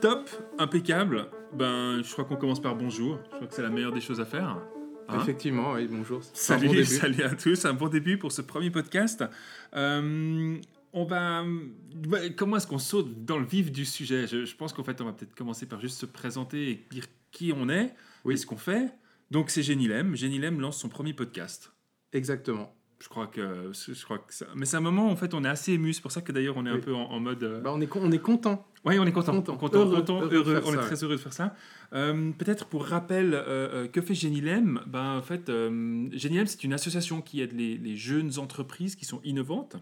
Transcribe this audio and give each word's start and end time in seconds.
Top, 0.00 0.28
impeccable. 0.58 1.26
Ben, 1.52 2.02
je 2.02 2.10
crois 2.12 2.24
qu'on 2.24 2.36
commence 2.36 2.60
par 2.60 2.74
bonjour. 2.76 3.18
Je 3.30 3.36
crois 3.36 3.46
que 3.46 3.54
c'est 3.54 3.62
la 3.62 3.70
meilleure 3.70 3.92
des 3.92 4.00
choses 4.00 4.20
à 4.20 4.24
faire. 4.24 4.48
Hein 5.08 5.18
Effectivement, 5.20 5.72
oui, 5.72 5.88
bonjour. 5.90 6.20
Salut, 6.32 6.68
bon 6.68 6.84
salut 6.84 7.22
à 7.24 7.30
tous. 7.34 7.64
Un 7.64 7.74
bon 7.74 7.88
début 7.88 8.16
pour 8.16 8.30
ce 8.32 8.42
premier 8.42 8.70
podcast. 8.70 9.24
Euh, 9.74 10.56
on 10.92 11.04
va. 11.04 11.44
Comment 12.36 12.56
est-ce 12.56 12.66
qu'on 12.68 12.78
saute 12.78 13.24
dans 13.24 13.38
le 13.38 13.44
vif 13.44 13.72
du 13.72 13.84
sujet? 13.84 14.26
Je, 14.28 14.44
je 14.44 14.56
pense 14.56 14.72
qu'en 14.72 14.84
fait, 14.84 15.00
on 15.00 15.04
va 15.04 15.12
peut-être 15.12 15.34
commencer 15.34 15.66
par 15.66 15.80
juste 15.80 15.98
se 15.98 16.06
présenter 16.06 16.70
et 16.70 16.86
dire 16.90 17.04
qui 17.32 17.52
on 17.54 17.68
est 17.68 17.92
Oui. 18.24 18.34
et 18.34 18.36
ce 18.36 18.46
qu'on 18.46 18.56
fait. 18.56 18.88
Donc, 19.30 19.50
c'est 19.50 19.62
Génilem. 19.62 20.16
Génilem 20.16 20.60
lance 20.60 20.78
son 20.78 20.88
premier 20.88 21.12
podcast. 21.14 21.72
Exactement. 22.12 22.74
Je 23.02 23.08
crois 23.08 23.26
que, 23.28 23.70
je 23.72 24.04
crois 24.04 24.18
que 24.18 24.34
ça... 24.34 24.46
Mais 24.54 24.66
c'est 24.66 24.76
un 24.76 24.80
moment, 24.82 25.08
en 25.10 25.16
fait, 25.16 25.32
on 25.32 25.42
est 25.44 25.48
assez 25.48 25.72
ému. 25.72 25.92
C'est 25.94 26.02
pour 26.02 26.12
ça 26.12 26.20
que 26.20 26.32
d'ailleurs, 26.32 26.56
on 26.58 26.66
est 26.66 26.70
un 26.70 26.78
peu 26.80 26.94
en, 26.94 27.04
en 27.04 27.18
mode. 27.20 27.42
euh, 27.42 27.60
Bah, 27.60 27.70
on, 27.72 27.80
est 27.80 27.88
on 27.96 28.10
est 28.10 28.18
content. 28.18 28.66
Oui, 28.84 28.98
on 28.98 29.06
est 29.06 29.12
content. 29.12 29.32
Content. 29.32 29.56
Content, 29.56 29.78
Heureux, 29.78 29.96
content, 30.00 30.20
heureux 30.30 30.60
on 30.66 30.72
est 30.72 30.76
ça, 30.76 30.82
très 30.82 31.02
heureux 31.02 31.14
de 31.16 31.20
faire 31.20 31.32
ça. 31.32 31.54
Euh, 31.94 32.30
Peut-être 32.32 32.66
pour 32.66 32.84
rappel, 32.84 33.30
euh, 33.32 33.88
que 33.88 34.02
fait 34.02 34.14
Génilem? 34.14 34.82
Ben, 34.86 35.16
En 35.16 35.22
fait, 35.22 35.46
Génilem, 36.12 36.46
c'est 36.46 36.62
une 36.64 36.74
association 36.74 37.22
qui 37.22 37.40
aide 37.40 37.52
les, 37.52 37.78
les 37.78 37.96
jeunes 37.96 38.38
entreprises 38.38 38.96
qui 38.96 39.06
sont 39.06 39.20
innovantes. 39.24 39.76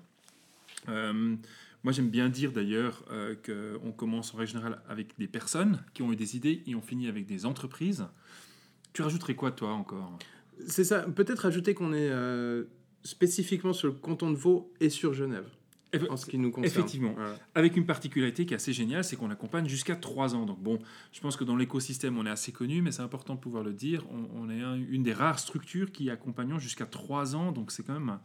Moi, 1.84 1.92
j'aime 1.92 2.10
bien 2.10 2.28
dire 2.28 2.52
d'ailleurs 2.52 3.05
euh, 3.10 3.34
qu'on 3.44 3.92
commence 3.92 4.34
en 4.34 4.38
règle 4.38 4.50
générale 4.52 4.80
avec 4.88 5.16
des 5.19 5.28
personnes 5.28 5.80
qui 5.94 6.02
ont 6.02 6.12
eu 6.12 6.16
des 6.16 6.36
idées 6.36 6.62
et 6.66 6.74
on 6.74 6.80
finit 6.83 7.08
avec 7.08 7.27
des 7.27 7.46
entreprises. 7.46 8.06
Tu 8.92 9.02
rajouterais 9.02 9.34
quoi, 9.34 9.51
toi, 9.52 9.70
encore? 9.73 10.19
C'est 10.66 10.84
ça. 10.84 11.01
Peut-être 11.02 11.47
ajouter 11.47 11.74
qu'on 11.74 11.92
est 11.92 12.09
euh, 12.10 12.65
spécifiquement 13.02 13.73
sur 13.73 13.88
le 13.88 13.95
canton 13.95 14.30
de 14.30 14.37
Vaud 14.37 14.73
et 14.80 14.91
sur 14.91 15.14
Genève, 15.14 15.48
Eff- 15.92 16.11
en 16.11 16.17
ce 16.17 16.27
qui 16.27 16.36
nous 16.36 16.50
concerne. 16.50 16.67
Effectivement. 16.80 17.12
Voilà. 17.14 17.39
Avec 17.55 17.77
une 17.77 17.86
particularité 17.86 18.45
qui 18.45 18.55
est 18.55 18.56
assez 18.56 18.72
géniale, 18.72 19.05
c'est 19.05 19.17
qu'on 19.17 19.30
accompagne 19.30 19.69
jusqu'à 19.69 19.95
3 19.97 20.34
ans. 20.34 20.47
Donc 20.47 20.61
bon, 20.61 20.78
je 21.12 21.20
pense 21.20 21.36
que 21.36 21.45
dans 21.45 21.56
l'écosystème, 21.56 22.19
on 22.19 22.27
est 22.27 22.30
assez 22.30 22.50
connu, 22.53 22.83
mais 22.83 22.91
c'est 22.92 23.03
important 23.03 23.34
de 23.36 23.41
pouvoir 23.41 23.62
le 23.62 23.72
dire. 23.72 24.05
On, 24.11 24.42
on 24.42 24.50
est 24.50 24.61
un- 24.62 24.75
une 24.75 25.02
des 25.05 25.12
rares 25.12 25.39
structures 25.39 25.92
qui 25.92 26.11
accompagnons 26.11 26.58
jusqu'à 26.58 26.86
3 26.86 27.36
ans. 27.36 27.52
Donc 27.52 27.70
c'est 27.70 27.86
quand 27.86 27.95
même 27.95 28.08
un, 28.08 28.20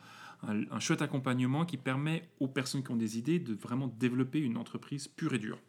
un- 0.50 0.64
un 0.72 0.80
chouette 0.80 1.02
accompagnement 1.04 1.66
qui 1.66 1.78
permet 1.78 2.24
aux 2.40 2.48
personnes 2.48 2.84
qui 2.84 2.92
ont 2.92 2.96
des 2.98 3.18
idées 3.20 3.40
de 3.40 3.54
vraiment 3.54 3.88
développer 4.00 4.40
une 4.40 4.58
entreprise 4.58 5.08
pure 5.08 5.34
et 5.36 5.40
dure. 5.40 5.60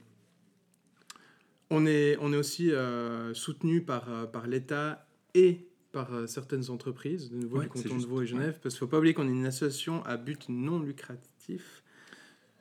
On 1.70 1.86
est, 1.86 2.16
on 2.20 2.32
est 2.32 2.36
aussi 2.36 2.70
euh, 2.70 3.32
soutenu 3.34 3.82
par, 3.82 4.10
euh, 4.10 4.26
par 4.26 4.46
l'État 4.46 5.06
et 5.34 5.66
par 5.92 6.12
euh, 6.12 6.26
certaines 6.26 6.70
entreprises, 6.70 7.30
de 7.30 7.36
nouveau 7.36 7.58
Ouais, 7.58 7.64
du 7.64 7.70
canton 7.70 7.96
de 7.96 8.04
Vaud 8.04 8.22
et 8.22 8.26
Genève, 8.26 8.58
parce 8.62 8.74
qu'il 8.74 8.84
ne 8.84 8.86
faut 8.88 8.90
pas 8.90 8.98
oublier 8.98 9.14
qu'on 9.14 9.26
est 9.28 9.32
une 9.32 9.46
association 9.46 10.04
à 10.04 10.16
but 10.16 10.48
non 10.48 10.80
lucratif, 10.80 11.82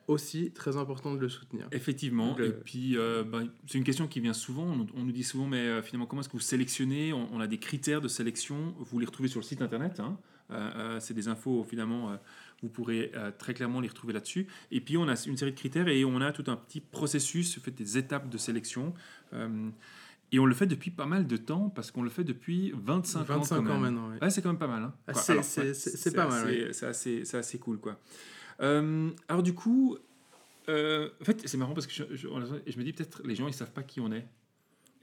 aussi 0.06 0.50
très 0.52 0.76
important 0.76 1.14
de 1.14 1.18
le 1.20 1.28
soutenir. 1.28 1.66
Effectivement. 1.72 2.36
Le- 2.38 2.46
Et 2.46 2.52
puis, 2.52 2.96
euh, 2.96 3.24
ben, 3.24 3.48
c'est 3.66 3.78
une 3.78 3.84
question 3.84 4.06
qui 4.06 4.20
vient 4.20 4.32
souvent. 4.34 4.64
On, 4.66 4.86
on 4.96 5.04
nous 5.04 5.12
dit 5.12 5.24
souvent, 5.24 5.46
mais 5.46 5.58
euh, 5.66 5.82
finalement, 5.82 6.06
comment 6.06 6.20
est-ce 6.20 6.28
que 6.28 6.34
vous 6.36 6.40
sélectionnez 6.40 7.12
on, 7.12 7.28
on 7.32 7.40
a 7.40 7.46
des 7.46 7.58
critères 7.58 8.00
de 8.00 8.08
sélection. 8.08 8.74
Vous 8.78 8.98
les 8.98 9.06
retrouvez 9.06 9.28
sur 9.28 9.40
le 9.40 9.44
site 9.44 9.62
internet. 9.62 10.00
hein. 10.00 10.18
Euh, 10.50 11.00
c'est 11.00 11.14
des 11.14 11.28
infos, 11.28 11.64
finalement, 11.64 12.18
vous 12.64 12.70
pourrez 12.70 13.12
euh, 13.14 13.30
très 13.36 13.52
clairement 13.54 13.80
les 13.80 13.88
retrouver 13.88 14.12
là-dessus. 14.14 14.46
Et 14.70 14.80
puis, 14.80 14.96
on 14.96 15.06
a 15.06 15.14
une 15.26 15.36
série 15.36 15.52
de 15.52 15.56
critères 15.56 15.86
et 15.88 16.04
on 16.04 16.20
a 16.20 16.32
tout 16.32 16.44
un 16.48 16.56
petit 16.56 16.80
processus, 16.80 17.58
fait 17.60 17.70
des 17.70 17.98
étapes 17.98 18.28
de 18.30 18.38
sélection. 18.38 18.94
Euh, 19.34 19.68
et 20.32 20.38
on 20.38 20.46
le 20.46 20.54
fait 20.54 20.66
depuis 20.66 20.90
pas 20.90 21.06
mal 21.06 21.26
de 21.26 21.36
temps 21.36 21.68
parce 21.68 21.90
qu'on 21.90 22.02
le 22.02 22.10
fait 22.10 22.24
depuis 22.24 22.72
25, 22.74 23.20
ans. 23.20 23.24
25 23.38 23.56
quand 23.56 23.60
ans 23.60 23.62
même. 23.78 23.80
maintenant, 23.94 24.08
oui. 24.10 24.16
Ouais, 24.20 24.30
c'est 24.30 24.42
quand 24.42 24.48
même 24.48 24.58
pas 24.58 24.66
mal. 24.66 24.82
hein. 24.82 24.94
Ah, 25.06 25.12
c'est- 25.14 25.34
ouais, 26.10 26.14
pas 26.16 26.28
mal, 26.28 26.48
assez- 26.48 26.72
C'est 26.72 26.86
assez, 26.86 27.36
assez 27.36 27.58
cool, 27.58 27.78
quoi. 27.78 28.00
Euh, 28.60 29.10
alors, 29.28 29.42
du 29.42 29.52
coup, 29.54 29.96
en 30.66 31.24
fait, 31.24 31.42
c'est 31.46 31.56
marrant 31.58 31.74
parce 31.74 31.86
que 31.86 31.92
je, 31.92 32.04
je- 32.16 32.28
je 32.66 32.78
me 32.78 32.82
dis 32.84 32.92
peut-être 32.92 33.22
les 33.24 33.34
gens 33.34 33.46
ils 33.46 33.52
savent 33.54 33.72
pas 33.72 33.82
qui 33.82 34.00
on 34.00 34.10
est. 34.12 34.26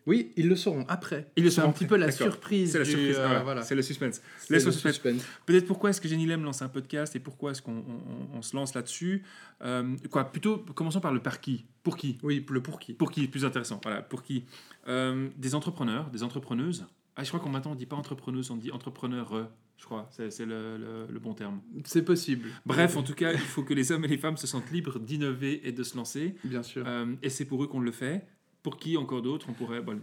Oui, 0.08 0.32
ils 0.36 0.48
le 0.50 0.56
sauront 0.56 0.84
après. 0.88 1.32
Ils 1.36 1.44
le 1.44 1.50
C'est 1.50 1.58
sauront 1.58 1.70
un 1.70 1.74
petit 1.74 1.86
peu 1.86 1.96
la 1.96 2.12
surprise. 2.12 2.72
C'est 2.72 2.80
la 2.80 2.86
surprise. 2.86 3.16
euh, 3.20 3.26
voilà, 3.28 3.44
voilà. 3.44 3.62
C'est 3.62 3.76
le 3.76 3.82
suspense. 3.84 4.22
Laisse 4.50 4.66
le 4.66 4.72
suspense. 4.72 4.94
suspense. 4.96 5.24
Peut-être 5.46 5.68
pourquoi 5.68 5.92
est-ce 5.92 6.02
que 6.02 6.08
Genilem 6.08 6.44
lance 6.44 6.62
un 6.64 6.70
podcast 6.70 7.16
et 7.16 7.20
pourquoi 7.20 7.52
est-ce 7.52 7.62
qu'on 7.62 7.78
on- 7.78 8.38
on 8.38 8.42
se 8.42 8.56
lance 8.56 8.74
là-dessus 8.74 9.24
Euh, 9.64 9.96
Quoi 10.10 10.26
Plutôt, 10.32 10.58
commençons 10.74 11.02
par 11.02 11.14
le 11.14 11.20
par 11.22 11.40
qui. 11.40 11.66
Pour 11.84 11.98
qui 11.98 12.18
Oui, 12.24 12.44
le 12.50 12.62
pour 12.64 12.80
qui. 12.80 12.94
Pour 12.94 13.12
qui 13.12 13.28
Plus 13.28 13.46
intéressant. 13.46 13.80
Voilà. 13.84 14.02
Pour 14.02 14.24
qui 14.24 14.46
Euh, 14.88 15.30
Des 15.38 15.54
entrepreneurs, 15.54 16.10
des 16.10 16.24
entrepreneuses. 16.24 16.86
Ah, 17.16 17.24
je 17.24 17.28
crois 17.30 17.40
qu'on 17.40 17.50
maintenant 17.50 17.72
on 17.74 17.76
dit 17.76 17.86
pas 17.86 17.96
entrepreneuse, 17.98 18.50
on 18.50 18.58
dit 18.58 18.72
entrepreneur. 18.72 19.50
Je 19.78 19.86
crois. 19.86 20.08
C'est 20.12 20.32
c'est 20.32 20.46
le, 20.46 20.78
le- 20.78 21.08
le 21.12 21.20
bon 21.20 21.34
terme. 21.36 21.60
C'est 21.86 22.04
possible. 22.04 22.50
Bref, 22.66 22.98
en 22.98 23.04
tout 23.04 23.14
cas, 23.14 23.34
il 23.34 23.38
faut 23.40 23.64
que 23.64 23.74
les 23.76 23.92
hommes 23.92 24.06
et 24.06 24.08
les 24.08 24.18
femmes 24.18 24.38
se 24.38 24.48
sentent 24.48 24.72
libres 24.72 24.98
d'innover 25.00 25.68
et 25.68 25.72
de 25.72 25.84
se 25.84 25.96
lancer. 25.98 26.36
Bien 26.44 26.64
sûr. 26.64 26.84
Euh, 26.88 27.06
et 27.22 27.30
c'est 27.30 27.46
pour 27.46 27.64
eux 27.64 27.68
qu'on 27.68 27.80
le 27.82 27.92
fait. 27.92 28.26
Pour 28.64 28.78
qui 28.78 28.98
encore 28.98 29.22
d'autres 29.22 29.48
On 29.50 29.54
pourrait. 29.54 29.82
bon, 29.82 30.00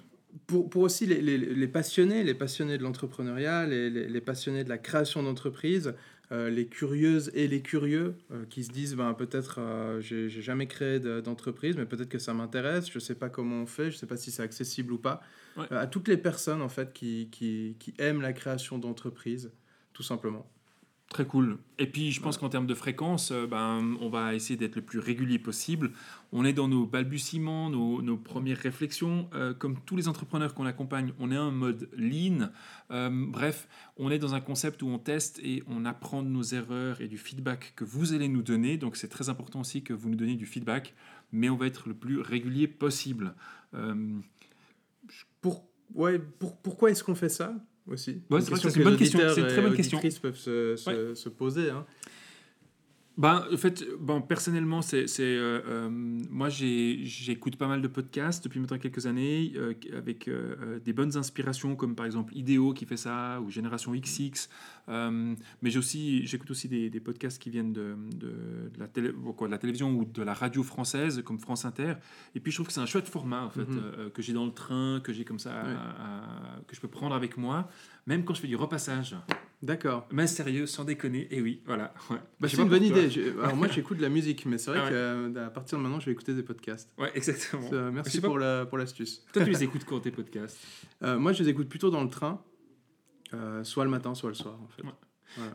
pour, 0.46 0.68
pour 0.68 0.82
aussi 0.82 1.06
les, 1.06 1.20
les- 1.20 1.38
les 1.38 1.68
passionnés, 1.68 2.22
les 2.24 2.34
passionnés 2.34 2.76
de 2.78 2.82
l'entrepreneuriat, 2.82 3.66
les, 3.66 3.88
les- 3.90 4.20
passionnés 4.20 4.64
de 4.64 4.68
la 4.68 4.78
création 4.78 5.22
d'entreprise, 5.22 5.94
euh, 6.32 6.50
les 6.50 6.66
curieuses 6.66 7.30
et 7.34 7.48
les 7.48 7.62
curieux 7.62 8.14
euh, 8.32 8.44
qui 8.50 8.62
se 8.64 8.70
disent 8.70 8.94
ben, 8.94 9.14
peut-être 9.14 9.56
euh, 9.60 10.00
j'ai 10.00 10.28
jamais 10.28 10.66
créé 10.66 11.00
de- 11.00 11.20
d'entreprise, 11.20 11.76
mais 11.76 11.86
peut-être 11.86 12.10
que 12.10 12.18
ça 12.18 12.34
m'intéresse, 12.34 12.90
je 12.92 12.98
sais 12.98 13.14
pas 13.14 13.30
comment 13.30 13.62
on 13.62 13.66
fait, 13.66 13.90
je 13.90 13.96
sais 13.96 14.06
pas 14.06 14.16
si 14.18 14.30
c'est 14.30 14.42
accessible 14.42 14.92
ou 14.92 14.98
pas. 14.98 15.22
Ouais. 15.56 15.64
Euh, 15.72 15.80
à 15.80 15.86
toutes 15.86 16.08
les 16.08 16.18
personnes 16.18 16.60
en 16.60 16.68
fait 16.68 16.92
qui, 16.92 17.28
qui, 17.32 17.76
qui 17.78 17.94
aiment 17.98 18.20
la 18.20 18.32
création 18.34 18.76
d'entreprise, 18.78 19.50
tout 19.94 20.02
simplement. 20.02 20.46
Très 21.08 21.24
cool. 21.24 21.56
Et 21.78 21.86
puis, 21.86 22.12
je 22.12 22.20
pense 22.20 22.36
qu'en 22.36 22.50
termes 22.50 22.66
de 22.66 22.74
fréquence, 22.74 23.30
euh, 23.32 23.46
ben, 23.46 23.96
on 24.02 24.10
va 24.10 24.34
essayer 24.34 24.58
d'être 24.58 24.76
le 24.76 24.82
plus 24.82 24.98
régulier 24.98 25.38
possible. 25.38 25.92
On 26.32 26.44
est 26.44 26.52
dans 26.52 26.68
nos 26.68 26.84
balbutiements, 26.84 27.70
nos, 27.70 28.02
nos 28.02 28.18
premières 28.18 28.58
réflexions. 28.58 29.30
Euh, 29.32 29.54
comme 29.54 29.78
tous 29.86 29.96
les 29.96 30.06
entrepreneurs 30.06 30.52
qu'on 30.52 30.66
accompagne, 30.66 31.14
on 31.18 31.32
est 31.32 31.38
en 31.38 31.50
mode 31.50 31.88
lean. 31.96 32.50
Euh, 32.90 33.08
bref, 33.10 33.68
on 33.96 34.10
est 34.10 34.18
dans 34.18 34.34
un 34.34 34.40
concept 34.40 34.82
où 34.82 34.88
on 34.88 34.98
teste 34.98 35.40
et 35.42 35.62
on 35.66 35.86
apprend 35.86 36.22
de 36.22 36.28
nos 36.28 36.42
erreurs 36.42 37.00
et 37.00 37.08
du 37.08 37.16
feedback 37.16 37.72
que 37.74 37.84
vous 37.84 38.12
allez 38.12 38.28
nous 38.28 38.42
donner. 38.42 38.76
Donc, 38.76 38.96
c'est 38.96 39.08
très 39.08 39.30
important 39.30 39.60
aussi 39.60 39.82
que 39.82 39.94
vous 39.94 40.10
nous 40.10 40.16
donniez 40.16 40.36
du 40.36 40.46
feedback, 40.46 40.94
mais 41.32 41.48
on 41.48 41.56
va 41.56 41.68
être 41.68 41.88
le 41.88 41.94
plus 41.94 42.20
régulier 42.20 42.68
possible. 42.68 43.34
Pour, 45.40 45.66
ouais, 45.94 46.18
pour, 46.18 46.58
pourquoi 46.58 46.90
est-ce 46.90 47.02
qu'on 47.02 47.14
fait 47.14 47.30
ça? 47.30 47.54
Aussi 47.90 48.20
Ouais, 48.30 48.40
c'est 48.40 48.50
que 48.50 48.78
une 48.78 48.84
bonne 48.84 48.96
question, 48.96 49.20
c'est 49.34 49.40
une 49.40 49.46
très 49.46 49.62
bonne 49.62 49.74
question. 49.74 49.98
auditrices 49.98 50.18
peuvent 50.18 50.36
se, 50.36 50.76
se, 50.76 51.14
se 51.14 51.28
poser. 51.28 51.70
hein. 51.70 51.84
Ben, 53.18 53.44
en 53.52 53.56
fait, 53.56 53.84
bon, 53.98 54.22
personnellement, 54.22 54.80
c'est, 54.80 55.08
c'est, 55.08 55.24
euh, 55.24 55.60
euh, 55.66 55.88
moi, 55.90 56.48
j'écoute 56.48 57.56
pas 57.56 57.66
mal 57.66 57.82
de 57.82 57.88
podcasts 57.88 58.44
depuis 58.44 58.60
maintenant 58.60 58.78
quelques 58.78 59.06
années, 59.06 59.52
euh, 59.56 59.74
avec 59.96 60.30
des 60.84 60.92
bonnes 60.92 61.16
inspirations, 61.16 61.74
comme 61.74 61.96
par 61.96 62.06
exemple 62.06 62.32
Idéo 62.36 62.72
qui 62.72 62.86
fait 62.86 62.96
ça, 62.96 63.40
ou 63.40 63.50
Génération 63.50 63.92
XX. 63.92 64.48
Mais 64.86 65.70
j'ai 65.70 65.78
aussi, 65.80 66.24
j'écoute 66.28 66.52
aussi 66.52 66.68
des, 66.68 66.90
des 66.90 67.00
podcasts 67.00 67.42
qui 67.42 67.50
viennent 67.50 67.72
de, 67.72 67.96
de, 68.14 68.28
de 68.72 68.78
la 68.78 68.86
télé, 68.86 69.10
quoi, 69.36 69.48
de 69.48 69.52
la 69.52 69.58
télévision 69.58 69.90
ou 69.96 70.04
de 70.04 70.22
la 70.22 70.32
radio 70.32 70.62
française, 70.62 71.20
comme 71.24 71.40
France 71.40 71.64
Inter. 71.64 71.94
Et 72.36 72.40
puis, 72.40 72.52
je 72.52 72.58
trouve 72.58 72.68
que 72.68 72.72
c'est 72.72 72.80
un 72.80 72.86
chouette 72.86 73.08
format, 73.08 73.42
en 73.42 73.50
fait, 73.50 73.68
Mhm. 73.68 74.10
que 74.14 74.22
j'ai 74.22 74.32
dans 74.32 74.46
le 74.46 74.52
train, 74.52 75.00
que 75.02 75.12
j'ai 75.12 75.24
comme 75.24 75.40
ça, 75.40 75.60
à- 75.60 75.64
Ouais. 75.66 75.74
à- 75.74 76.60
que 76.68 76.76
je 76.76 76.80
peux 76.80 76.86
prendre 76.88 77.16
avec 77.16 77.36
moi, 77.36 77.68
même 78.08 78.24
quand 78.24 78.34
je 78.34 78.40
fais 78.40 78.48
du 78.48 78.56
repassage. 78.56 79.14
D'accord. 79.62 80.06
Mais 80.12 80.26
sérieux, 80.28 80.66
sans 80.66 80.84
déconner, 80.84 81.26
et 81.32 81.40
oui, 81.42 81.62
voilà. 81.66 81.92
ouais. 82.10 82.16
Bah, 82.40 82.48
c'est 82.48 82.56
une 82.62 82.68
bonne 82.68 82.82
idée. 82.84 83.08
Alors 83.42 83.56
moi 83.56 83.66
j'écoute 83.72 83.96
de 83.98 84.02
la 84.02 84.08
musique, 84.08 84.46
mais 84.46 84.56
c'est 84.56 84.70
vrai 84.70 84.80
Ah 84.82 84.84
ouais. 85.26 85.32
qu'à 85.34 85.50
partir 85.50 85.78
de 85.78 85.82
maintenant 85.82 86.00
je 86.00 86.06
vais 86.06 86.12
écouter 86.12 86.32
des 86.34 86.42
podcasts. 86.44 86.90
Ouais, 86.96 87.10
exactement. 87.14 87.68
Euh, 87.72 87.90
merci 87.92 88.20
pas- 88.20 88.28
pour 88.28 88.38
la 88.38 88.66
pour 88.66 88.78
l'astuce. 88.78 89.24
Toi, 89.32 89.44
tu 89.44 89.50
les 89.50 89.62
écoutes 89.64 89.84
quand 89.84 90.00
tes 90.00 90.10
podcasts? 90.12 90.58
Euh, 91.02 91.18
moi 91.18 91.32
je 91.32 91.42
les 91.42 91.48
écoute 91.50 91.68
plutôt 91.68 91.90
dans 91.90 92.02
le 92.04 92.08
train, 92.08 92.40
euh, 93.34 93.62
soit 93.64 93.84
le 93.84 93.90
matin, 93.90 94.14
soit 94.14 94.30
le 94.30 94.34
soir 94.34 94.58
en 94.62 94.68
fait. 94.68 94.82
Ouais. 94.84 94.92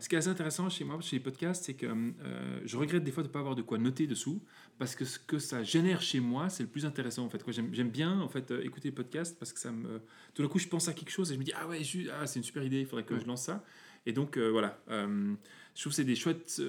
Ce 0.00 0.08
qui 0.08 0.14
est 0.14 0.18
assez 0.18 0.28
intéressant 0.28 0.68
chez 0.70 0.84
moi, 0.84 0.98
chez 1.00 1.16
les 1.16 1.22
podcasts, 1.22 1.64
c'est 1.64 1.74
que 1.74 1.86
euh, 1.86 2.60
je 2.64 2.76
regrette 2.76 3.04
des 3.04 3.10
fois 3.12 3.22
de 3.22 3.28
ne 3.28 3.32
pas 3.32 3.40
avoir 3.40 3.54
de 3.54 3.62
quoi 3.62 3.76
noter 3.78 4.06
dessous, 4.06 4.40
parce 4.78 4.94
que 4.94 5.04
ce 5.04 5.18
que 5.18 5.38
ça 5.38 5.62
génère 5.62 6.00
chez 6.00 6.20
moi, 6.20 6.48
c'est 6.48 6.62
le 6.62 6.68
plus 6.68 6.86
intéressant 6.86 7.24
en 7.24 7.28
fait. 7.28 7.42
J'aime 7.50 7.90
bien 7.90 8.20
en 8.20 8.28
fait 8.28 8.50
euh, 8.50 8.64
écouter 8.64 8.88
les 8.88 8.94
podcasts 8.94 9.38
parce 9.38 9.52
que 9.52 9.58
ça 9.60 9.72
me, 9.72 10.00
tout 10.34 10.42
d'un 10.42 10.48
coup, 10.48 10.58
je 10.58 10.68
pense 10.68 10.88
à 10.88 10.92
quelque 10.92 11.10
chose 11.10 11.30
et 11.30 11.34
je 11.34 11.38
me 11.38 11.44
dis 11.44 11.52
ah 11.56 11.66
ouais, 11.68 11.80
ah, 12.20 12.26
c'est 12.26 12.38
une 12.38 12.44
super 12.44 12.62
idée, 12.62 12.80
il 12.80 12.86
faudrait 12.86 13.04
que 13.04 13.14
Ouais. 13.14 13.20
je 13.20 13.26
lance 13.26 13.42
ça. 13.42 13.64
Et 14.06 14.12
donc 14.12 14.36
euh, 14.36 14.48
voilà, 14.50 14.78
je 14.88 15.80
trouve 15.80 15.92
que 15.92 15.96
c'est 15.96 16.04
des 16.04 16.16
chouettes 16.16 16.60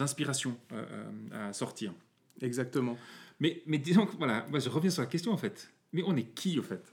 inspirations 0.00 0.56
à 1.32 1.52
sortir. 1.52 1.92
Exactement. 2.40 2.96
Mais 3.40 3.62
mais 3.66 3.78
disons 3.78 4.06
que 4.06 4.16
voilà, 4.16 4.46
moi 4.50 4.58
je 4.58 4.68
reviens 4.68 4.90
sur 4.90 5.02
la 5.02 5.08
question 5.08 5.32
en 5.32 5.36
fait. 5.36 5.70
Mais 5.92 6.02
on 6.06 6.16
est 6.16 6.24
qui 6.34 6.58
au 6.58 6.62
fait? 6.62 6.92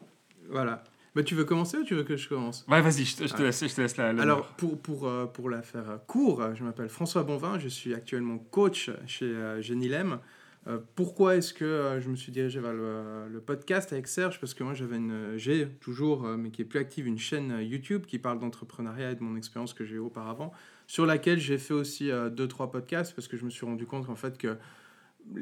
Voilà. 0.49 0.83
Bah, 1.13 1.23
tu 1.23 1.35
veux 1.35 1.43
commencer 1.43 1.77
ou 1.77 1.83
tu 1.83 1.93
veux 1.93 2.03
que 2.03 2.15
je 2.15 2.29
commence? 2.29 2.65
Ouais, 2.69 2.81
vas-y, 2.81 3.03
je 3.03 3.17
te, 3.17 3.27
je 3.27 3.33
te 3.33 3.39
Ouais. 3.39 3.45
laisse, 3.45 3.67
je 3.67 3.75
te 3.75 3.81
laisse 3.81 3.97
la. 3.97 4.13
la- 4.13 4.21
Alors, 4.23 4.47
pour, 4.55 4.81
pour, 4.81 5.07
euh, 5.07 5.25
pour 5.25 5.49
la 5.49 5.61
faire 5.61 5.89
euh, 5.89 5.97
court, 6.07 6.41
je 6.55 6.63
m'appelle 6.63 6.87
François 6.89 7.23
Bonvin, 7.23 7.59
je 7.59 7.67
suis 7.67 7.93
actuellement 7.93 8.37
coach 8.37 8.89
chez 9.07 9.25
euh, 9.25 9.61
Genilem. 9.61 10.19
Euh, 10.67 10.77
pourquoi 10.95 11.35
est-ce 11.35 11.53
que 11.53 11.99
je 11.99 12.07
me 12.07 12.15
suis 12.15 12.31
dirigé 12.31 12.59
vers 12.61 12.71
le, 12.73 13.27
le 13.29 13.39
podcast 13.41 13.91
avec 13.91 14.07
Serge? 14.07 14.39
Parce 14.39 14.53
que 14.53 14.63
moi, 14.63 14.73
j'avais 14.73 14.97
une, 14.97 15.33
j'ai 15.35 15.67
toujours, 15.81 16.21
mais 16.23 16.49
qui 16.51 16.61
est 16.61 16.65
plus 16.65 16.79
active, 16.79 17.07
une 17.07 17.17
chaîne 17.19 17.57
YouTube 17.61 18.05
qui 18.05 18.17
parle 18.19 18.39
d'entrepreneuriat 18.39 19.11
et 19.11 19.15
de 19.15 19.23
mon 19.23 19.35
expérience 19.35 19.73
que 19.73 19.83
j'ai 19.83 19.95
eue 19.95 19.99
auparavant, 19.99 20.53
sur 20.87 21.05
laquelle 21.05 21.39
j'ai 21.39 21.57
fait 21.57 21.73
aussi 21.73 22.11
deux, 22.31 22.47
trois 22.47 22.69
podcasts 22.71 23.13
parce 23.15 23.27
que 23.27 23.37
je 23.37 23.43
me 23.43 23.49
suis 23.49 23.65
rendu 23.65 23.85
compte 23.87 24.07
en 24.07 24.15
fait 24.15 24.37
que 24.37 24.55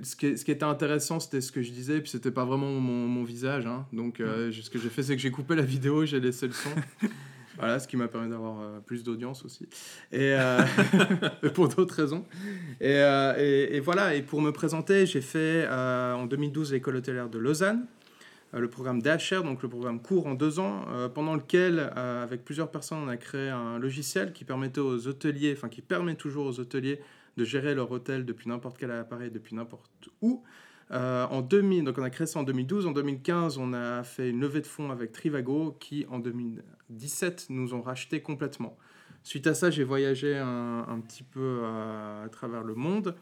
ce 0.03 0.15
qui, 0.15 0.37
ce 0.37 0.45
qui 0.45 0.51
était 0.51 0.63
intéressant, 0.65 1.19
c'était 1.19 1.41
ce 1.41 1.51
que 1.51 1.61
je 1.61 1.71
disais, 1.71 1.99
puis 2.01 2.09
c'était 2.09 2.31
pas 2.31 2.45
vraiment 2.45 2.71
mon, 2.71 3.07
mon 3.07 3.23
visage. 3.23 3.65
hein. 3.65 3.85
Donc, 3.93 4.19
euh, 4.19 4.51
ce 4.51 4.69
que 4.69 4.77
j'ai 4.79 4.89
fait, 4.89 5.03
c'est 5.03 5.15
que 5.15 5.21
j'ai 5.21 5.31
coupé 5.31 5.55
la 5.55 5.63
vidéo, 5.63 6.05
j'ai 6.05 6.19
laissé 6.19 6.47
le 6.47 6.53
son. 6.53 6.69
voilà, 7.57 7.79
ce 7.79 7.87
qui 7.87 7.97
m'a 7.97 8.07
permis 8.07 8.29
d'avoir 8.29 8.61
euh, 8.61 8.79
plus 8.85 9.03
d'audience 9.03 9.43
aussi. 9.45 9.63
Et 10.11 10.33
euh, 10.37 10.59
pour 11.55 11.69
d'autres 11.69 11.95
raisons. 11.95 12.23
Et, 12.79 12.91
et- 13.37 13.75
et 13.75 13.79
voilà, 13.79 14.15
et 14.15 14.21
pour 14.21 14.41
me 14.41 14.51
présenter, 14.51 15.05
j'ai 15.05 15.21
fait 15.21 15.67
en 15.69 16.25
2012 16.25 16.71
l'école 16.73 16.97
hôtelière 16.97 17.29
de 17.29 17.37
Lausanne, 17.39 17.85
le 18.53 18.67
programme 18.67 19.01
DHR, 19.01 19.43
donc 19.43 19.61
le 19.61 19.69
programme 19.69 20.01
court 20.01 20.25
en 20.27 20.33
deux 20.33 20.59
ans, 20.59 20.85
pendant 21.13 21.35
lequel, 21.35 21.79
avec 21.95 22.43
plusieurs 22.45 22.71
personnes, 22.71 22.97
on 23.03 23.07
a 23.07 23.17
créé 23.17 23.49
un 23.49 23.77
logiciel 23.79 24.33
qui 24.33 24.43
permettait 24.43 24.81
aux 24.81 25.07
hôteliers, 25.07 25.53
enfin 25.55 25.69
qui 25.69 25.81
permet 25.81 26.15
toujours 26.15 26.45
aux 26.47 26.59
hôteliers 26.59 26.99
de 27.39 27.45
gérer 27.45 27.74
leur 27.74 27.89
hôtel 27.91 28.25
depuis 28.25 28.50
n'importe 28.50 28.77
quel 28.77 28.91
appareil, 28.91 29.31
depuis 29.31 29.56
n'importe 29.56 30.09
où. 30.21 30.44
Euh, 30.91 31.25
en 31.27 31.41
2000, 31.41 31.86
donc 31.86 31.97
on 31.97 32.03
a 32.03 32.09
créé 32.09 32.27
ça 32.27 32.39
en 32.39 32.44
2012. 32.44 32.86
En 32.86 32.91
2015, 32.91 33.57
on 33.57 33.74
a 33.74 34.03
fait 34.03 34.30
une 34.30 34.41
levée 34.41 34.62
de 34.62 34.68
fonds 34.68 34.91
avec 34.91 35.13
Trivago 35.13 35.77
qui, 35.80 36.06
en 36.09 36.19
2017, 36.19 37.47
nous 37.50 37.74
ont 37.74 37.81
racheté 37.81 38.21
complètement. 38.21 38.77
Suite 39.24 39.47
à 39.47 39.53
ça, 39.53 39.69
j'ai 39.69 39.83
voyagé 39.83 40.38
un, 40.38 41.01
petit 41.07 41.24
peu 41.24 41.62
à, 41.63 42.24
à 42.24 42.30
travers 42.30 42.63
le 42.63 42.75
monde 42.75 43.15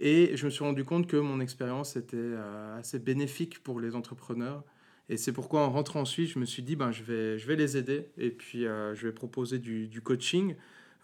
et 0.00 0.36
je 0.36 0.46
me 0.46 0.50
suis 0.50 0.64
rendu 0.64 0.84
compte 0.84 1.06
que 1.06 1.16
mon 1.16 1.40
expérience 1.40 1.96
était 1.96 2.16
euh, 2.16 2.78
assez 2.78 2.98
bénéfique 2.98 3.62
pour 3.62 3.80
les 3.80 3.94
entrepreneurs. 3.94 4.64
Et 5.08 5.16
c'est 5.16 5.32
pourquoi 5.32 5.62
en 5.62 5.70
rentrant 5.70 6.00
en 6.00 6.04
Suisse, 6.04 6.30
je 6.30 6.38
me 6.38 6.44
suis 6.44 6.62
dit, 6.62 6.76
ben, 6.76 6.92
je, 6.92 7.02
vais, 7.02 7.38
je 7.38 7.46
vais 7.46 7.56
les 7.56 7.76
aider 7.76 8.08
et 8.16 8.30
puis 8.30 8.66
euh, 8.66 8.94
je 8.94 9.06
vais 9.06 9.12
proposer 9.12 9.58
du 9.58 10.00
coaching. 10.02 10.54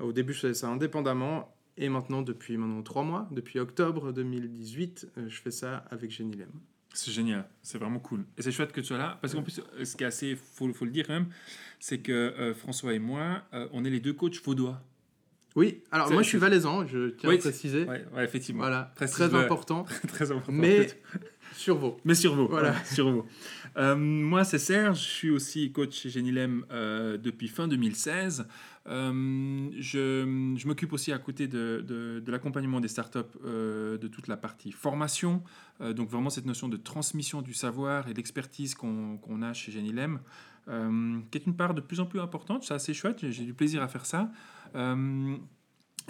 Au 0.01 0.13
début, 0.13 0.33
je 0.33 0.41
faisais 0.41 0.55
ça 0.55 0.69
indépendamment 0.69 1.55
et 1.79 1.89
maintenant, 1.89 2.23
depuis 2.23 2.57
maintenant 2.57 2.83
trois 2.83 3.05
mois, 3.05 3.29
depuis 3.31 3.59
octobre 3.59 4.13
2018, 4.13 5.09
euh, 5.17 5.29
je 5.29 5.41
fais 5.41 5.51
ça 5.51 5.85
avec 5.91 6.11
Jenny 6.11 6.37
Lem. 6.37 6.51
C'est 6.95 7.13
génial, 7.13 7.49
c'est 7.63 7.79
vraiment 7.79 8.01
cool. 8.01 8.25
Et 8.37 8.43
c'est 8.43 8.51
chouette 8.51 8.73
que 8.73 8.81
tu 8.81 8.87
sois 8.87 8.99
là, 8.99 9.19
parce 9.21 9.35
qu'en 9.35 9.43
plus, 9.43 9.61
euh, 9.61 9.85
ce 9.85 9.95
qui 9.95 10.05
est 10.05 10.07
assez, 10.07 10.37
faut, 10.37 10.73
faut 10.73 10.85
le 10.85 10.91
dire 10.91 11.07
quand 11.07 11.13
même, 11.13 11.29
c'est 11.79 11.99
que 11.99 12.13
euh, 12.13 12.55
François 12.55 12.95
et 12.95 12.99
moi, 12.99 13.43
euh, 13.53 13.69
on 13.73 13.85
est 13.85 13.91
les 13.91 14.01
deux 14.01 14.15
coachs 14.15 14.43
vaudois. 14.43 14.83
Oui, 15.55 15.83
alors 15.91 16.11
moi 16.13 16.23
je 16.23 16.29
suis 16.29 16.39
valaisan, 16.39 16.87
je 16.87 17.11
tiens 17.11 17.31
Oui, 17.31 17.37
à 17.37 17.39
préciser. 17.39 17.85
Ouais, 17.85 18.05
effectivement. 18.25 18.63
Voilà, 18.63 18.93
Précise 18.95 19.15
très 19.15 19.35
important. 19.35 19.85
Très 20.09 20.31
important. 20.31 20.53
Mais 20.53 20.89
sur 21.53 21.77
vos. 21.77 21.99
Mais 22.05 22.15
sur 22.15 22.35
vous. 22.35 22.47
Voilà. 22.47 22.75
Sur 22.85 23.11
vous. 23.11 23.25
Euh, 23.77 23.97
moi, 23.97 24.45
c'est 24.45 24.59
Serge. 24.59 24.99
Je 24.99 25.09
suis 25.09 25.31
aussi 25.31 25.73
coach 25.73 25.95
chez 25.95 26.11
Genilem 26.11 26.65
depuis 27.21 27.49
fin 27.49 27.67
2016. 27.67 28.47
Euh, 28.89 29.71
je 29.79 30.67
m'occupe 30.67 30.93
aussi 30.93 31.13
à 31.13 31.19
côté 31.19 31.47
de, 31.47 32.23
l'accompagnement 32.27 32.81
des 32.81 32.89
startups 32.89 33.19
euh, 33.45 33.99
de 33.99 34.09
toute 34.09 34.29
la 34.29 34.37
partie 34.37 34.73
formation. 34.73 35.43
Euh, 35.81 35.93
donc, 35.93 36.09
vraiment, 36.09 36.31
cette 36.31 36.47
notion 36.47 36.69
de 36.69 36.77
transmission 36.77 37.43
du 37.43 37.55
savoir 37.55 38.09
et 38.09 38.15
d'expertise 38.15 38.75
qu'on 38.75 39.43
a 39.43 39.53
chez 39.53 39.73
Genilem, 39.73 40.21
qui 40.67 41.39
est 41.39 41.47
une 41.47 41.57
part 41.57 41.75
de 41.75 41.81
plus 41.81 42.01
en 42.01 42.07
plus 42.07 42.21
importante. 42.21 42.65
C'est 42.65 42.75
assez 42.75 42.93
chouette. 42.93 43.31
J'ai 43.31 43.45
du 43.45 43.55
plaisir 43.55 43.83
à 43.83 43.89
faire 43.89 44.05
ça. 44.05 44.31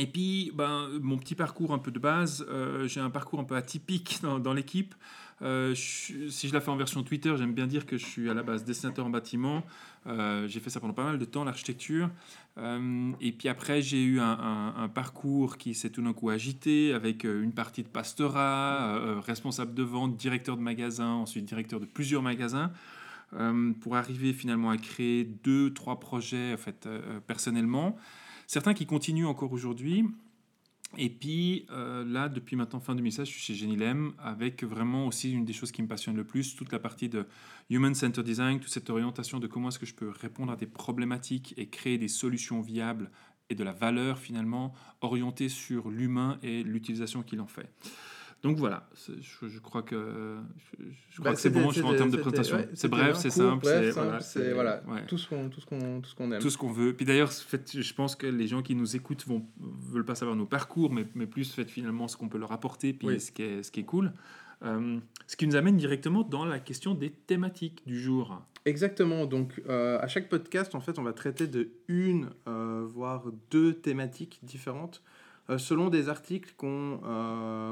Et 0.01 0.07
puis, 0.07 0.53
ben, 0.55 0.89
mon 1.01 1.17
petit 1.17 1.35
parcours 1.35 1.73
un 1.73 1.79
peu 1.79 1.91
de 1.91 1.99
base, 1.99 2.45
j'ai 2.87 3.01
un 3.01 3.11
parcours 3.11 3.39
un 3.39 3.45
peu 3.45 3.55
atypique 3.55 4.21
dans 4.23 4.53
l'équipe. 4.53 4.95
Euh, 5.43 5.75
si 5.75 6.49
je 6.49 6.53
la 6.53 6.61
fais 6.61 6.71
en 6.71 6.77
version 6.77 7.03
Twitter, 7.03 7.35
j'aime 7.37 7.53
bien 7.53 7.67
dire 7.67 7.87
que 7.87 7.97
je 7.97 8.05
suis 8.05 8.29
à 8.29 8.35
la 8.35 8.43
base 8.43 8.65
dessinateur 8.65 9.07
en 9.07 9.11
bâtiment. 9.11 9.63
Euh, 10.07 10.49
j'ai 10.49 10.61
fait 10.61 10.71
ça 10.71 10.81
pendant 10.81 10.95
pas 10.95 11.05
mal 11.05 11.19
de 11.19 11.25
temps, 11.25 11.45
l'architecture. 11.45 12.11
Euh, 12.59 13.13
et 13.21 13.33
puis 13.33 13.49
après, 13.49 13.83
j'ai 13.83 14.03
eu 14.03 14.21
un, 14.21 14.91
parcours 14.95 15.59
qui 15.59 15.75
s'est 15.75 15.91
tout 15.91 16.03
d'un 16.03 16.13
coup 16.13 16.31
agité 16.31 16.93
avec 16.93 17.25
une 17.25 17.53
partie 17.53 17.83
de 17.83 17.89
pastorat, 17.89 19.21
responsable 19.21 19.75
de 19.75 19.83
vente, 19.83 20.17
directeur 20.17 20.57
de 20.57 20.63
magasin, 20.63 21.11
ensuite 21.11 21.45
directeur 21.45 21.79
de 21.81 21.87
plusieurs 21.87 22.23
magasins. 22.23 22.73
pour 23.81 23.97
arriver 23.97 24.33
finalement 24.33 24.71
à 24.71 24.79
créer 24.79 25.25
deux, 25.25 25.73
trois 25.73 26.01
projets 26.01 26.55
en 26.55 26.57
fait, 26.57 26.89
personnellement. 27.27 27.97
Certains 28.47 28.73
qui 28.73 28.87
continuent 28.87 29.27
encore 29.27 29.53
aujourd'hui. 29.53 30.07
Et 30.97 31.11
puis 31.11 31.67
euh, 31.71 32.05
là, 32.05 32.29
depuis 32.29 32.57
maintenant 32.57 32.81
fin 32.81 32.95
2016, 32.95 33.27
je 33.27 33.33
suis 33.33 33.43
chez 33.43 33.55
Genilem 33.55 34.13
avec 34.19 34.65
vraiment 34.65 35.07
aussi 35.07 35.33
une 35.33 35.45
des 35.45 35.53
choses 35.53 35.71
qui 35.71 35.83
me 35.83 35.89
passionne 35.89 36.17
le 36.17 36.25
plus, 36.25 36.57
toute 36.57 36.73
la 36.73 36.79
partie 36.79 37.09
de 37.09 37.27
Human 37.69 37.95
Centered 37.95 38.25
Design, 38.25 38.59
toute 38.59 38.73
cette 38.73 38.89
orientation 38.89 39.39
de 39.39 39.47
comment 39.47 39.69
est-ce 39.69 39.79
que 39.79 39.87
je 39.87 39.95
peux 39.95 40.09
répondre 40.09 40.51
à 40.51 40.57
des 40.57 40.67
problématiques 40.67 41.53
et 41.59 41.69
créer 41.69 41.99
des 41.99 42.09
solutions 42.09 42.63
viables 42.63 43.11
et 43.51 43.55
de 43.55 43.65
la 43.65 43.73
valeur 43.73 44.19
finalement 44.19 44.75
orientée 45.01 45.49
sur 45.49 45.91
l'humain 45.91 46.39
et 46.43 46.63
l'utilisation 46.63 47.23
qu'il 47.23 47.41
en 47.41 47.47
fait. 47.47 47.71
Donc 48.43 48.57
voilà, 48.57 48.89
je, 49.21 49.49
je 49.49 49.59
crois 49.59 49.83
que, 49.83 50.37
je, 50.79 51.19
crois 51.19 51.25
Bah, 51.31 51.35
que 51.35 51.41
c'est 51.41 51.51
bon 51.51 51.73
je 51.73 51.81
crois, 51.81 51.93
en 51.93 51.97
termes 51.97 52.11
de 52.11 52.19
présentation. 52.19 52.57
ouais, 52.57 52.69
c'est 52.73 52.87
bref, 52.87 53.17
c'est 53.17 53.31
simple, 53.31 53.67
c'est 54.21 54.53
voilà, 54.53 54.81
ouais 54.87 55.05
tout 55.07 55.19
ce 55.19 55.29
qu'on 55.29 55.49
tout 55.49 55.61
ce 55.61 55.67
qu'on 55.67 56.01
tout 56.01 56.09
ce 56.09 56.15
qu'on 56.15 56.31
aime. 56.31 56.41
tout 56.41 56.49
ce 56.49 56.57
qu'on 56.57 56.71
veut. 56.71 56.95
Puis 56.95 57.05
d'ailleurs, 57.05 57.33
je 57.33 57.95
pense 57.95 58.15
que 58.15 58.29
les 58.29 58.47
gens 58.47 58.63
qui 58.63 58.77
nous 58.77 58.95
écoutent 58.95 59.27
vont 59.27 59.45
veulent 59.91 60.05
pas 60.05 60.15
savoir 60.15 60.37
nos 60.37 60.47
parcours, 60.47 60.93
mais, 60.93 61.07
mais 61.15 61.27
plus 61.27 61.53
fait, 61.53 61.65
finalement 61.65 62.09
ce 62.09 62.17
qu'on 62.17 62.29
peut 62.29 62.39
leur 62.39 62.53
apporter, 62.53 62.93
puis 62.93 63.07
Oui. 63.09 63.21
ce, 63.21 63.33
qui 63.33 63.43
est, 63.43 63.63
ce 63.63 63.71
qui 63.71 63.81
est 63.81 63.85
cool. 63.85 64.13
Euh, 64.65 64.99
ce 65.29 65.37
qui 65.37 65.47
nous 65.47 65.55
amène 65.57 65.77
directement 65.77 66.23
dans 66.23 66.45
la 66.45 66.59
question 66.59 66.95
des 66.95 67.11
thématiques 67.11 67.83
du 67.87 68.01
jour. 68.01 68.43
Exactement. 68.65 69.25
Donc, 69.27 69.63
euh, 69.69 69.99
à 70.01 70.09
chaque 70.09 70.29
podcast, 70.29 70.75
en 70.75 70.81
fait, 70.81 70.99
on 70.99 71.03
va 71.05 71.13
traiter 71.13 71.47
de 71.47 71.71
une, 71.87 72.31
euh, 72.49 72.85
voire 72.87 73.25
deux 73.51 73.73
thématiques 73.75 74.41
différentes 74.43 75.03
selon 75.57 75.89
des 75.89 76.11
articles 76.11 76.53
qu'on 76.59 76.99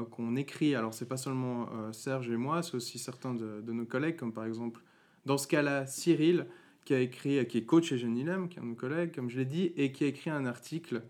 qu'on 0.09 0.35
écrit. 0.35 0.73
Alors, 0.73 0.95
c'est 0.95 1.07
pas 1.07 1.17
seulement 1.17 1.69
Serge 1.93 2.27
et 2.31 2.35
moi, 2.37 2.63
c'est 2.63 2.73
aussi 2.73 2.97
certains 2.97 3.35
de, 3.35 3.61
de 3.61 3.71
nos 3.71 3.85
collègues, 3.85 4.15
comme 4.15 4.33
par 4.33 4.45
exemple, 4.45 4.81
dans 5.27 5.37
ce 5.37 5.47
cas-là, 5.47 5.85
Cyril, 5.85 6.47
qui 6.85 6.95
a 6.95 6.99
écrit, 6.99 7.45
qui 7.45 7.59
est 7.59 7.65
coach 7.65 7.89
chez 7.89 7.99
Genilem, 7.99 8.49
qui 8.49 8.57
est 8.57 8.61
un 8.61 8.63
de 8.63 8.69
nos 8.69 8.75
collègues, 8.75 9.13
comme 9.13 9.29
je 9.29 9.37
l'ai 9.37 9.45
dit, 9.45 9.73
et 9.77 9.91
qui 9.91 10.05
a 10.05 10.07
écrit 10.07 10.31
un 10.31 10.47
article 10.47 11.03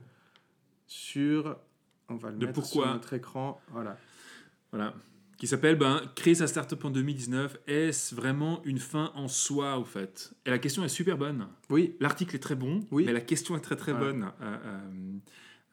sur. 0.87 1.57
On 2.09 2.15
va 2.15 2.31
le 2.31 2.37
De 2.37 2.45
mettre 2.45 2.59
pourquoi 2.59 2.85
sur 2.85 2.93
notre 2.93 3.13
écran. 3.13 3.61
Voilà. 3.71 3.97
Voilà. 4.71 4.93
Qui 5.37 5.45
s'appelle 5.45 5.75
ben, 5.77 6.01
Créer 6.15 6.33
sa 6.35 6.47
startup 6.47 6.83
en 6.85 6.89
2019, 6.89 7.57
est-ce 7.67 8.15
vraiment 8.15 8.61
une 8.63 8.79
fin 8.79 9.11
en 9.13 9.27
soi, 9.27 9.77
au 9.77 9.83
fait? 9.83 10.33
Et 10.45 10.49
la 10.49 10.57
question 10.57 10.83
est 10.83 10.87
super 10.89 11.17
bonne. 11.17 11.47
Oui, 11.69 11.95
L'article 11.99 12.35
est 12.35 12.39
très 12.39 12.55
bon, 12.55 12.85
Oui. 12.91 13.03
mais 13.05 13.13
la 13.13 13.21
question 13.21 13.55
est 13.55 13.59
très 13.61 13.75
très 13.75 13.91
Voilà. 13.91 14.05
bonne. 14.13 14.23
Euh, 14.41 14.57
euh, 14.65 14.79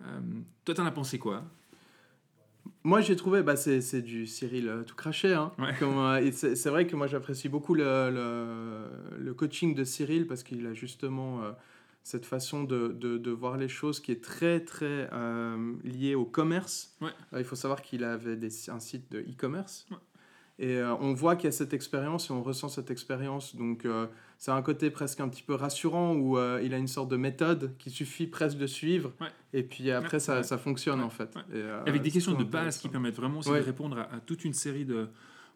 euh, 0.03 0.21
toi, 0.67 0.75
t'en 0.75 0.85
as 0.85 0.91
pensé 0.91 1.19
quoi? 1.19 1.45
Moi, 2.83 3.01
j'ai 3.01 3.17
trouvé, 3.17 3.43
bah, 3.43 3.56
c'est 3.56 4.03
du 4.03 4.27
Cyril 4.27 4.69
euh, 4.69 4.83
tout 4.83 4.94
craché. 4.94 5.33
Hein. 5.33 5.53
Ouais. 5.59 5.73
Euh, 5.83 6.31
c'est 6.33 6.69
vrai 6.69 6.87
que 6.87 6.94
moi, 6.97 7.06
j'apprécie 7.06 7.49
beaucoup 7.49 7.75
le, 7.75 8.11
le, 8.11 9.19
le 9.19 9.35
coaching 9.35 9.75
de 9.75 9.85
Cyril 9.85 10.27
parce 10.27 10.43
qu'il 10.43 10.67
a 10.67 10.75
justement 10.75 11.43
euh, 11.43 11.53
cette 12.05 12.27
façon 12.27 12.65
de, 12.65 12.89
de, 12.89 13.17
de 13.17 13.31
voir 13.31 13.56
les 13.56 13.69
choses 13.69 13.99
qui 13.99 14.13
est 14.13 14.23
très, 14.23 14.61
très 14.61 15.08
euh, 15.13 15.73
liée 15.84 16.15
au 16.15 16.27
commerce. 16.27 16.94
Ouais. 17.01 17.08
Euh, 17.32 17.39
il 17.39 17.44
faut 17.44 17.56
savoir 17.56 17.81
qu'il 17.81 18.05
avait 18.05 18.37
des, 18.37 18.70
un 18.70 18.79
site 18.79 19.11
de 19.11 19.20
e-commerce. 19.20 19.87
Ouais. 19.91 19.96
Et 20.58 20.77
euh, 20.77 20.94
on 21.01 21.15
voit 21.15 21.34
qu'il 21.34 21.46
y 21.46 21.49
a 21.49 21.53
cette 21.53 21.73
expérience 21.73 22.29
et 22.29 22.32
on 22.32 22.43
ressent 22.43 22.69
cette 22.69 22.91
expérience. 22.91 23.56
Donc, 23.56 23.89
c'est 24.39 24.53
un 24.53 24.63
côté 24.63 24.91
presque 24.91 25.19
un 25.19 25.29
petit 25.29 25.43
peu 25.43 25.55
rassurant 25.55 26.15
où 26.15 26.39
il 26.63 26.75
a 26.75 26.79
une 26.79 26.87
sorte 26.87 27.08
de 27.08 27.17
méthode 27.17 27.75
qui 27.79 27.91
suffit 27.91 28.29
presque 28.29 28.58
de 28.58 28.67
suivre. 28.69 29.13
Ouais. 29.20 29.29
Et 29.53 29.63
puis 29.65 29.91
après, 29.91 30.20
ça, 30.20 30.44
ça 30.44 30.58
fonctionne 30.58 31.01
en 31.01 31.11
fait. 31.11 31.34
Et, 31.53 31.63
Avec 31.87 32.03
des 32.03 32.11
questions 32.11 32.34
de 32.34 32.44
base 32.44 32.79
qui 32.79 32.89
permettent 32.89 33.17
vraiment 33.17 33.39
aussi 33.39 33.51
de 33.51 33.55
répondre 33.56 33.99
à, 33.99 34.15
à 34.15 34.20
toute 34.20 34.44
une 34.44 34.55
série 34.55 34.84
de, 34.84 35.08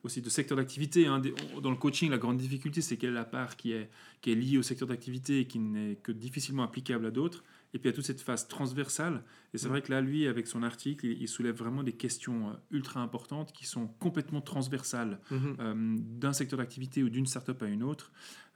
aussi 0.04 0.22
de 0.22 0.28
secteurs 0.30 0.56
d'activité. 0.56 1.06
hein. 1.06 1.20
Dans 1.62 1.70
le 1.70 1.76
coaching, 1.76 2.10
la 2.10 2.18
grande 2.18 2.36
difficulté, 2.38 2.80
c'est 2.80 2.96
quelle 2.96 3.10
est 3.10 3.14
la 3.14 3.24
part 3.24 3.56
qui 3.56 3.72
est, 3.72 3.90
qui 4.20 4.30
est 4.32 4.34
liée 4.34 4.58
au 4.58 4.62
secteur 4.62 4.86
d'activité 4.88 5.40
et 5.40 5.44
qui 5.46 5.58
n'est 5.58 5.96
que 5.96 6.12
difficilement 6.12 6.62
applicable 6.62 7.06
à 7.06 7.10
d'autres. 7.10 7.44
Et 7.74 7.78
puis 7.78 7.88
il 7.88 7.92
y 7.92 7.94
a 7.94 7.96
toute 7.96 8.06
cette 8.06 8.20
phase 8.22 8.48
transversale. 8.48 9.22
Et 9.52 9.58
c'est 9.58 9.68
vrai 9.68 9.82
que 9.82 9.90
là, 9.92 10.00
lui, 10.00 10.26
avec 10.26 10.46
son 10.46 10.62
article, 10.62 11.04
il, 11.04 11.28
soulève 11.28 11.54
vraiment 11.56 11.82
des 11.82 11.92
questions 11.92 12.48
euh, 12.48 12.52
ultra 12.70 13.00
importantes 13.00 13.52
qui 13.52 13.66
sont 13.66 13.88
complètement 13.98 14.40
transversales 14.40 15.20
Mhm. 15.30 15.56
euh, 15.60 15.96
d'un 15.98 16.32
secteur 16.32 16.58
d'activité 16.58 17.02
ou 17.02 17.10
d'une 17.10 17.26
startup 17.26 17.62
à 17.62 17.66
une 17.66 17.82
autre. 17.82 18.10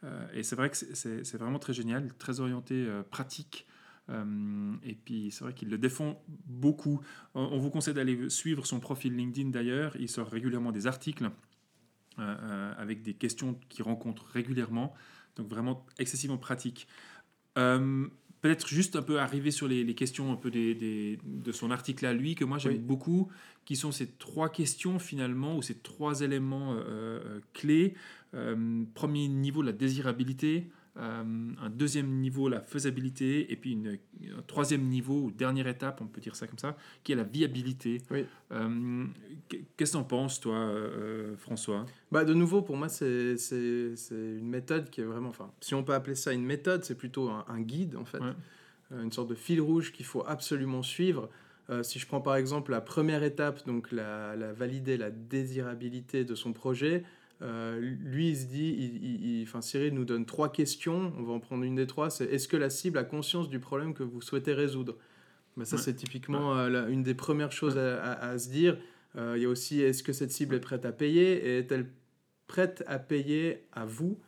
Euh, 0.04 0.26
et 0.34 0.42
c'est 0.42 0.56
vrai 0.56 0.70
que 0.70 0.76
c'est- 0.76 1.36
vraiment 1.36 1.58
très 1.58 1.74
génial, 1.74 2.12
très 2.18 2.40
orienté 2.40 2.74
euh, 2.74 3.02
pratique. 3.02 3.66
Euh, 4.10 4.74
et 4.82 4.94
puis 4.94 5.30
c'est 5.30 5.44
vrai 5.44 5.54
qu'il 5.54 5.68
le 5.68 5.78
défend 5.78 6.22
beaucoup. 6.46 7.00
On, 7.34 7.58
vous 7.58 7.70
conseille 7.70 7.94
d'aller 7.94 8.28
suivre 8.30 8.66
son 8.66 8.80
profil 8.80 9.14
LinkedIn 9.16 9.50
d'ailleurs. 9.50 9.96
Il 9.98 10.08
sort 10.08 10.28
régulièrement 10.28 10.72
des 10.72 10.86
articles 10.86 11.24
euh, 11.24 11.30
euh, 12.18 12.72
avec 12.76 13.02
des 13.02 13.14
questions 13.14 13.58
qu'il 13.68 13.84
rencontre 13.84 14.24
régulièrement. 14.26 14.92
Donc 15.36 15.48
vraiment 15.48 15.86
excessivement 15.98 16.36
pratique. 16.38 16.86
Euh, 17.58 18.06
peut-être 18.40 18.66
juste 18.66 18.96
un 18.96 19.02
peu 19.02 19.20
arriver 19.20 19.52
sur 19.52 19.68
les, 19.68 19.84
les 19.84 19.94
questions 19.94 20.32
un 20.32 20.36
peu 20.36 20.50
des, 20.50 20.74
des- 20.74 21.18
de 21.24 21.52
son 21.52 21.70
article 21.70 22.04
à 22.04 22.12
lui, 22.12 22.34
que 22.34 22.44
moi 22.44 22.58
j'aime 22.58 22.72
Oui. 22.72 22.78
beaucoup, 22.80 23.30
qui 23.64 23.76
sont 23.76 23.92
ces 23.92 24.08
trois 24.08 24.48
questions 24.48 24.98
finalement, 24.98 25.56
ou 25.56 25.62
ces 25.62 25.78
trois 25.78 26.22
éléments 26.22 26.74
euh, 26.76 27.38
clés. 27.52 27.94
Euh, 28.34 28.84
premier 28.94 29.28
niveau, 29.28 29.62
la 29.62 29.72
désirabilité. 29.72 30.70
Euh, 30.98 31.22
un 31.58 31.70
deuxième 31.70 32.08
niveau, 32.20 32.48
la 32.48 32.60
faisabilité, 32.60 33.50
et 33.50 33.56
puis 33.56 33.72
une, 33.72 33.98
un 34.36 34.42
troisième 34.46 34.82
niveau, 34.82 35.22
ou 35.22 35.30
dernière 35.30 35.66
étape, 35.66 36.00
on 36.00 36.06
peut 36.06 36.20
dire 36.20 36.36
ça 36.36 36.46
comme 36.46 36.58
ça, 36.58 36.76
qui 37.02 37.12
est 37.12 37.16
la 37.16 37.24
viabilité. 37.24 38.02
Oui. 38.10 38.24
Euh, 38.52 39.06
Qu'est-ce 39.76 39.92
que 39.92 39.98
t'en 39.98 40.04
penses, 40.04 40.40
toi, 40.40 40.56
euh, 40.56 41.36
François? 41.36 41.86
Bah, 42.10 42.24
de 42.24 42.34
nouveau, 42.34 42.62
pour 42.62 42.76
moi, 42.76 42.88
c'est 42.88 43.36
une 44.10 44.48
méthode 44.48 44.90
qui 44.90 45.00
est 45.00 45.04
vraiment. 45.04 45.30
Enfin, 45.30 45.50
si 45.60 45.74
on 45.74 45.82
peut 45.82 45.94
appeler 45.94 46.14
ça 46.14 46.32
une 46.32 46.44
méthode, 46.44 46.84
c'est 46.84 46.96
plutôt 46.96 47.28
un, 47.28 47.44
un 47.48 47.60
guide, 47.60 47.96
en 47.96 48.04
fait. 48.04 48.20
Ouais. 48.20 48.34
Une 49.02 49.12
sorte 49.12 49.30
de 49.30 49.34
fil 49.34 49.60
rouge 49.60 49.92
qu'il 49.92 50.04
faut 50.04 50.24
absolument 50.26 50.82
suivre. 50.82 51.30
Euh, 51.70 51.82
si 51.82 51.98
je 51.98 52.06
prends 52.06 52.20
par 52.20 52.36
exemple 52.36 52.72
la 52.72 52.80
première 52.80 53.22
étape, 53.22 53.64
donc 53.66 53.92
la, 53.92 54.36
la 54.36 54.52
valider 54.52 54.96
la 54.98 55.10
désirabilité 55.10 56.24
de 56.24 56.34
son 56.34 56.52
projet, 56.52 57.04
euh, 57.42 57.80
lui, 57.80 58.30
il 58.30 58.36
se 58.36 58.46
dit, 58.46 58.74
il, 58.78 59.04
il- 59.04 59.26
il- 59.40 59.42
enfin, 59.42 59.60
Cyril 59.60 59.94
nous 59.94 60.04
donne 60.04 60.24
trois 60.26 60.50
questions. 60.52 61.12
On 61.18 61.22
va 61.24 61.32
en 61.32 61.40
prendre 61.40 61.64
une 61.64 61.74
des 61.74 61.86
trois. 61.86 62.08
C'est 62.10 62.24
est-ce 62.26 62.46
que 62.48 62.56
la 62.56 62.70
cible 62.70 62.98
a 62.98 63.04
conscience 63.04 63.48
du 63.48 63.58
problème 63.58 63.94
que 63.94 64.02
vous 64.02 64.20
souhaitez 64.20 64.52
résoudre? 64.52 64.96
Bah, 65.56 65.64
Ça, 65.64 65.76
Ouais. 65.76 65.82
c'est 65.82 65.94
typiquement 65.94 66.56
euh, 66.56 66.68
la- 66.68 66.88
une 66.88 67.02
des 67.02 67.14
premières 67.14 67.52
choses 67.52 67.76
à, 67.76 68.02
à- 68.02 68.28
à 68.30 68.38
se 68.38 68.48
dire. 68.48 68.78
Euh, 69.16 69.34
Il 69.36 69.42
y 69.42 69.46
a 69.46 69.48
aussi 69.48 69.80
est-ce 69.80 70.02
que 70.02 70.12
cette 70.12 70.30
cible 70.30 70.54
est 70.54 70.60
prête 70.60 70.84
à 70.86 70.92
payer? 70.92 71.32
Et 71.46 71.58
est-elle 71.58 71.86
prête 72.46 72.82
à 72.86 72.98
payer 72.98 73.64
à 73.72 73.84
vous? 73.84 74.18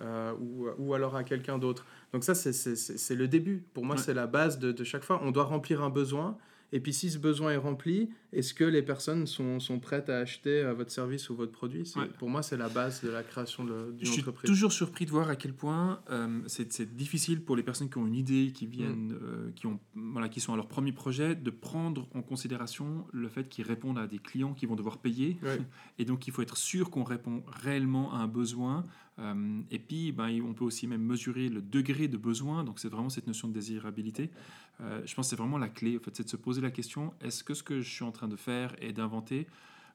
Euh, 0.00 0.32
ou, 0.40 0.66
ou 0.78 0.94
alors 0.94 1.14
à 1.16 1.22
quelqu'un 1.22 1.58
d'autre? 1.58 1.86
Donc 2.12 2.24
ça, 2.24 2.34
c'est- 2.34 3.14
le 3.14 3.28
début. 3.28 3.64
Pour 3.74 3.84
moi, 3.84 3.96
c'est 3.96 4.14
la 4.14 4.26
base 4.26 4.58
de, 4.58 4.72
de 4.72 4.84
chaque 4.84 5.04
fois. 5.04 5.20
On 5.22 5.30
doit 5.30 5.44
remplir 5.44 5.82
un 5.82 5.90
besoin. 5.90 6.36
Et 6.72 6.80
puis 6.80 6.92
si 6.92 7.10
ce 7.10 7.18
besoin 7.18 7.52
est 7.52 7.56
rempli, 7.56 8.10
est-ce 8.38 8.52
que 8.54 8.64
les 8.64 8.82
personnes 8.82 9.26
sont, 9.26 9.60
sont 9.60 9.78
prêtes 9.78 10.08
à 10.10 10.18
acheter 10.18 10.60
euh, 10.62 10.74
votre 10.74 10.90
service 10.90 11.30
ou 11.30 11.34
votre 11.36 11.52
produit? 11.52 11.90
Ouais. 11.96 12.06
Pour 12.18 12.28
moi, 12.28 12.42
c'est 12.42 12.56
la 12.56 12.68
base 12.68 13.02
de 13.02 13.10
la 13.10 13.22
création 13.22 13.64
de- 13.64 13.92
Je 13.92 14.04
d'une 14.04 14.06
suis 14.12 14.20
entreprise. 14.20 14.50
toujours 14.50 14.72
surpris 14.72 15.06
de 15.06 15.10
voir 15.10 15.28
à 15.28 15.36
quel 15.36 15.52
point 15.54 16.00
euh, 16.10 16.40
c'est 16.46 16.94
difficile 16.94 17.40
pour 17.42 17.56
les 17.56 17.62
personnes 17.62 17.88
qui 17.90 17.98
ont 17.98 18.06
une 18.06 18.14
idée, 18.14 18.52
qui 18.52 18.66
viennent, 18.66 19.12
Mm. 19.12 19.18
euh, 19.22 19.50
qui 19.54 19.66
ont, 19.66 19.78
voilà, 19.94 20.28
qui 20.28 20.40
sont 20.40 20.52
à 20.52 20.56
leur 20.56 20.68
premier 20.68 20.92
projet, 20.92 21.34
de 21.34 21.50
prendre 21.50 22.08
en 22.14 22.22
considération 22.22 23.06
le 23.12 23.28
fait 23.28 23.48
qu'ils 23.48 23.66
répondent 23.66 23.98
à 23.98 24.06
des 24.06 24.18
clients 24.18 24.54
qui 24.54 24.66
vont 24.66 24.76
devoir 24.76 24.98
payer, 24.98 25.36
Ouais. 25.42 25.58
et 25.98 26.04
donc 26.04 26.26
il 26.26 26.32
faut 26.32 26.42
être 26.42 26.56
sûr 26.56 26.90
qu'on 26.90 27.04
répond 27.04 27.42
réellement 27.46 28.12
à 28.12 28.18
un 28.18 28.26
besoin. 28.28 28.86
Euh, 29.20 29.60
et 29.70 29.78
puis, 29.78 30.10
ben, 30.10 30.28
on 30.42 30.54
peut 30.54 30.64
aussi 30.64 30.88
même 30.88 31.02
mesurer 31.02 31.48
le 31.48 31.62
degré 31.62 32.08
de 32.08 32.16
besoin. 32.16 32.64
Donc, 32.64 32.80
c'est 32.80 32.88
vraiment 32.88 33.08
cette 33.10 33.28
notion 33.28 33.46
de 33.46 33.52
désirabilité. 33.54 34.28
Je 34.80 35.14
pense 35.14 35.26
que 35.26 35.30
c'est 35.30 35.36
vraiment 35.36 35.56
la 35.56 35.68
clé. 35.68 35.96
En 35.96 36.00
fait, 36.00 36.16
c'est 36.16 36.24
de 36.24 36.28
se 36.28 36.36
poser 36.36 36.60
la 36.60 36.72
question 36.72 37.14
est-ce 37.20 37.44
que 37.44 37.54
ce 37.54 37.62
que 37.62 37.80
je 37.80 37.88
suis 37.88 38.02
en 38.02 38.10
train 38.10 38.23
de 38.28 38.36
faire 38.36 38.74
et 38.80 38.92
d'inventer 38.92 39.46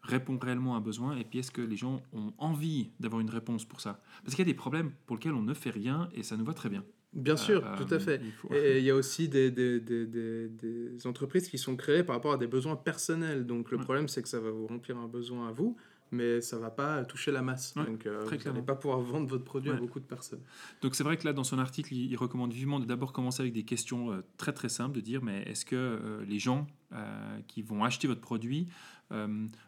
répond 0.01 0.38
réellement 0.41 0.75
à 0.75 0.77
un 0.77 0.81
besoin 0.81 1.17
Et 1.17 1.24
puis, 1.25 1.39
est-ce 1.39 1.51
que 1.51 1.62
les 1.62 1.75
gens 1.75 2.01
ont 2.13 2.31
envie 2.38 2.89
d'avoir 3.01 3.19
une 3.21 3.29
réponse 3.29 3.65
pour 3.65 3.81
ça? 3.81 4.00
Parce 4.24 4.33
qu'il 4.36 4.45
y 4.45 4.50
a 4.50 4.51
des 4.51 4.57
problèmes 4.57 4.91
pour 5.05 5.17
lesquels 5.17 5.33
on 5.33 5.41
ne 5.41 5.53
fait 5.53 5.71
rien 5.71 6.09
et 6.13 6.24
ça 6.24 6.38
nous 6.38 6.45
va 6.45 6.53
très 6.53 6.69
bien. 6.69 6.83
Bien 7.12 7.36
sûr, 7.36 7.65
Euh, 7.65 7.75
tout 7.75 7.91
à 7.93 8.00
fait. 8.00 8.21
il 8.24 8.31
faut- 8.31 8.53
Et 8.53 8.77
il 8.79 8.86
y 8.86 8.91
a 8.91 8.95
aussi 8.95 9.27
des, 9.27 9.50
des, 9.51 9.79
des, 9.79 10.05
des- 10.05 10.48
des 10.48 11.07
entreprises 11.07 11.50
qui 11.50 11.57
sont 11.57 11.75
créées 11.75 12.03
par 12.03 12.15
rapport 12.15 12.33
à 12.33 12.38
des 12.38 12.48
besoins 12.48 12.75
personnels. 12.75 13.45
Donc 13.48 13.71
le 13.71 13.77
Ouais. 13.77 13.83
problème, 13.83 14.07
c'est 14.07 14.21
que 14.21 14.29
ça 14.29 14.39
va 14.39 14.51
vous 14.51 14.67
remplir 14.67 14.95
un 14.98 15.07
besoin 15.07 15.50
à 15.50 15.51
vous, 15.51 15.75
mais 16.11 16.41
ça 16.41 16.57
va 16.57 16.69
pas 16.69 17.03
toucher 17.05 17.31
la 17.31 17.41
masse. 17.41 17.73
Ouais, 17.75 17.85
Donc 17.85 18.05
euh, 18.05 18.23
très 18.25 18.37
vous 18.37 18.49
n'allez 18.49 18.61
pas 18.61 18.75
pouvoir 18.75 18.99
vendre 18.99 19.27
votre 19.27 19.43
produit 19.43 19.71
à 19.71 19.75
beaucoup 19.75 19.99
de 19.99 20.05
personnes. 20.05 20.41
Donc 20.81 20.95
c'est 20.95 21.03
vrai 21.03 21.17
que 21.17 21.25
là, 21.25 21.33
dans 21.33 21.43
son 21.43 21.59
article, 21.59 21.93
il, 21.93 22.11
il 22.11 22.15
recommande 22.17 22.53
vivement 22.53 22.79
de 22.79 22.85
d'abord 22.85 23.13
commencer 23.13 23.41
avec 23.41 23.53
des 23.53 23.63
questions 23.63 24.11
euh, 24.11 24.21
très 24.37 24.53
très 24.53 24.69
simples, 24.69 24.95
de 24.95 25.01
dire 25.01 25.23
mais 25.23 25.43
est-ce 25.43 25.65
que 25.65 25.75
euh, 25.75 26.25
les 26.25 26.39
gens 26.39 26.67
euh, 26.93 27.39
qui 27.47 27.61
vont 27.61 27.83
acheter 27.83 28.07
votre 28.07 28.21
produit 28.21 28.67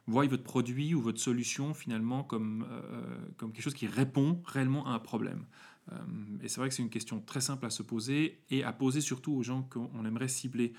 voient 0.06 0.28
votre 0.28 0.44
produit 0.44 0.94
ou 0.94 1.02
votre 1.02 1.20
solution 1.20 1.74
finalement 1.74 2.24
comme, 2.24 2.64
comme 3.38 3.52
quelque 3.52 3.64
chose 3.64 3.74
qui 3.74 3.88
répond 3.88 4.40
réellement 4.46 4.86
à 4.86 4.92
un 4.92 5.00
problème? 5.00 5.48
Et 6.44 6.48
c'est 6.48 6.60
vrai 6.60 6.70
que 6.70 6.76
c'est 6.76 6.84
une 6.84 6.92
question 6.92 7.20
très 7.20 7.42
simple 7.42 7.66
à 7.66 7.72
se 7.72 7.82
poser 7.82 8.44
et 8.52 8.64
à 8.64 8.72
poser 8.72 9.02
surtout 9.02 9.34
aux 9.34 9.42
gens 9.42 9.64
qu'on 9.64 10.06
aimerait 10.06 10.28
cibler. 10.28 10.74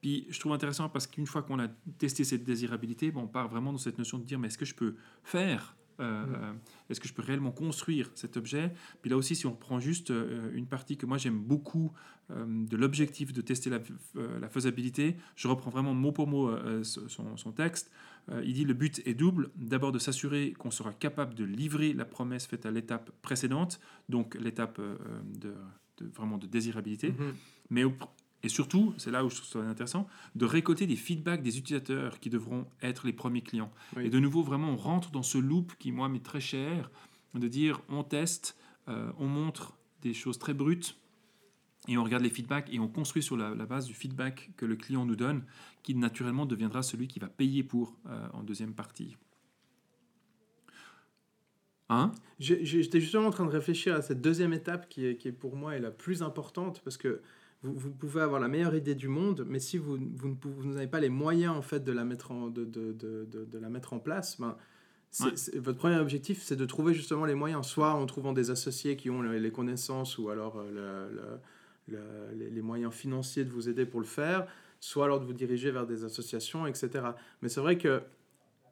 Puis 0.00 0.26
je 0.30 0.38
trouve 0.38 0.52
intéressant 0.52 0.88
parce 0.88 1.06
qu'une 1.06 1.26
fois 1.26 1.42
qu'on 1.42 1.58
a 1.58 1.68
testé 1.98 2.24
cette 2.24 2.44
désirabilité, 2.44 3.10
bon, 3.10 3.22
on 3.22 3.26
part 3.28 3.48
vraiment 3.48 3.72
dans 3.72 3.78
cette 3.78 3.98
notion 3.98 4.18
de 4.18 4.24
dire 4.24 4.38
mais 4.38 4.46
est-ce 4.48 4.58
que 4.58 4.64
je 4.66 4.74
peux 4.74 4.94
faire 5.24 5.74
euh, 6.00 6.24
Mm. 6.26 6.58
Est-ce 6.88 7.00
que 7.00 7.08
je 7.08 7.12
peux 7.12 7.22
réellement 7.22 7.50
construire 7.50 8.08
cet 8.14 8.36
objet? 8.36 8.72
Puis 9.02 9.10
là 9.10 9.16
aussi, 9.16 9.34
si 9.34 9.46
on 9.46 9.50
reprend 9.50 9.80
juste 9.80 10.12
euh, 10.12 10.52
une 10.54 10.66
partie 10.68 10.96
que 10.96 11.06
moi 11.06 11.18
j'aime 11.18 11.40
beaucoup 11.40 11.90
euh, 12.30 12.44
de 12.46 12.76
l'objectif 12.76 13.32
de 13.32 13.40
tester 13.40 13.68
la, 13.68 13.80
la 14.40 14.48
faisabilité, 14.48 15.16
je 15.34 15.48
reprends 15.48 15.70
vraiment 15.70 15.94
mot 15.94 16.12
pour 16.12 16.28
mot 16.28 16.52
son, 16.84 17.36
son 17.36 17.50
texte. 17.50 17.90
Il 18.44 18.52
dit 18.52 18.64
le 18.64 18.74
but 18.74 19.02
est 19.06 19.14
double. 19.14 19.50
D'abord 19.56 19.90
de 19.90 19.98
s'assurer 19.98 20.52
qu'on 20.52 20.70
sera 20.70 20.92
capable 20.92 21.34
de 21.34 21.42
livrer 21.44 21.92
la 21.94 22.04
promesse 22.04 22.46
faite 22.46 22.64
à 22.64 22.70
l'étape 22.70 23.10
précédente, 23.22 23.80
donc 24.08 24.36
l'étape 24.36 24.80
de, 24.80 25.52
de- 25.98 26.06
vraiment 26.14 26.38
de 26.38 26.46
désirabilité. 26.46 27.10
Mhm. 27.10 27.34
Mais 27.70 27.82
au- 27.84 27.94
et 28.42 28.48
surtout, 28.48 28.94
c'est 28.98 29.10
là 29.10 29.24
où 29.24 29.30
je 29.30 29.36
trouve 29.36 29.48
ça 29.48 29.68
intéressant, 29.68 30.06
de 30.36 30.44
récolter 30.44 30.86
des 30.86 30.96
feedbacks 30.96 31.42
des 31.42 31.58
utilisateurs 31.58 32.20
qui 32.20 32.30
devront 32.30 32.66
être 32.82 33.06
les 33.06 33.12
premiers 33.12 33.42
clients. 33.42 33.72
Oui. 33.96 34.06
Et 34.06 34.10
de 34.10 34.18
nouveau, 34.18 34.42
vraiment, 34.42 34.70
on 34.70 34.76
rentre 34.76 35.10
dans 35.10 35.24
ce 35.24 35.38
loop 35.38 35.72
qui, 35.78 35.90
moi, 35.90 36.08
m'est 36.08 36.24
très 36.24 36.40
cher, 36.40 36.90
de 37.34 37.48
dire 37.48 37.80
on 37.88 38.04
teste, 38.04 38.56
euh, 38.88 39.10
on 39.18 39.26
montre 39.26 39.76
des 40.02 40.14
choses 40.14 40.38
très 40.38 40.54
brutes, 40.54 40.96
et 41.88 41.96
on 41.96 42.04
regarde 42.04 42.22
les 42.22 42.30
feedbacks, 42.30 42.72
et 42.72 42.78
on 42.78 42.88
construit 42.88 43.22
sur 43.22 43.36
la, 43.36 43.54
la 43.54 43.66
base 43.66 43.86
du 43.86 43.94
feedback 43.94 44.50
que 44.56 44.66
le 44.66 44.76
client 44.76 45.04
nous 45.04 45.16
donne, 45.16 45.44
qui 45.82 45.94
naturellement 45.94 46.46
deviendra 46.46 46.82
celui 46.82 47.08
qui 47.08 47.18
va 47.18 47.28
payer 47.28 47.62
pour 47.62 47.96
euh, 48.06 48.28
en 48.34 48.42
deuxième 48.42 48.74
partie. 48.74 49.16
Hein? 51.90 52.12
J'étais 52.38 53.00
justement 53.00 53.28
en 53.28 53.30
train 53.30 53.46
de 53.46 53.50
réfléchir 53.50 53.94
à 53.94 54.02
cette 54.02 54.20
deuxième 54.20 54.52
étape 54.52 54.88
qui 54.88 55.06
est, 55.06 55.16
qui 55.16 55.28
est 55.28 55.32
pour 55.32 55.56
moi 55.56 55.74
est 55.74 55.80
la 55.80 55.90
plus 55.90 56.22
importante 56.22 56.82
parce 56.84 56.98
que 56.98 57.22
vous, 57.62 57.74
vous 57.74 57.90
pouvez 57.90 58.20
avoir 58.20 58.40
la 58.40 58.48
meilleure 58.48 58.74
idée 58.74 58.94
du 58.94 59.08
monde, 59.08 59.44
mais 59.48 59.58
si 59.58 59.78
vous, 59.78 59.98
vous 59.98 60.64
n'avez 60.64 60.86
pas 60.86 61.00
les 61.00 61.08
moyens 61.08 61.56
en 61.56 61.62
fait 61.62 61.80
de 61.84 61.92
la 61.92 62.04
mettre 62.04 62.30
en, 62.30 62.48
de, 62.48 62.64
de, 62.64 62.92
de, 62.92 63.58
la 63.58 63.68
mettre 63.68 63.92
en 63.92 63.98
place, 63.98 64.40
ben, 64.40 64.56
Ouais. 65.20 65.32
votre 65.58 65.78
premier 65.78 65.96
objectif 65.98 66.42
c'est 66.42 66.54
de 66.54 66.66
trouver 66.66 66.92
justement 66.92 67.24
les 67.24 67.34
moyens, 67.34 67.66
soit 67.66 67.94
en 67.94 68.04
trouvant 68.04 68.34
des 68.34 68.50
associés 68.50 68.94
qui 68.94 69.08
ont 69.08 69.22
les, 69.22 69.50
connaissances 69.50 70.18
ou 70.18 70.28
alors 70.28 70.58
euh, 70.58 71.08
le- 71.08 71.96
le- 71.96 72.36
le- 72.38 72.48
les, 72.50 72.60
moyens 72.60 72.92
financiers 72.92 73.46
de 73.46 73.50
vous 73.50 73.70
aider 73.70 73.86
pour 73.86 74.00
le 74.00 74.06
faire, 74.06 74.46
soit 74.80 75.06
alors 75.06 75.18
de 75.18 75.24
vous 75.24 75.32
diriger 75.32 75.70
vers 75.70 75.86
des 75.86 76.04
associations, 76.04 76.66
etc. 76.66 76.90
Mais 77.40 77.48
c'est 77.48 77.60
vrai 77.62 77.78
que 77.78 78.02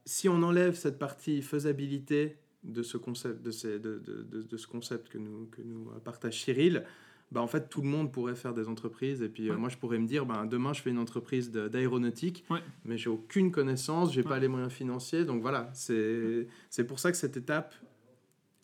si 0.04 0.28
on 0.28 0.42
enlève 0.42 0.74
cette 0.74 0.98
partie 0.98 1.40
faisabilité 1.40 2.36
de 2.64 2.82
ce 2.82 2.98
concept, 2.98 3.40
de, 3.42 3.50
ces- 3.50 3.78
de, 3.78 3.98
de- 3.98 4.22
de- 4.22 4.42
de 4.42 4.56
ce 4.58 4.66
concept 4.66 5.08
que 5.08 5.16
nous, 5.16 5.46
que 5.46 5.62
nous 5.62 5.88
euh, 5.90 6.00
partage 6.00 6.42
Cyril, 6.44 6.84
bah 7.32 7.42
en 7.42 7.46
fait 7.48 7.68
tout 7.68 7.82
le 7.82 7.88
monde 7.88 8.12
pourrait 8.12 8.36
faire 8.36 8.54
des 8.54 8.68
entreprises 8.68 9.20
et 9.20 9.28
puis 9.28 9.50
euh, 9.50 9.56
moi 9.56 9.68
je 9.68 9.76
pourrais 9.76 9.98
me 9.98 10.06
dire 10.06 10.26
ben 10.26 10.46
demain 10.46 10.72
je 10.72 10.80
fais 10.82 10.90
une 10.90 10.98
entreprise 10.98 11.50
d'aéronautique 11.50 12.44
Ouais. 12.50 12.60
mais 12.84 12.96
j'ai 12.98 13.10
aucune 13.10 13.50
connaissance 13.50 14.12
j'ai 14.12 14.22
Ouais. 14.22 14.28
pas 14.28 14.38
les 14.38 14.48
moyens 14.48 14.72
financiers 14.72 15.24
donc 15.24 15.42
voilà 15.42 15.68
c'est 15.72 16.46
c'est 16.70 16.84
pour 16.86 16.98
ça 17.00 17.10
que 17.10 17.16
cette 17.16 17.36
étape 17.36 17.74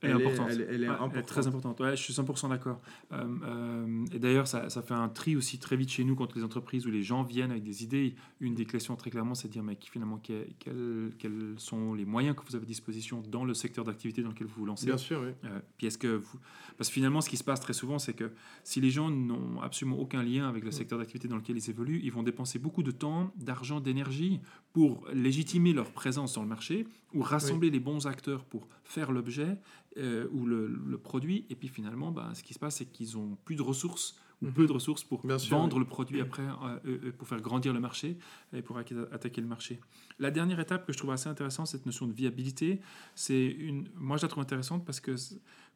Elle 0.03 0.11
est 0.11 0.13
elle 0.15 0.21
est- 0.21 0.25
importante. 0.27 0.49
elle 0.51 0.61
est- 0.61 0.65
elle 0.71 0.85
est 0.85 0.89
Ouais, 0.89 0.95
importante. 0.95 1.27
très 1.27 1.47
importante. 1.47 1.81
Ouais, 1.81 1.97
je 1.97 2.03
suis 2.03 2.13
100% 2.13 2.49
d'accord. 2.49 2.81
Euh, 3.13 3.25
euh, 3.45 4.05
et 4.13 4.19
d'ailleurs, 4.19 4.47
ça, 4.49 4.69
ça 4.69 4.83
fait 4.83 4.95
un 4.95 5.09
tri 5.09 5.37
aussi 5.37 5.59
très 5.59 5.77
vite 5.77 5.91
chez 5.91 6.05
nous 6.05 6.15
quand 6.17 6.35
les 6.35 6.43
entreprises 6.43 6.87
ou 6.87 6.91
les 6.91 7.03
gens 7.03 7.23
viennent 7.23 7.51
avec 7.53 7.63
des 7.63 7.83
idées. 7.85 8.15
Une 8.41 8.55
des 8.55 8.65
questions 8.67 8.97
très 8.97 9.11
clairement, 9.11 9.35
c'est 9.35 9.49
de 9.49 9.53
dire 9.53 9.63
mais 9.63 9.79
finalement 9.81 10.19
que- 10.19 10.47
quels, 10.59 11.13
quels 11.19 11.55
sont 11.57 11.95
les 11.95 12.05
moyens 12.05 12.35
que 12.37 12.43
vous 12.49 12.57
avez 12.57 12.65
à 12.65 12.67
disposition 12.69 13.23
dans 13.31 13.45
le 13.45 13.55
secteur 13.55 13.85
d'activité 13.85 14.23
dans 14.23 14.31
lequel 14.31 14.47
vous 14.49 14.55
vous 14.61 14.67
lancez? 14.67 14.87
bien 14.87 14.97
sûr 14.99 15.21
oui. 15.23 15.33
Euh, 15.45 15.61
puis 15.77 15.87
est-ce 15.87 15.99
que 15.99 16.09
vous... 16.09 16.39
Parce 16.77 16.89
que 16.89 16.95
finalement, 16.95 17.21
ce 17.21 17.29
qui 17.31 17.37
se 17.37 17.45
passe 17.45 17.61
très 17.61 17.73
souvent, 17.73 17.99
c'est 17.99 18.15
que 18.15 18.33
si 18.65 18.81
les 18.81 18.91
gens 18.91 19.09
n'ont 19.11 19.61
absolument 19.61 19.99
aucun 19.99 20.23
lien 20.23 20.49
avec 20.49 20.65
le 20.65 20.71
Mm. 20.71 20.73
secteur 20.73 20.99
d'activité 20.99 21.29
dans 21.29 21.37
lequel 21.37 21.57
ils 21.57 21.71
évoluent, 21.71 22.01
ils 22.03 22.11
vont 22.13 22.23
dépenser 22.25 22.59
beaucoup 22.59 22.83
de 22.83 22.91
temps, 22.91 23.31
d'argent, 23.37 23.79
d'énergie 23.81 24.41
pour 24.73 25.07
légitimer 25.13 25.73
leur 25.73 25.91
présence 25.93 26.35
dans 26.35 26.43
le 26.43 26.49
marché 26.49 26.87
ou 27.15 27.21
rassembler 27.21 27.71
les 27.71 27.79
bons 27.81 28.07
acteurs 28.07 28.45
pour 28.45 28.67
faire 28.85 29.13
l'objet 29.13 29.59
euh, 29.99 30.27
ou 30.33 30.47
le, 30.47 30.67
le 30.69 30.99
produit. 30.99 31.47
Et 31.51 31.55
puis 31.55 31.69
finalement, 31.69 32.11
bah, 32.13 32.31
ce 32.35 32.43
qui 32.43 32.55
se 32.55 32.59
passe, 32.59 32.77
c'est 32.77 32.87
qu'ils 32.87 33.17
ont 33.19 33.37
plus 33.45 33.57
de 33.57 33.63
ressources 33.63 34.17
ou 34.41 34.47
Mhm. 34.47 34.53
peu 34.55 34.67
de 34.67 34.73
ressources 34.73 35.05
pour 35.05 35.25
Bien 35.25 35.39
sûr, 35.39 35.57
vendre 35.57 35.79
le 35.79 35.85
produit 35.85 36.21
après, 36.21 36.43
euh, 36.43 36.79
euh, 36.87 37.13
pour 37.17 37.29
faire 37.29 37.41
grandir 37.41 37.73
le 37.73 37.79
marché 37.79 38.19
et 38.53 38.61
pour 38.61 38.77
atta- 38.77 39.09
attaquer 39.13 39.41
le 39.41 39.47
marché. 39.47 39.81
La 40.19 40.33
dernière 40.33 40.59
étape 40.59 40.85
que 40.85 40.93
je 40.93 40.99
trouve 40.99 41.13
assez 41.13 41.29
intéressante, 41.29 41.69
cette 41.69 41.87
notion 41.87 42.07
de 42.09 42.13
viabilité, 42.13 42.81
c'est 43.15 43.47
une, 43.47 43.89
moi 43.95 44.17
je 44.17 44.23
la 44.23 44.29
trouve 44.29 44.43
intéressante 44.43 44.85
parce 44.85 44.99
que 44.99 45.15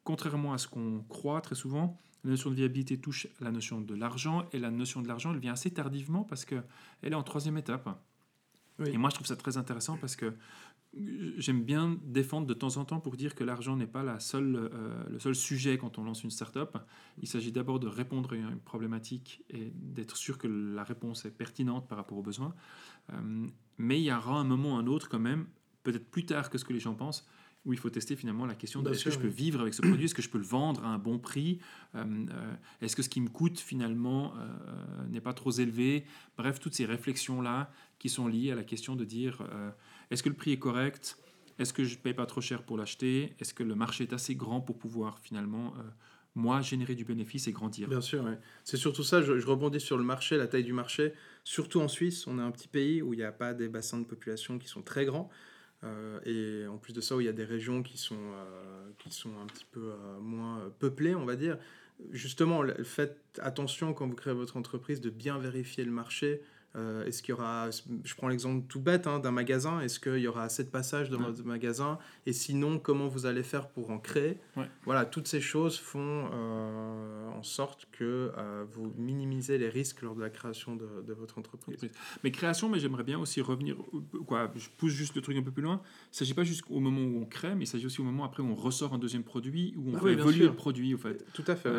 contrairement 0.02 0.52
à 0.52 0.58
ce 0.58 0.66
qu'on 0.66 1.04
croit 1.08 1.40
très 1.40 1.54
souvent, 1.54 1.96
la 2.24 2.30
notion 2.32 2.50
de 2.50 2.56
viabilité 2.56 2.98
touche 2.98 3.28
la 3.38 3.52
notion 3.52 3.80
de 3.80 3.94
l'argent 3.94 4.48
et 4.52 4.58
la 4.58 4.72
notion 4.72 5.00
de 5.00 5.06
l'argent, 5.06 5.32
elle 5.32 5.38
vient 5.38 5.52
assez 5.52 5.70
tardivement 5.70 6.24
parce 6.24 6.44
que 6.44 6.56
elle 7.02 7.12
est 7.12 7.16
en 7.16 7.22
troisième 7.22 7.56
étape. 7.58 7.88
Et 8.84 8.98
moi, 8.98 9.08
je 9.08 9.14
trouve 9.14 9.26
ça 9.26 9.36
très 9.36 9.56
intéressant 9.56 9.96
parce 9.96 10.16
que 10.16 10.34
j'aime 11.36 11.62
bien 11.62 11.98
défendre 12.04 12.46
de 12.46 12.54
temps 12.54 12.76
en 12.76 12.84
temps 12.84 13.00
pour 13.00 13.16
dire 13.16 13.34
que 13.34 13.44
l'argent 13.44 13.76
n'est 13.76 13.86
pas 13.86 14.02
la 14.02 14.20
seule, 14.20 14.70
euh, 14.72 15.04
le 15.10 15.18
seul 15.18 15.34
sujet 15.34 15.78
quand 15.78 15.98
on 15.98 16.04
lance 16.04 16.24
une 16.24 16.30
startup. 16.30 16.78
Il 17.20 17.28
s'agit 17.28 17.52
d'abord 17.52 17.80
de 17.80 17.86
répondre 17.86 18.32
à 18.32 18.36
une 18.36 18.60
problématique 18.60 19.44
et 19.50 19.72
d'être 19.74 20.16
sûr 20.16 20.38
que 20.38 20.46
la 20.46 20.84
réponse 20.84 21.24
est 21.24 21.30
pertinente 21.30 21.88
par 21.88 21.98
rapport 21.98 22.18
aux 22.18 22.22
besoins. 22.22 22.54
Euh, 23.12 23.46
mais 23.78 24.00
il 24.00 24.04
y 24.04 24.12
aura 24.12 24.38
un 24.38 24.44
moment 24.44 24.74
ou 24.74 24.76
un 24.76 24.86
autre 24.86 25.08
quand 25.08 25.18
même, 25.18 25.46
peut-être 25.82 26.10
plus 26.10 26.24
tard 26.24 26.50
que 26.50 26.58
ce 26.58 26.64
que 26.64 26.72
les 26.72 26.80
gens 26.80 26.94
pensent, 26.94 27.28
où 27.66 27.72
il 27.72 27.78
faut 27.78 27.90
tester 27.90 28.14
finalement 28.14 28.46
la 28.46 28.54
question 28.54 28.80
de 28.80 28.90
est-ce 28.90 29.04
que 29.04 29.10
je 29.10 29.18
peux 29.18 29.26
vivre 29.26 29.60
avec 29.60 29.74
ce 29.74 29.82
produit, 29.82 30.04
est-ce 30.04 30.14
que 30.14 30.22
je 30.22 30.30
peux 30.30 30.38
le 30.38 30.44
vendre 30.44 30.84
à 30.84 30.88
un 30.88 30.98
bon 30.98 31.18
prix, 31.18 31.58
euh, 31.96 32.26
est-ce 32.80 32.94
que 32.94 33.02
ce 33.02 33.08
qui 33.08 33.20
me 33.20 33.28
coûte 33.28 33.58
finalement 33.58 34.34
n'est 35.10 35.20
pas 35.20 35.32
trop 35.32 35.50
élevé. 35.50 36.04
Bref, 36.38 36.60
toutes 36.60 36.74
ces 36.74 36.86
réflexions-là 36.86 37.72
qui 37.98 38.08
sont 38.08 38.28
liées 38.28 38.52
à 38.52 38.54
la 38.54 38.62
question 38.62 38.94
de 38.94 39.04
dire 39.04 39.42
est-ce 40.10 40.22
que 40.22 40.28
le 40.28 40.34
prix 40.34 40.52
est 40.52 40.58
correct? 40.58 41.18
Est-ce 41.58 41.72
que 41.72 41.84
je 41.84 41.96
ne 41.96 42.00
paye 42.00 42.14
pas 42.14 42.26
trop 42.26 42.40
cher 42.40 42.62
pour 42.62 42.76
l'acheter? 42.76 43.34
Est-ce 43.40 43.54
que 43.54 43.62
le 43.62 43.74
marché 43.74 44.04
est 44.04 44.12
assez 44.12 44.34
grand 44.34 44.60
pour 44.60 44.78
pouvoir 44.78 45.18
finalement, 45.20 45.72
euh, 45.78 45.82
moi, 46.34 46.60
générer 46.60 46.94
du 46.94 47.04
bénéfice 47.04 47.48
et 47.48 47.52
grandir? 47.52 47.88
Bien 47.88 48.02
sûr, 48.02 48.24
c'est 48.62 48.76
surtout 48.76 49.02
ça. 49.02 49.22
Je, 49.22 49.46
rebondis 49.46 49.80
sur 49.80 49.96
le 49.96 50.04
marché, 50.04 50.36
la 50.36 50.46
taille 50.46 50.64
du 50.64 50.74
marché. 50.74 51.14
Surtout 51.44 51.80
en 51.80 51.88
Suisse, 51.88 52.26
on 52.26 52.38
est 52.38 52.42
un 52.42 52.50
petit 52.50 52.68
pays 52.68 53.00
où 53.00 53.14
il 53.14 53.18
n'y 53.18 53.24
a 53.24 53.32
pas 53.32 53.54
des 53.54 53.68
bassins 53.68 53.98
de 53.98 54.04
population 54.04 54.58
qui 54.58 54.68
sont 54.68 54.82
très 54.82 55.06
grands. 55.06 55.30
Euh, 55.84 56.20
et 56.24 56.66
en 56.66 56.78
plus 56.78 56.92
de 56.92 57.00
ça, 57.00 57.16
où 57.16 57.20
il 57.20 57.26
y 57.26 57.28
a 57.28 57.32
des 57.32 57.44
régions 57.44 57.82
qui 57.82 57.96
sont, 57.96 58.16
euh, 58.16 58.90
qui 58.98 59.10
sont 59.10 59.32
un 59.42 59.46
petit 59.46 59.66
peu 59.70 59.92
moins 60.20 60.70
peuplées, 60.78 61.14
on 61.14 61.24
va 61.24 61.36
dire. 61.36 61.58
Justement, 62.10 62.62
faites 62.84 63.18
attention 63.40 63.94
quand 63.94 64.06
vous 64.06 64.14
créez 64.14 64.34
votre 64.34 64.58
entreprise 64.58 65.00
de 65.00 65.08
bien 65.08 65.38
vérifier 65.38 65.84
le 65.84 65.90
marché, 65.90 66.42
euh, 66.76 67.06
est-ce 67.06 67.22
qu'il 67.22 67.30
y 67.30 67.32
aura, 67.32 67.70
je 67.70 68.14
prends 68.14 68.28
l'exemple 68.28 68.66
tout 68.68 68.80
bête 68.80 69.06
hein, 69.06 69.18
d'un 69.18 69.30
magasin, 69.30 69.80
est-ce 69.80 69.98
qu'il 69.98 70.18
y 70.18 70.28
aura 70.28 70.44
assez 70.44 70.62
de 70.62 70.68
passages 70.68 71.08
dans 71.08 71.18
votre 71.18 71.42
magasin? 71.44 71.98
Et 72.26 72.32
sinon, 72.32 72.78
comment 72.78 73.08
vous 73.08 73.24
allez 73.24 73.42
faire 73.42 73.68
pour 73.68 73.90
en 73.90 73.98
créer? 73.98 74.38
Voilà, 74.84 75.06
toutes 75.06 75.26
ces 75.26 75.40
choses 75.40 75.78
font 75.78 76.28
euh, 76.32 77.28
en 77.30 77.42
sorte 77.42 77.88
que 77.92 78.30
euh, 78.36 78.64
vous 78.70 78.92
minimisez 78.98 79.56
les 79.56 79.70
risques 79.70 80.02
lors 80.02 80.14
de 80.14 80.20
la 80.20 80.28
création 80.28 80.76
de, 80.76 81.12
votre 81.14 81.38
entreprise. 81.38 81.78
Mais 82.24 82.30
création, 82.30 82.68
mais 82.68 82.78
j'aimerais 82.78 83.04
bien 83.04 83.18
aussi 83.18 83.40
revenir, 83.40 83.76
quoi, 84.26 84.50
je 84.54 84.68
pousse 84.76 84.92
juste 84.92 85.14
le 85.14 85.22
truc 85.22 85.36
un 85.38 85.42
peu 85.42 85.50
plus 85.50 85.62
loin. 85.62 85.80
Il 85.82 86.10
ne 86.12 86.16
s'agit 86.16 86.34
pas 86.34 86.44
juste 86.44 86.64
au 86.68 86.80
moment 86.80 87.00
où 87.00 87.22
on 87.22 87.24
crée, 87.24 87.54
mais 87.54 87.64
il 87.64 87.66
s'agit 87.66 87.86
aussi 87.86 88.02
au 88.02 88.04
moment 88.04 88.24
après 88.24 88.42
où 88.42 88.46
on 88.46 88.54
ressort 88.54 88.92
un 88.92 88.98
deuxième 88.98 89.22
produit, 89.22 89.72
où 89.78 89.92
on 89.92 89.96
ah, 89.96 90.00
fait 90.00 90.12
évoluer 90.12 90.44
le 90.44 90.54
produit, 90.54 90.92
au 90.94 90.98
fait. 90.98 91.24
Tout 91.32 91.44
à 91.46 91.56
fait. 91.56 91.70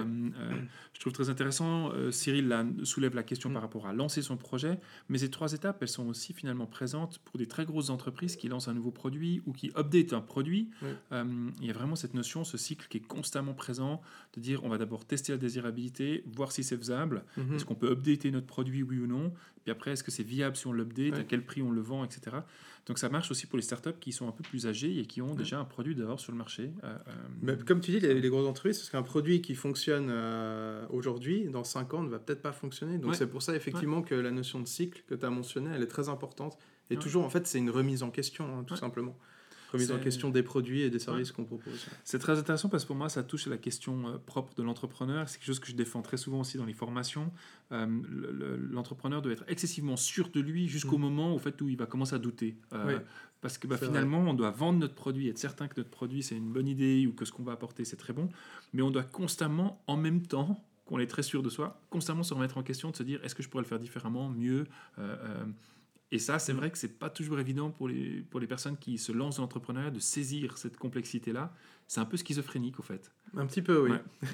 je 0.93 0.99
trouve 0.99 1.13
très 1.13 1.29
intéressant, 1.29 1.91
Cyril 2.09 2.47
là, 2.47 2.65
soulève 2.83 3.13
la 3.13 3.23
question 3.23 3.51
mm. 3.51 3.53
par 3.53 3.61
rapport 3.61 3.85
à 3.85 3.93
lancer 3.93 4.23
son 4.23 4.37
projet. 4.37 4.79
Mais 5.09 5.17
ces 5.17 5.29
trois 5.29 5.53
étapes, 5.53 5.77
elles 5.81 5.87
sont 5.87 6.07
aussi 6.07 6.33
finalement 6.33 6.65
présentes 6.65 7.19
pour 7.19 7.37
des 7.37 7.47
très 7.47 7.65
grosses 7.65 7.89
entreprises 7.89 8.35
qui 8.35 8.47
lancent 8.47 8.67
un 8.67 8.73
nouveau 8.73 8.91
produit 8.91 9.41
ou 9.45 9.53
qui 9.53 9.71
update 9.77 10.13
un 10.13 10.21
produit. 10.21 10.69
Euh, 11.11 11.49
il 11.59 11.67
y 11.67 11.69
a 11.69 11.73
vraiment 11.73 11.95
cette 11.95 12.13
notion, 12.13 12.43
ce 12.43 12.57
cycle 12.57 12.87
qui 12.87 12.97
est 12.97 13.07
constamment 13.07 13.53
présent, 13.53 14.01
de 14.33 14.41
dire 14.41 14.63
on 14.63 14.69
va 14.69 14.77
d'abord 14.77 15.05
tester 15.05 15.31
la 15.31 15.37
désirabilité, 15.37 16.23
voir 16.35 16.51
si 16.51 16.63
c'est 16.63 16.77
faisable, 16.77 17.23
mhm. 17.37 17.55
est-ce 17.55 17.65
qu'on 17.65 17.75
peut 17.75 17.91
updater 17.91 18.31
notre 18.31 18.47
produit, 18.47 18.83
oui 18.83 18.99
ou 18.99 19.07
non, 19.07 19.33
puis 19.67 19.71
après 19.73 19.91
est-ce 19.91 20.03
que 20.03 20.11
c'est 20.11 20.23
viable 20.23 20.55
si 20.55 20.65
on 20.65 20.71
l'update, 20.71 21.19
à 21.19 21.23
quel 21.25 21.43
prix 21.43 21.61
on 21.61 21.71
le 21.71 21.81
vend, 21.81 22.05
etc. 22.05 22.37
Donc 22.85 22.99
ça 22.99 23.09
marche 23.09 23.31
aussi 23.31 23.47
pour 23.47 23.57
les 23.57 23.63
startups 23.63 23.99
qui 23.99 24.13
sont 24.13 24.25
un 24.25 24.31
peu 24.31 24.43
plus 24.43 24.65
âgées 24.65 24.97
et 24.97 25.05
qui 25.05 25.21
ont 25.21 25.35
déjà 25.35 25.59
un 25.59 25.65
produit 25.65 25.93
d'abord 25.93 26.21
sur 26.21 26.31
le 26.31 26.37
marché. 26.37 26.71
Euh, 26.85 26.97
euh, 27.09 27.11
Mais 27.41 27.57
comme 27.57 27.81
tu 27.81 27.91
dis, 27.91 27.99
les, 27.99 28.13
les 28.13 28.29
grosses 28.29 28.47
entreprises, 28.47 28.77
parce 28.77 28.89
qu'un 28.89 29.03
produit 29.03 29.41
qui 29.41 29.55
fonctionne 29.55 30.09
aujourd'hui, 30.89 31.49
dans 31.49 31.65
5 31.65 31.93
ans, 31.95 32.01
ne 32.01 32.07
va 32.07 32.17
peut-être 32.17 32.41
pas 32.41 32.53
fonctionner. 32.53 32.97
Donc 32.97 33.15
c'est 33.15 33.27
pour 33.27 33.41
ça 33.41 33.57
effectivement 33.57 34.01
que 34.01 34.15
la 34.15 34.31
notion 34.31 34.61
de 34.61 34.67
cycle 34.67 35.03
que 35.05 35.15
tu 35.15 35.25
as 35.25 35.29
mentionnée, 35.29 35.71
elle 35.75 35.83
est 35.83 35.87
très 35.87 36.07
importante. 36.07 36.57
Et 36.89 36.95
toujours, 36.95 37.25
en 37.25 37.29
fait, 37.29 37.45
c'est 37.45 37.59
une 37.59 37.69
remise 37.69 38.03
en 38.03 38.09
question, 38.09 38.45
hein, 38.45 38.63
tout 38.65 38.77
simplement. 38.77 39.17
Remise 39.77 39.91
en 39.91 39.99
question 39.99 40.29
des 40.29 40.43
produits 40.43 40.81
et 40.81 40.89
des 40.89 40.99
services 40.99 41.31
qu'on 41.31 41.45
propose. 41.45 41.87
C'est 42.03 42.19
très 42.19 42.37
intéressant 42.37 42.69
parce 42.69 42.83
que 42.83 42.87
pour 42.87 42.95
moi, 42.95 43.09
ça 43.09 43.23
touche 43.23 43.47
à 43.47 43.49
la 43.49 43.57
question 43.57 44.07
euh, 44.07 44.17
propre 44.17 44.53
de 44.55 44.63
l'entrepreneur. 44.63 45.27
C'est 45.29 45.37
quelque 45.37 45.47
chose 45.47 45.59
que 45.59 45.67
je 45.67 45.75
défends 45.75 46.01
très 46.01 46.17
souvent 46.17 46.41
aussi 46.41 46.57
dans 46.57 46.65
les 46.65 46.73
formations. 46.73 47.31
Euh, 47.71 47.85
l'entrepreneur 48.71 49.21
doit 49.21 49.31
être 49.31 49.45
excessivement 49.47 49.97
sûr 49.97 50.29
de 50.29 50.39
lui 50.39 50.67
jusqu'au 50.67 50.97
mm. 50.97 51.01
moment 51.01 51.35
au 51.35 51.39
fait, 51.39 51.59
où 51.61 51.69
il 51.69 51.77
va 51.77 51.85
commencer 51.85 52.15
à 52.15 52.19
douter. 52.19 52.57
Euh, 52.73 52.99
parce 53.41 53.57
que 53.57 53.67
bah, 53.67 53.77
finalement, 53.77 54.19
on 54.19 54.33
doit 54.33 54.51
vendre 54.51 54.79
notre 54.79 54.95
produit, 54.95 55.29
être 55.29 55.37
certain 55.37 55.67
que 55.67 55.75
notre 55.77 55.91
produit, 55.91 56.23
c'est 56.23 56.35
une 56.35 56.51
bonne 56.51 56.67
idée 56.67 57.05
ou 57.07 57.13
que 57.13 57.25
ce 57.25 57.31
qu'on 57.31 57.43
va 57.43 57.53
apporter, 57.53 57.85
c'est 57.85 57.97
très 57.97 58.13
bon. 58.13 58.29
Mais 58.73 58.81
on 58.81 58.91
doit 58.91 59.03
constamment, 59.03 59.83
en 59.87 59.97
même 59.97 60.21
temps, 60.21 60.63
qu'on 60.85 60.99
est 60.99 61.07
très 61.07 61.23
sûr 61.23 61.43
de 61.43 61.49
soi, 61.49 61.81
constamment 61.89 62.23
se 62.23 62.33
remettre 62.33 62.57
en 62.57 62.63
question, 62.63 62.91
de 62.91 62.95
se 62.95 63.03
dire 63.03 63.19
est-ce 63.23 63.35
que 63.35 63.43
je 63.43 63.49
pourrais 63.49 63.63
le 63.63 63.67
faire 63.67 63.79
différemment, 63.79 64.29
mieux 64.29 64.65
Et 66.11 66.19
ça, 66.19 66.39
c'est 66.39 66.53
vrai 66.53 66.71
que 66.71 66.77
c'est 66.77 66.99
pas 66.99 67.09
toujours 67.09 67.39
évident 67.39 67.69
pour 67.69 67.89
les, 67.89 68.21
pour 68.29 68.39
les 68.39 68.47
personnes 68.47 68.77
qui 68.77 68.97
se 68.97 69.11
lancent 69.11 69.37
dans 69.37 69.43
l'entrepreneuriat 69.43 69.91
de 69.91 69.99
saisir 69.99 70.57
cette 70.57 70.77
complexité-là. 70.77 71.53
C'est 71.87 71.99
un 71.99 72.05
peu 72.05 72.15
schizophrénique, 72.15 72.79
au 72.79 72.83
fait. 72.83 73.11
Un 73.35 73.45
petit 73.45 73.61
peu, 73.61 73.79
oui. 73.79 73.91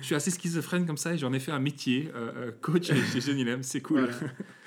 je 0.00 0.06
suis 0.06 0.14
assez 0.14 0.30
schizophrène 0.30 0.86
comme 0.86 0.96
ça 0.96 1.14
et 1.14 1.18
j'en 1.18 1.32
ai 1.32 1.40
fait 1.40 1.52
un 1.52 1.58
métier, 1.58 2.10
euh, 2.14 2.52
coach 2.60 2.92
chez 2.92 3.20
Genilem, 3.20 3.62
c'est 3.62 3.80
cool. 3.80 4.08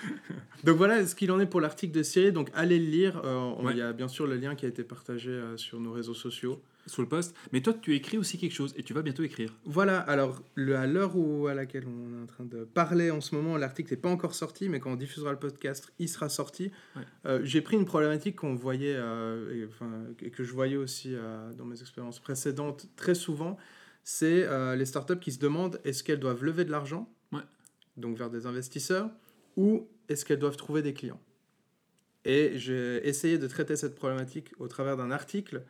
Donc 0.65 0.77
voilà 0.77 1.05
ce 1.05 1.15
qu'il 1.15 1.31
en 1.31 1.39
est 1.39 1.45
pour 1.45 1.61
l'article 1.61 1.93
de 1.93 2.03
Cyril. 2.03 2.33
Donc 2.33 2.49
allez 2.53 2.79
le 2.79 2.85
lire. 2.85 3.21
Il 3.69 3.77
y 3.77 3.81
a 3.81 3.93
bien 3.93 4.09
sûr 4.09 4.27
le 4.27 4.35
lien 4.35 4.55
qui 4.55 4.65
a 4.65 4.69
été 4.69 4.83
partagé 4.83 5.41
sur 5.55 5.79
nos 5.79 5.93
réseaux 5.93 6.13
sociaux 6.13 6.61
sur 6.89 7.01
le 7.01 7.07
poste. 7.07 7.35
Mais 7.51 7.61
toi, 7.61 7.73
tu 7.73 7.95
écris 7.95 8.17
aussi 8.17 8.37
quelque 8.37 8.53
chose 8.53 8.73
et 8.77 8.83
tu 8.83 8.93
vas 8.93 9.01
bientôt 9.01 9.23
écrire. 9.23 9.53
Voilà, 9.65 9.99
alors 9.99 10.41
le, 10.55 10.75
à 10.75 10.87
l'heure 10.87 11.15
où, 11.15 11.47
à 11.47 11.53
laquelle 11.53 11.85
on 11.87 12.17
est 12.17 12.21
en 12.21 12.25
train 12.25 12.45
de 12.45 12.63
parler 12.63 13.11
en 13.11 13.21
ce 13.21 13.35
moment, 13.35 13.57
l'article 13.57 13.91
n'est 13.91 13.99
pas 13.99 14.09
encore 14.09 14.33
sorti, 14.33 14.69
mais 14.69 14.79
quand 14.79 14.91
on 14.91 14.95
diffusera 14.95 15.31
le 15.31 15.39
podcast, 15.39 15.91
il 15.99 16.09
sera 16.09 16.29
sorti. 16.29 16.71
Euh, 17.25 17.39
j'ai 17.43 17.61
pris 17.61 17.77
une 17.77 17.85
problématique 17.85 18.37
qu'on 18.37 18.55
voyait, 18.55 18.95
euh, 18.95 19.53
et, 19.53 19.65
enfin, 19.65 19.89
que 20.31 20.43
je 20.43 20.53
voyais 20.53 20.77
aussi 20.77 21.13
euh, 21.13 21.53
dans 21.53 21.65
mes 21.65 21.79
expériences 21.81 22.19
précédentes 22.19 22.87
très 22.95 23.15
souvent, 23.15 23.57
c'est 24.03 24.47
les 24.75 24.85
startups 24.85 25.19
qui 25.19 25.31
se 25.31 25.39
demandent 25.39 25.79
est-ce 25.83 26.03
qu'elles 26.03 26.19
doivent 26.19 26.43
lever 26.43 26.65
de 26.65 26.71
l'argent, 26.71 27.13
donc 27.97 28.17
vers 28.17 28.29
des 28.29 28.47
investisseurs, 28.47 29.11
ou 29.55 29.87
est-ce 30.07 30.25
qu'elles 30.25 30.39
doivent 30.39 30.57
trouver 30.57 30.81
des 30.81 30.93
clients? 30.93 31.19
Et 32.25 32.53
j'ai 32.55 33.07
essayé 33.07 33.37
de 33.37 33.47
traiter 33.47 33.75
cette 33.75 33.95
problématique 33.95 34.51
au 34.57 34.67
travers 34.67 34.97
d'un 34.97 35.11
article 35.11 35.63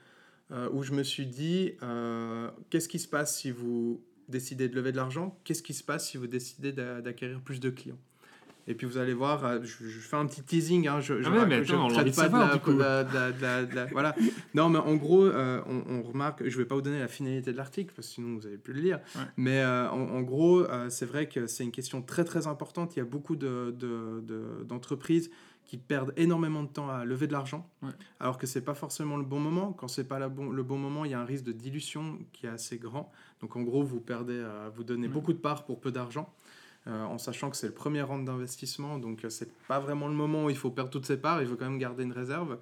euh, 0.51 0.67
où 0.71 0.81
je 0.81 0.93
me 0.93 1.03
suis 1.03 1.27
dit, 1.27 1.73
euh, 1.83 2.49
qu'est-ce 2.71 2.89
qui 2.89 2.97
se 2.97 3.07
passe 3.07 3.37
si 3.37 3.51
vous 3.51 4.03
décidez 4.29 4.67
de 4.67 4.75
lever 4.75 4.91
de 4.91 4.97
l'argent? 4.97 5.39
Qu'est-ce 5.43 5.61
qui 5.61 5.75
se 5.75 5.83
passe 5.83 6.09
si 6.09 6.17
vous 6.17 6.25
décidez 6.25 6.71
d'acquérir 6.71 7.39
plus 7.41 7.59
de 7.59 7.69
clients? 7.69 7.99
Et 8.67 8.75
puis 8.75 8.85
vous 8.85 8.97
allez 8.97 9.13
voir, 9.13 9.45
euh, 9.45 9.59
je, 9.63 9.99
fais 9.99 10.15
un 10.15 10.25
petit 10.25 10.43
teasing, 10.43 10.87
hein, 10.87 10.99
je, 11.01 11.15
ah 11.25 11.45
mais 11.47 11.55
attends, 11.55 11.89
je 11.89 11.95
traite 11.95 12.15
pas 12.15 12.29
de 13.03 13.75
la, 13.75 13.85
voilà. 13.87 14.15
Non, 14.53 14.69
mais 14.69 14.79
en 14.79 14.95
gros, 14.95 15.27
on, 15.27 16.01
remarque, 16.03 16.47
je 16.47 16.57
vais 16.57 16.65
pas 16.65 16.75
vous 16.75 16.81
donner 16.81 16.99
la 16.99 17.07
finalité 17.07 17.51
de 17.51 17.57
l'article 17.57 17.93
parce 17.95 18.07
que 18.07 18.13
sinon 18.15 18.35
vous 18.35 18.47
avez 18.47 18.57
pu 18.57 18.73
le 18.73 18.81
lire. 18.81 18.99
Mais 19.37 19.63
en, 19.63 20.21
gros, 20.21 20.65
c'est 20.89 21.05
vrai 21.05 21.27
que 21.27 21.45
c'est 21.45 21.63
une 21.63 21.71
question 21.71 22.01
très 22.01 22.23
très 22.23 22.47
importante. 22.47 22.95
Il 22.95 22.99
y 22.99 23.01
a 23.03 23.05
beaucoup 23.05 23.35
d'entreprises 23.35 25.29
de, 25.29 25.35
qui 25.69 25.77
perdent 25.77 26.13
énormément 26.17 26.63
de 26.63 26.67
temps 26.67 26.89
à 26.89 27.05
lever 27.05 27.27
de 27.27 27.31
l'argent, 27.31 27.69
alors 28.19 28.39
que 28.39 28.47
c'est 28.47 28.63
pas 28.63 28.73
forcément 28.73 29.17
le 29.17 29.23
bon 29.23 29.39
moment. 29.39 29.71
Quand 29.71 29.87
c'est 29.87 30.03
pas 30.03 30.17
la 30.17 30.27
bon, 30.27 30.49
le 30.49 30.63
bon 30.63 30.79
moment, 30.79 31.05
il 31.05 31.11
y 31.11 31.13
a 31.13 31.19
un 31.19 31.25
risque 31.25 31.43
de 31.43 31.51
dilution 31.51 32.17
qui 32.33 32.47
est 32.47 32.49
assez 32.49 32.79
grand. 32.79 33.11
Donc 33.39 33.55
en 33.55 33.61
gros, 33.61 33.83
vous 33.83 33.99
perdez, 33.99 34.39
à 34.39 34.69
vous 34.69 34.83
donnez 34.83 35.07
beaucoup 35.07 35.31
de 35.31 35.37
parts 35.37 35.65
pour 35.65 35.79
peu 35.79 35.91
d'argent, 35.91 36.33
euh, 36.87 37.03
en 37.03 37.19
sachant 37.19 37.51
que 37.51 37.55
c'est 37.55 37.67
le 37.67 37.73
premier 37.73 38.01
round 38.01 38.25
d'investissement, 38.25 38.97
donc 38.97 39.23
euh, 39.23 39.29
c'est 39.29 39.51
pas 39.67 39.79
vraiment 39.79 40.07
le 40.07 40.15
moment 40.15 40.45
où 40.45 40.49
il 40.49 40.57
faut 40.57 40.71
perdre 40.71 40.89
toutes 40.89 41.05
ses 41.05 41.17
parts. 41.17 41.39
Il 41.43 41.47
faut 41.47 41.55
quand 41.55 41.69
même 41.69 41.77
garder 41.77 42.01
une 42.01 42.13
réserve. 42.13 42.57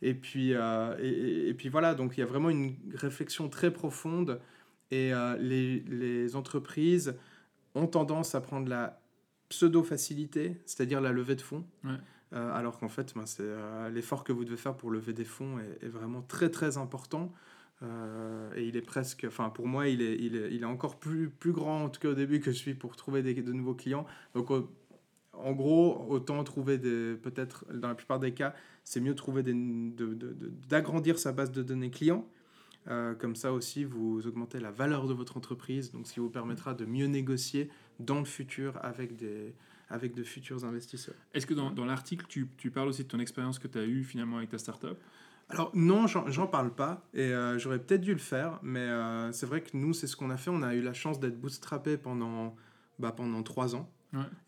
Et 0.00 0.14
puis, 0.14 0.54
euh, 0.54 0.96
et, 1.00 1.54
puis 1.54 1.68
voilà, 1.68 1.96
donc 1.96 2.16
il 2.16 2.20
y 2.20 2.22
a 2.22 2.26
vraiment 2.26 2.50
une 2.50 2.76
réflexion 2.94 3.48
très 3.48 3.72
profonde 3.72 4.40
et 4.92 5.10
les, 5.40 5.80
les 5.88 6.36
entreprises 6.36 7.16
ont 7.74 7.88
tendance 7.88 8.36
à 8.36 8.40
prendre 8.40 8.68
la 8.68 9.00
pseudo-facilité, 9.48 10.60
c'est-à-dire 10.64 11.00
la 11.00 11.10
levée 11.10 11.34
de 11.34 11.40
fonds. 11.40 11.64
Euh, 12.34 12.54
alors 12.54 12.78
qu'en 12.78 12.88
fait, 12.88 13.12
ben, 13.14 13.26
c'est 13.26 13.42
euh, 13.42 13.90
l'effort 13.90 14.24
que 14.24 14.32
vous 14.32 14.44
devez 14.44 14.56
faire 14.56 14.74
pour 14.74 14.90
lever 14.90 15.12
des 15.12 15.24
fonds 15.24 15.58
est, 15.82 15.88
vraiment 15.88 16.22
très 16.22 16.50
très 16.50 16.78
important. 16.78 17.32
Euh, 17.82 18.50
et 18.56 18.64
il 18.66 18.76
est 18.76 18.82
presque, 18.82 19.24
enfin 19.26 19.50
pour 19.50 19.66
moi, 19.66 19.88
il 19.88 20.00
est, 20.00 20.16
il 20.16 20.36
est, 20.36 20.54
il 20.54 20.62
est 20.62 20.66
encore 20.66 20.98
plus, 20.98 21.28
plus 21.28 21.52
grand 21.52 21.84
en 21.84 21.88
tout 21.88 22.00
cas 22.00 22.08
au 22.08 22.14
début 22.14 22.40
que 22.40 22.52
je 22.52 22.56
suis 22.56 22.74
pour 22.74 22.96
trouver 22.96 23.22
des, 23.22 23.34
de 23.34 23.52
nouveaux 23.52 23.74
clients. 23.74 24.06
Donc 24.34 24.50
en 25.32 25.52
gros, 25.52 26.06
autant 26.08 26.42
trouver 26.44 26.78
des, 26.78 27.14
peut-être 27.16 27.66
dans 27.72 27.88
la 27.88 27.94
plupart 27.94 28.20
des 28.20 28.32
cas, 28.32 28.54
c'est 28.84 29.00
mieux 29.00 29.14
trouver 29.14 29.42
d'agrandir 30.68 31.18
sa 31.18 31.32
base 31.32 31.50
de 31.50 31.62
données 31.62 31.90
clients. 31.90 32.26
comme 32.86 33.34
ça 33.34 33.52
aussi, 33.52 33.84
vous 33.84 34.26
augmentez 34.28 34.60
la 34.60 34.70
valeur 34.70 35.08
de 35.08 35.12
votre 35.12 35.36
entreprise, 35.36 35.90
donc 35.90 36.06
ce 36.06 36.14
qui 36.14 36.20
vous 36.20 36.30
permettra 36.30 36.74
de 36.74 36.84
mieux 36.84 37.06
négocier 37.06 37.68
dans 37.98 38.20
le 38.20 38.24
futur 38.24 38.78
avec 38.82 39.16
des, 39.16 39.54
avec 39.92 40.14
de 40.14 40.24
futurs 40.24 40.64
investisseurs. 40.64 41.14
Est-ce 41.34 41.46
que 41.46 41.54
dans, 41.54 41.70
dans 41.70 41.84
l'article, 41.84 42.24
tu, 42.28 42.48
tu, 42.56 42.70
parles 42.70 42.88
aussi 42.88 43.04
de 43.04 43.08
ton 43.08 43.20
expérience 43.20 43.58
que 43.58 43.68
tu 43.68 43.78
as 43.78 43.84
eue 43.84 44.02
finalement 44.02 44.38
avec 44.38 44.48
ta 44.48 44.58
startup? 44.58 44.96
Alors 45.50 45.70
non, 45.74 46.06
j'en 46.06 46.46
parle 46.46 46.74
pas 46.74 47.06
et 47.12 47.30
euh, 47.30 47.58
j'aurais 47.58 47.78
peut-être 47.78 48.00
dû 48.00 48.12
le 48.12 48.18
faire, 48.18 48.58
mais 48.62 48.80
euh, 48.80 49.30
c'est 49.32 49.44
vrai 49.44 49.60
que 49.60 49.76
nous, 49.76 49.92
c'est 49.92 50.06
ce 50.06 50.16
qu'on 50.16 50.30
a 50.30 50.38
fait. 50.38 50.50
On 50.50 50.62
a 50.62 50.74
eu 50.74 50.80
la 50.80 50.94
chance 50.94 51.20
d'être 51.20 51.38
bootstrappé 51.38 51.98
pendant, 51.98 52.56
bah, 52.98 53.12
pendant 53.12 53.42
trois 53.42 53.76
ans. 53.76 53.90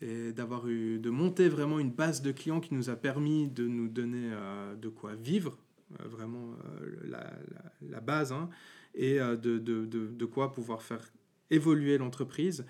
et 0.00 0.32
d'avoir 0.32 0.66
eu 0.68 0.98
de 0.98 1.10
monter 1.10 1.48
vraiment 1.48 1.78
une 1.78 1.90
base 1.90 2.22
de 2.22 2.32
clients 2.32 2.60
qui 2.60 2.74
nous 2.74 2.88
a 2.88 2.96
permis 2.96 3.48
de 3.48 3.66
nous 3.66 3.88
donner 3.88 4.30
de 4.80 4.88
quoi 4.88 5.14
vivre, 5.14 5.58
vraiment 6.04 6.54
la, 7.02 7.32
la, 7.80 8.00
base, 8.00 8.32
hein, 8.32 8.50
et 8.94 9.18
de, 9.18 9.36
de, 9.36 9.86
de, 9.86 10.08
de 10.08 10.24
quoi 10.26 10.52
pouvoir 10.52 10.82
faire 10.82 11.00
évoluer 11.50 11.96
l'entreprise. 11.96 12.66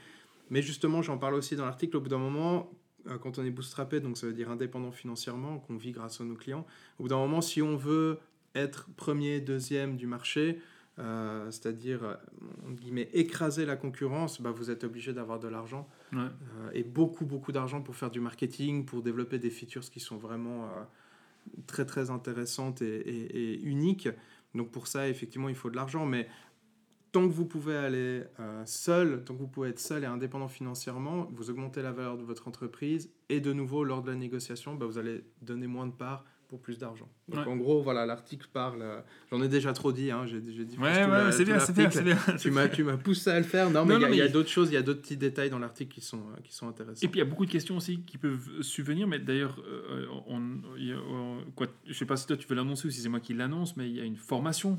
Mais 0.55 0.63
justement, 0.63 1.03
j'en 1.03 1.19
parle 1.19 1.35
aussi 1.35 1.57
dans 1.57 1.65
l'article, 1.65 1.97
au 1.97 2.01
bout 2.01 2.09
d'un 2.09 2.19
moment, 2.19 2.71
euh, 3.09 3.19
quand 3.19 3.41
on 3.41 3.45
est 3.45 3.51
bootstrappé, 3.51 3.99
donc 3.99 4.17
ça 4.17 4.29
veut 4.29 4.33
dire 4.33 4.53
indépendant 4.53 4.93
financièrement, 4.93 5.59
qu'on 5.59 5.77
vit 5.77 5.91
grâce 5.91 6.21
à 6.21 6.25
nos 6.25 6.37
clients, 6.37 6.65
au 7.01 7.03
bout 7.03 7.09
d'un 7.09 7.17
moment, 7.17 7.41
si 7.41 7.61
on 7.61 7.77
veut 7.77 8.21
être 8.55 8.89
premier, 8.95 9.41
deuxième 9.41 9.97
du 9.97 10.07
marché, 10.07 10.61
euh, 11.01 11.51
c'est-à-dire, 11.51 12.05
euh, 12.05 12.15
guillemets, 12.71 13.11
écraser 13.15 13.67
la 13.67 13.75
concurrence, 13.75 14.41
bah, 14.41 14.53
vous 14.53 14.71
êtes 14.71 14.85
obligé 14.85 15.13
d'avoir 15.13 15.41
de 15.41 15.49
l'argent. 15.49 15.89
et 16.73 16.85
beaucoup, 16.85 17.27
beaucoup 17.27 17.51
d'argent 17.51 17.83
pour 17.83 17.97
faire 17.97 18.13
du 18.13 18.21
marketing, 18.21 18.85
pour 18.85 19.03
développer 19.03 19.41
des 19.41 19.51
features 19.51 19.91
qui 19.91 19.99
sont 19.99 20.19
vraiment 20.19 20.71
très, 21.67 21.85
très 21.85 22.11
intéressantes 22.11 22.81
et, 22.81 23.01
et, 23.01 23.61
uniques. 23.63 24.09
Donc 24.55 24.71
pour 24.71 24.87
ça, 24.87 25.09
effectivement, 25.09 25.49
il 25.49 25.57
faut 25.57 25.69
de 25.69 25.75
l'argent. 25.75 26.07
Mais 26.07 26.29
tant 27.15 27.29
que 27.29 27.33
vous 27.33 27.45
pouvez 27.45 27.77
aller 27.77 28.25
euh, 28.41 28.63
seul, 28.67 29.23
tant 29.25 29.35
que 29.35 29.39
vous 29.39 29.47
pouvez 29.47 29.69
être 29.69 29.79
seul 29.79 30.03
et 30.03 30.07
indépendant 30.07 30.49
financièrement, 30.49 31.31
vous 31.33 31.49
augmentez 31.49 31.81
la 31.81 31.93
valeur 31.93 32.19
de 32.19 32.25
votre 32.25 32.49
entreprise 32.49 33.09
et 33.29 33.41
de 33.41 33.53
nouveau, 33.53 33.85
lors 33.85 34.03
de 34.03 34.11
la 34.11 34.17
négociation, 34.17 34.75
bah, 34.75 34.87
vous 34.87 34.99
allez 34.99 35.23
donner 35.41 35.69
moins 35.69 35.87
de 35.87 35.93
parts 35.93 36.25
pour 36.49 36.61
plus 36.61 36.77
de 36.77 36.85
l'argent. 36.85 37.09
Donc 37.29 37.47
en 37.47 37.57
gros, 37.57 37.83
voilà, 37.83 38.05
l'article 38.05 38.49
parle. 38.53 38.83
Euh, 38.83 39.01
j'en 39.31 39.41
ai 39.41 39.49
déjà 39.49 39.73
trop 39.73 39.93
dit, 39.93 40.11
hein, 40.11 40.27
j'ai 40.27 40.41
dit. 40.41 40.77
Ouais, 40.77 41.05
ouais, 41.05 41.31
c'est 41.31 41.45
bien, 41.45 41.61
c'est 41.61 41.73
bien, 41.73 41.89
bien, 41.89 42.19
Tu 42.37 42.51
m'as, 42.51 42.67
tu 42.67 42.83
m'as 42.83 42.97
poussé 42.97 43.31
à 43.31 43.39
le 43.39 43.47
faire. 43.47 43.71
Non, 43.71 43.85
mais 43.85 43.95
il 43.95 44.17
y 44.17 44.21
a, 44.21 44.29
d'autres 44.29 44.51
choses, 44.51 44.71
il 44.71 44.75
y 44.75 44.77
a 44.77 44.83
d'autres 44.83 45.01
petits 45.01 45.17
détails 45.17 45.51
dans 45.51 45.61
l'article 45.61 45.95
qui 45.95 46.01
sont, 46.01 46.19
euh, 46.19 46.41
qui 46.43 46.53
sont 46.53 46.67
intéressants. 46.67 47.07
Et 47.07 47.09
puis 47.09 47.21
il 47.21 47.23
y 47.23 47.27
a 47.27 47.31
beaucoup 47.31 47.47
de 47.47 47.51
questions 47.53 47.77
aussi 47.77 48.01
qui 48.01 48.19
peuvent 48.19 48.61
subvenir, 48.61 49.07
mais 49.07 49.21
d'ailleurs, 49.21 49.63
on, 50.27 50.41
quoi, 51.55 51.69
je 51.87 51.93
sais 51.93 52.07
pas 52.07 52.17
si 52.17 52.27
toi 52.27 52.37
tu 52.37 52.49
veux 52.49 52.57
l'annoncer 52.57 52.89
ou 52.89 52.91
si 52.91 53.01
c'est 53.01 53.09
moi 53.09 53.21
qui 53.21 53.35
l'annonce, 53.35 53.77
mais 53.77 53.89
il 53.89 53.95
y 53.95 54.01
a 54.01 54.05
une 54.05 54.17
formation 54.17 54.79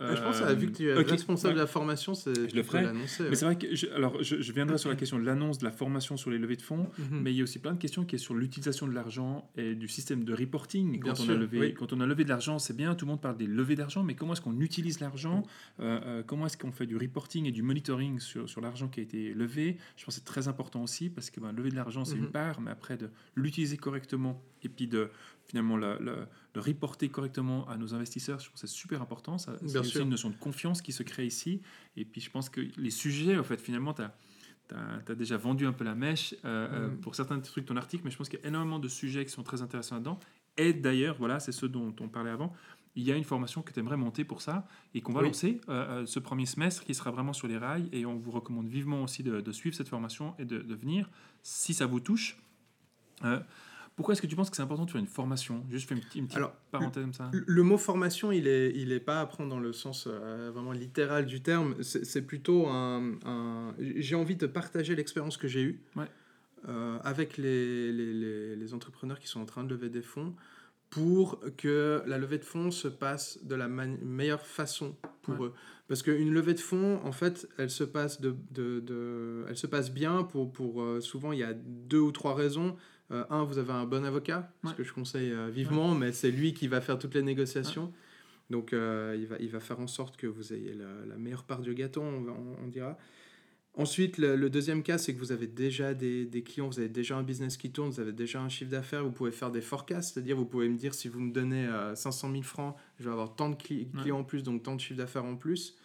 ah, 0.00 0.14
je 0.14 0.22
pense, 0.22 0.40
vu 0.56 0.70
que 0.70 0.76
tu 0.76 0.88
es 0.88 0.94
responsable 0.94 1.54
de 1.54 1.60
la 1.60 1.66
formation, 1.66 2.14
c'est, 2.14 2.50
je 2.50 2.54
le 2.54 2.62
ferai. 2.62 2.86
Mais 2.92 3.06
c'est 3.06 3.44
vrai 3.44 3.56
que 3.56 3.74
je, 3.74 3.86
alors 3.88 4.22
je, 4.22 4.52
viendrai 4.52 4.78
sur 4.78 4.90
la 4.90 4.96
question 4.96 5.18
de 5.18 5.24
l'annonce 5.24 5.58
de 5.58 5.64
la 5.64 5.72
formation 5.72 6.16
sur 6.16 6.30
les 6.30 6.38
levées 6.38 6.56
de 6.56 6.62
fonds, 6.62 6.88
mhm. 6.98 7.20
mais 7.22 7.32
il 7.32 7.36
y 7.36 7.40
a 7.40 7.44
aussi 7.44 7.58
plein 7.58 7.72
de 7.72 7.78
questions 7.78 8.04
qui 8.04 8.14
est 8.16 8.18
sur 8.18 8.34
l'utilisation 8.34 8.86
de 8.86 8.92
l'argent 8.92 9.50
et 9.56 9.74
du 9.74 9.88
système 9.88 10.24
de 10.24 10.34
reporting. 10.34 11.00
Quand, 11.00 11.20
on, 11.20 11.28
a 11.28 11.34
levé, 11.34 11.74
quand 11.74 11.92
on 11.92 12.00
a 12.00 12.06
levé 12.06 12.24
de 12.24 12.28
l'argent, 12.28 12.58
c'est 12.58 12.76
bien, 12.76 12.94
tout 12.94 13.06
le 13.06 13.10
monde 13.10 13.20
parle 13.20 13.36
des 13.36 13.46
levées 13.46 13.76
d'argent, 13.76 14.02
mais 14.02 14.14
comment 14.14 14.34
est-ce 14.34 14.40
qu'on 14.40 14.60
utilise 14.60 15.00
l'argent 15.00 15.42
euh, 15.80 16.00
euh, 16.04 16.22
Comment 16.24 16.46
est-ce 16.46 16.56
qu'on 16.56 16.72
fait 16.72 16.86
du 16.86 16.96
reporting 16.96 17.46
et 17.46 17.52
du 17.52 17.62
monitoring 17.62 18.20
sur, 18.20 18.48
sur 18.48 18.60
l'argent 18.60 18.88
qui 18.88 19.00
a 19.00 19.02
été 19.02 19.34
levé? 19.34 19.78
Je 19.96 20.04
pense 20.04 20.14
que 20.14 20.20
c'est 20.20 20.24
très 20.24 20.48
important 20.48 20.82
aussi 20.82 21.10
parce 21.10 21.30
que 21.30 21.40
ben, 21.40 21.52
lever 21.52 21.70
de 21.70 21.76
l'argent, 21.76 22.04
c'est 22.04 22.16
une 22.16 22.22
mhm. 22.22 22.30
part, 22.30 22.60
mais 22.60 22.70
après 22.70 22.96
de 22.96 23.10
l'utiliser 23.34 23.76
correctement 23.76 24.42
et 24.62 24.68
puis 24.68 24.86
de 24.86 25.10
finalement 25.46 25.76
le, 25.76 26.26
le, 26.58 26.62
reporter 26.62 27.08
correctement 27.08 27.68
à 27.68 27.76
nos 27.76 27.94
investisseurs, 27.94 28.40
je 28.40 28.50
pense 28.50 28.60
que 28.60 28.66
c'est 28.66 28.74
super 28.74 29.02
important. 29.02 29.38
Ça, 29.38 29.56
c'est 29.66 29.78
aussi 29.78 29.98
une 29.98 30.10
notion 30.10 30.30
de 30.30 30.36
confiance 30.36 30.82
qui 30.82 30.92
se 30.92 31.02
crée 31.02 31.26
ici. 31.26 31.60
Et 31.96 32.04
puis 32.04 32.20
je 32.20 32.30
pense 32.30 32.48
que 32.48 32.60
les 32.76 32.90
sujets, 32.90 33.38
en 33.38 33.44
fait, 33.44 33.60
finalement, 33.60 33.94
tu 33.94 34.02
as, 34.02 34.12
as, 35.08 35.14
déjà 35.14 35.36
vendu 35.36 35.66
un 35.66 35.72
peu 35.72 35.84
la 35.84 35.94
mèche 35.94 36.34
euh, 36.44 36.68
euh, 36.70 36.88
mm. 36.88 37.00
pour 37.00 37.14
certains 37.14 37.38
trucs 37.40 37.64
de 37.64 37.68
ton 37.68 37.76
article, 37.76 38.02
mais 38.04 38.10
je 38.10 38.16
pense 38.16 38.28
qu'il 38.28 38.40
y 38.40 38.44
a 38.44 38.48
énormément 38.48 38.78
de 38.78 38.88
sujets 38.88 39.24
qui 39.24 39.30
sont 39.30 39.42
très 39.42 39.62
intéressants 39.62 39.96
là-dedans. 39.96 40.18
Et 40.56 40.72
d'ailleurs, 40.72 41.16
voilà, 41.18 41.40
c'est 41.40 41.52
ce 41.52 41.66
dont 41.66 41.94
on 42.00 42.08
parlait 42.08 42.30
avant. 42.30 42.52
Il 42.96 43.04
y 43.04 43.12
a 43.12 43.16
une 43.16 43.24
formation 43.24 43.62
que 43.62 43.72
tu 43.72 43.78
aimerais 43.78 43.96
monter 43.96 44.24
pour 44.24 44.42
ça 44.42 44.66
et 44.92 45.00
qu'on 45.00 45.12
va 45.12 45.22
lancer 45.22 45.60
euh, 45.68 46.04
ce 46.04 46.18
premier 46.18 46.46
semestre 46.46 46.84
qui 46.84 46.94
sera 46.94 47.12
vraiment 47.12 47.32
sur 47.32 47.46
les 47.46 47.56
rails. 47.56 47.88
Et 47.92 48.04
on 48.06 48.16
vous 48.16 48.32
recommande 48.32 48.66
vivement 48.66 49.04
aussi 49.04 49.22
de, 49.22 49.52
suivre 49.52 49.76
cette 49.76 49.88
formation 49.88 50.34
et 50.38 50.44
de, 50.44 50.58
de, 50.58 50.74
venir 50.74 51.08
si 51.44 51.74
ça 51.74 51.86
vous 51.86 52.00
touche. 52.00 52.36
Pourquoi 53.98 54.12
est-ce 54.12 54.22
que 54.22 54.28
tu 54.28 54.36
penses 54.36 54.48
que 54.48 54.54
c'est 54.54 54.62
important 54.62 54.84
de 54.84 54.92
faire 54.92 55.00
une 55.00 55.08
formation? 55.08 55.66
Juste 55.68 55.88
fais 55.88 55.96
une 55.96 56.00
petite, 56.00 56.14
une 56.14 56.28
parenthèse 56.70 57.02
comme 57.02 57.12
ça. 57.12 57.32
Le, 57.32 57.62
mot 57.64 57.76
formation, 57.76 58.30
il 58.30 58.44
n'est 58.44 58.70
il 58.70 58.92
est 58.92 59.00
pas 59.00 59.20
à 59.20 59.26
prendre 59.26 59.50
dans 59.50 59.58
le 59.58 59.72
sens 59.72 60.06
euh, 60.06 60.52
vraiment 60.54 60.70
littéral 60.70 61.26
du 61.26 61.42
terme. 61.42 61.74
C'est 61.82 62.22
plutôt 62.22 62.68
un. 62.68 63.74
J'ai 63.80 64.14
envie 64.14 64.36
de 64.36 64.46
partager 64.46 64.94
l'expérience 64.94 65.36
que 65.36 65.48
j'ai 65.48 65.62
eue 65.62 65.80
euh, 66.68 67.00
avec 67.02 67.38
les, 67.38 67.90
les, 67.92 68.54
les, 68.54 68.72
entrepreneurs 68.72 69.18
qui 69.18 69.26
sont 69.26 69.40
en 69.40 69.46
train 69.46 69.64
de 69.64 69.70
lever 69.74 69.88
des 69.88 70.02
fonds 70.02 70.32
pour 70.90 71.40
que 71.56 72.00
la 72.06 72.18
levée 72.18 72.38
de 72.38 72.44
fonds 72.44 72.70
se 72.70 72.86
passe 72.86 73.40
de 73.42 73.56
la 73.56 73.66
meilleure 73.66 74.46
façon 74.46 74.94
pour 75.22 75.44
eux. 75.44 75.54
Parce 75.88 76.04
qu'une 76.04 76.32
levée 76.32 76.54
de 76.54 76.60
fonds, 76.60 77.00
en 77.04 77.10
fait, 77.10 77.48
elle 77.58 77.70
se 77.70 77.82
passe, 77.82 78.20
de, 78.20 78.36
de, 78.52 78.78
de 78.78 79.44
elle 79.48 79.56
se 79.56 79.66
passe 79.66 79.90
bien 79.90 80.22
pour, 80.22 80.52
pour 80.52 80.82
euh, 80.82 81.00
souvent, 81.00 81.32
il 81.32 81.40
y 81.40 81.42
a 81.42 81.52
deux 81.52 81.98
ou 81.98 82.12
trois 82.12 82.36
raisons. 82.36 82.76
Euh, 83.10 83.24
un, 83.30 83.44
vous 83.44 83.58
avez 83.58 83.72
un 83.72 83.86
bon 83.86 84.04
avocat, 84.04 84.52
ce 84.66 84.74
que 84.74 84.84
je 84.84 84.92
conseille 84.92 85.32
euh, 85.32 85.48
vivement, 85.48 85.94
mais 85.94 86.12
c'est 86.12 86.30
lui 86.30 86.52
qui 86.52 86.68
va 86.68 86.80
faire 86.80 86.98
toutes 86.98 87.14
les 87.14 87.22
négociations. 87.22 87.92
Donc, 88.50 88.72
euh, 88.72 89.16
il, 89.18 89.26
va, 89.26 89.36
il 89.40 89.48
va 89.48 89.60
faire 89.60 89.80
en 89.80 89.86
sorte 89.86 90.16
que 90.16 90.26
vous 90.26 90.52
ayez 90.52 90.74
la, 90.74 91.16
meilleure 91.16 91.44
part 91.44 91.60
du 91.60 91.74
gâteau, 91.74 92.02
on, 92.02 92.66
dira. 92.66 92.98
Ensuite, 93.74 94.18
le, 94.18 94.50
deuxième 94.50 94.82
cas, 94.82 94.98
c'est 94.98 95.14
que 95.14 95.18
vous 95.18 95.32
avez 95.32 95.46
déjà 95.46 95.94
des, 95.94 96.26
des, 96.26 96.42
clients, 96.42 96.68
vous 96.68 96.78
avez 96.78 96.88
déjà 96.88 97.16
un 97.16 97.22
business 97.22 97.56
qui 97.56 97.70
tourne, 97.70 97.90
vous 97.90 98.00
avez 98.00 98.12
déjà 98.12 98.42
un 98.42 98.48
chiffre 98.48 98.70
d'affaires, 98.70 99.04
vous 99.04 99.12
pouvez 99.12 99.32
faire 99.32 99.50
des 99.50 99.60
forecasts, 99.60 100.14
c'est-à-dire 100.14 100.36
vous 100.36 100.46
pouvez 100.46 100.68
me 100.68 100.76
dire 100.76 100.94
si 100.94 101.08
vous 101.08 101.20
me 101.20 101.32
donnez 101.32 101.68
500 101.94 102.30
000 102.30 102.42
francs, 102.42 102.76
je 102.98 103.04
vais 103.04 103.10
avoir 103.10 103.36
tant 103.36 103.50
de 103.50 103.54
clients 103.54 104.18
en 104.18 104.24
plus, 104.24 104.42
donc 104.42 104.62
tant 104.62 104.74
de 104.74 104.80
chiffre 104.80 104.98
d'affaires 104.98 105.24
en 105.24 105.36
plus. 105.36 105.76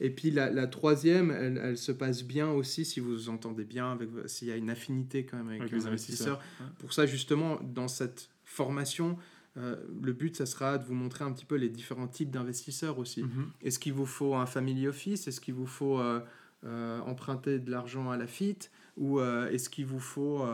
Et 0.00 0.10
puis 0.10 0.30
la, 0.30 0.66
troisième, 0.66 1.30
elle, 1.30 1.78
se 1.78 1.92
passe 1.92 2.24
bien 2.24 2.50
aussi 2.50 2.84
si 2.84 3.00
vous 3.00 3.28
entendez 3.28 3.64
bien, 3.64 3.98
s'il 4.26 4.48
y 4.48 4.52
a 4.52 4.56
une 4.56 4.70
affinité 4.70 5.24
quand 5.24 5.36
même 5.36 5.48
avec, 5.48 5.70
les 5.70 5.86
investisseurs. 5.86 6.40
Pour 6.78 6.92
ça, 6.92 7.06
justement, 7.06 7.60
dans 7.62 7.88
cette 7.88 8.28
formation, 8.44 9.18
euh, 9.56 9.76
le 10.02 10.12
but, 10.12 10.36
ça 10.36 10.46
sera 10.46 10.78
de 10.78 10.84
vous 10.84 10.94
montrer 10.94 11.24
un 11.24 11.32
petit 11.32 11.44
peu 11.44 11.54
les 11.54 11.68
différents 11.68 12.08
types 12.08 12.30
d'investisseurs 12.30 12.98
aussi. 12.98 13.22
Mhm. 13.22 13.50
Est-ce 13.62 13.78
qu'il 13.78 13.92
vous 13.92 14.06
faut 14.06 14.34
un 14.34 14.46
family 14.46 14.88
office? 14.88 15.28
Est-ce 15.28 15.40
qu'il 15.40 15.54
vous 15.54 15.66
faut 15.66 16.00
euh, 16.00 16.20
euh, 16.64 17.00
emprunter 17.00 17.58
de 17.58 17.70
l'argent 17.70 18.10
à 18.10 18.16
la 18.16 18.26
FIT 18.26 18.70
Ou 18.96 19.20
est-ce 19.20 19.68
qu'il 19.68 19.86
vous 19.86 20.00
faut 20.00 20.44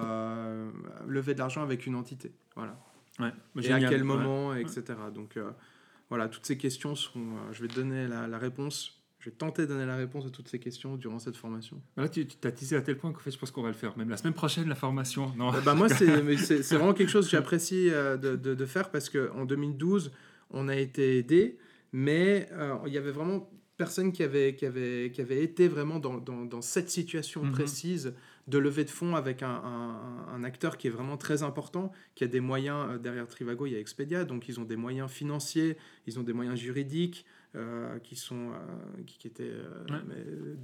lever 1.06 1.34
de 1.34 1.38
l'argent 1.38 1.62
avec 1.62 1.86
une 1.86 1.94
entité? 1.94 2.32
Voilà. 2.56 2.78
Ouais, 3.18 3.32
Et 3.62 3.72
à 3.72 3.80
quel 3.80 4.04
moment, 4.04 4.54
etc. 4.54 4.82
Donc 5.14 5.38
voilà, 6.08 6.28
toutes 6.28 6.46
ces 6.46 6.58
questions 6.58 6.94
seront. 6.94 7.36
je 7.52 7.62
vais 7.62 7.68
te 7.68 7.74
donner 7.74 8.08
la, 8.08 8.26
la 8.26 8.38
réponse 8.38 8.99
je 9.20 9.26
vais 9.28 9.36
tenter 9.36 9.62
de 9.62 9.66
donner 9.66 9.84
la 9.84 9.96
réponse 9.96 10.24
à 10.26 10.30
toutes 10.30 10.48
ces 10.48 10.58
questions 10.58 10.96
durant 10.96 11.18
cette 11.18 11.36
formation. 11.36 11.80
Là, 11.96 12.08
tu 12.08 12.26
t'as 12.26 12.50
teasé 12.50 12.74
à 12.74 12.80
tel 12.80 12.96
point 12.96 13.12
qu'en 13.12 13.20
fait, 13.20 13.30
je 13.30 13.38
pense 13.38 13.50
qu'on 13.50 13.62
va 13.62 13.68
le 13.68 13.74
faire. 13.74 13.96
Même 13.98 14.08
la 14.08 14.16
semaine 14.16 14.32
prochaine, 14.32 14.68
la 14.68 14.74
formation. 14.74 15.32
Non. 15.36 15.52
bah, 15.62 15.74
moi, 15.74 15.88
c'est 15.90 16.06
vraiment 16.06 16.94
quelque 16.94 17.10
chose 17.10 17.26
que 17.26 17.32
j'apprécie 17.32 17.90
euh, 17.90 18.16
de, 18.16 18.34
de, 18.36 18.66
faire 18.66 18.90
parce 18.90 19.10
qu'en 19.10 19.44
2012, 19.44 20.10
on 20.50 20.68
a 20.68 20.76
été 20.76 21.18
aidé, 21.18 21.58
mais 21.92 22.48
euh, 22.52 22.76
il 22.86 22.94
y 22.94 22.98
avait 22.98 23.10
vraiment 23.10 23.50
personne 23.76 24.10
qui 24.12 24.22
avait, 24.22 24.54
qui 24.54 24.64
avait, 24.64 25.10
qui 25.12 25.20
avait 25.20 25.42
été 25.42 25.68
vraiment 25.68 25.98
dans, 25.98 26.18
dans, 26.18 26.46
dans 26.46 26.62
cette 26.62 26.90
situation 26.90 27.44
mhm. 27.44 27.52
précise 27.52 28.14
de 28.46 28.58
levée 28.58 28.84
de 28.84 28.90
fonds 28.90 29.16
avec 29.16 29.42
un, 29.42 29.48
un, 29.48 30.34
un, 30.34 30.44
acteur 30.44 30.76
qui 30.76 30.86
est 30.86 30.90
vraiment 30.90 31.16
très 31.16 31.42
important, 31.42 31.92
qui 32.14 32.24
a 32.24 32.26
des 32.26 32.40
moyens 32.40 32.86
euh, 32.90 32.98
derrière 32.98 33.26
Trivago, 33.28 33.66
il 33.66 33.72
y 33.72 33.76
a 33.76 33.78
Expedia, 33.78 34.24
donc 34.24 34.48
ils 34.48 34.58
ont 34.60 34.64
des 34.64 34.76
moyens 34.76 35.10
financiers, 35.10 35.76
ils 36.06 36.18
ont 36.18 36.22
des 36.22 36.32
moyens 36.32 36.58
juridiques, 36.58 37.24
euh, 37.56 37.98
qui 37.98 38.14
sont 38.14 38.50
euh, 38.50 39.02
qui, 39.08 39.26
étaient 39.26 39.50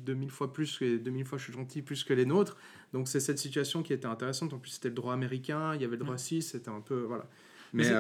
2000 0.05 0.29
euh, 0.29 0.31
fois 0.31 0.53
plus 0.53 0.79
que 0.79 0.99
2000 0.99 1.25
fois 1.25 1.37
je 1.37 1.42
suis 1.42 1.53
gentil 1.53 1.83
plus 1.83 2.05
que 2.05 2.14
les 2.14 2.25
nôtres. 2.25 2.57
Donc 2.92 3.09
c'est 3.09 3.18
cette 3.18 3.40
situation 3.40 3.83
qui 3.83 3.92
était 3.92 4.07
intéressante. 4.07 4.53
En 4.53 4.59
plus 4.59 4.70
c'était 4.70 4.90
le 4.90 4.94
droit 4.94 5.12
américain 5.12 5.75
il 5.75 5.83
y 5.83 5.85
avait 5.85 5.96
le 5.96 6.05
droit 6.05 6.16
suisse 6.16 6.53
c'était 6.53 6.68
un 6.68 6.81
peu 6.81 7.01
voilà. 7.01 7.27
Mais, 7.72 7.92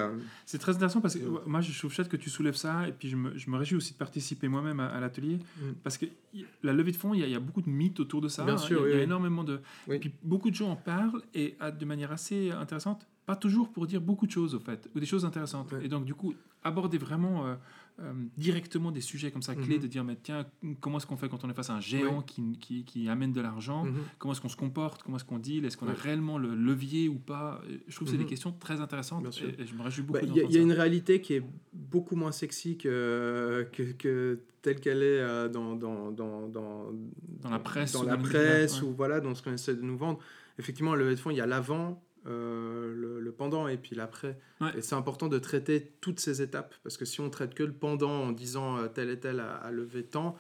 c'est 0.44 0.58
très 0.58 0.76
intéressant 0.76 1.00
parce 1.00 1.16
que 1.16 1.48
moi 1.48 1.60
je 1.60 1.76
trouve 1.76 1.92
chouette 1.92 2.08
que 2.08 2.16
tu 2.16 2.30
soulèves 2.30 2.54
ça 2.54 2.86
et 2.86 2.92
puis 2.92 3.08
je 3.08 3.16
me, 3.16 3.36
je 3.36 3.50
me 3.50 3.56
réjouis 3.56 3.76
aussi 3.76 3.92
de 3.92 3.98
participer 3.98 4.46
moi-même 4.46 4.78
à, 4.78 5.00
l'atelier 5.00 5.40
mm. 5.58 5.72
parce 5.82 5.98
que 5.98 6.06
la 6.62 6.72
levée 6.72 6.92
de 6.92 6.96
fonds 6.96 7.12
il 7.12 7.28
y, 7.28 7.34
a, 7.34 7.40
beaucoup 7.40 7.62
de 7.62 7.68
mythes 7.68 7.98
autour 7.98 8.20
de 8.20 8.28
ça 8.28 8.44
Bien 8.44 8.56
sûr, 8.56 8.88
il 8.88 8.94
y 8.94 9.00
a, 9.00 9.02
énormément 9.02 9.42
de 9.42 9.60
et 9.90 9.98
puis 9.98 10.12
beaucoup 10.22 10.50
de 10.50 10.54
gens 10.54 10.70
en 10.70 10.76
parlent 10.76 11.22
et 11.34 11.56
de 11.78 11.84
manière 11.84 12.12
assez 12.12 12.52
intéressante 12.52 13.04
pas 13.26 13.36
toujours 13.36 13.70
pour 13.70 13.86
dire 13.86 14.00
beaucoup 14.00 14.26
de 14.26 14.30
choses 14.30 14.54
au 14.54 14.60
fait 14.60 14.88
ou 14.94 15.00
des 15.00 15.06
choses 15.06 15.24
intéressantes 15.24 15.72
et 15.82 15.88
donc 15.88 16.04
du 16.04 16.14
coup 16.14 16.32
aborder 16.62 16.98
vraiment 16.98 17.56
euh, 17.98 18.12
directement 18.36 18.92
des 18.92 19.00
sujets 19.00 19.30
comme 19.30 19.40
ça 19.40 19.54
clés, 19.54 19.76
mhm. 19.76 19.82
de 19.82 19.86
dire 19.86 20.04
mais 20.04 20.18
tiens, 20.22 20.44
comment 20.80 20.98
est-ce 20.98 21.06
qu'on 21.06 21.16
fait 21.16 21.30
quand 21.30 21.44
on 21.44 21.48
est 21.48 21.54
face 21.54 21.70
à 21.70 21.72
un 21.72 21.80
géant 21.80 22.20
qui, 22.20 22.58
qui, 22.60 22.84
qui, 22.84 23.08
amène 23.08 23.32
de 23.32 23.40
l'argent? 23.40 23.84
Mhm. 23.84 23.94
Comment 24.18 24.32
est-ce 24.34 24.42
qu'on 24.42 24.50
se 24.50 24.56
comporte? 24.56 25.02
Comment 25.02 25.16
est-ce 25.16 25.24
qu'on 25.24 25.38
deal? 25.38 25.64
Est-ce 25.64 25.78
qu'on 25.78 25.88
a 25.88 25.94
réellement 25.94 26.36
le 26.36 26.54
levier 26.54 27.08
ou 27.08 27.14
pas? 27.14 27.62
Je 27.88 27.94
trouve 27.94 28.06
que 28.06 28.12
c'est 28.12 28.18
des 28.18 28.24
mhm. 28.24 28.28
questions 28.28 28.52
très 28.52 28.82
intéressantes 28.82 29.26
et, 29.40 29.64
je 29.64 29.74
me 29.74 29.82
réjouis 29.82 30.02
beaucoup. 30.02 30.18
Bah, 30.20 30.26
il 30.26 30.52
y, 30.52 30.58
a 30.58 30.60
une 30.60 30.72
réalité 30.72 31.22
qui 31.22 31.34
est 31.34 31.42
beaucoup 31.72 32.16
moins 32.16 32.32
sexy 32.32 32.76
que, 32.76 33.66
que, 33.72 33.92
que 33.92 34.40
telle 34.60 34.78
qu'elle 34.78 35.02
est 35.02 35.20
euh, 35.20 35.48
dans, 35.48 35.74
dans, 35.74 36.10
dans, 36.10 36.48
dans, 36.48 36.92
dans 37.40 37.50
la 37.50 37.58
presse, 37.58 37.92
dans 37.92 38.02
la 38.02 38.18
presse 38.18 38.82
ou 38.82 38.92
voilà, 38.92 39.20
dans 39.20 39.34
ce 39.34 39.42
qu'on 39.42 39.54
essaie 39.54 39.74
de 39.74 39.80
nous 39.80 39.96
vendre. 39.96 40.18
Effectivement, 40.58 40.94
le 40.94 41.16
fonds, 41.16 41.30
il 41.30 41.38
y 41.38 41.40
a 41.40 41.46
l'avant, 41.46 42.02
euh, 42.26 42.92
le, 42.94 43.32
pendant 43.32 43.68
et 43.68 43.76
puis 43.76 43.94
l'après. 43.94 44.38
Et 44.76 44.80
c'est 44.80 44.94
important 44.94 45.28
de 45.28 45.38
traiter 45.38 45.92
toutes 46.00 46.20
ces 46.20 46.42
étapes 46.42 46.74
parce 46.82 46.96
que 46.96 47.04
si 47.04 47.20
on 47.20 47.28
traite 47.28 47.54
que 47.54 47.62
le 47.62 47.72
pendant 47.72 48.22
en 48.22 48.32
disant 48.32 48.78
euh, 48.78 48.88
tel 48.88 49.10
et 49.10 49.20
tel 49.20 49.40
a, 49.40 49.70
levé 49.70 50.04
tant, 50.04 50.36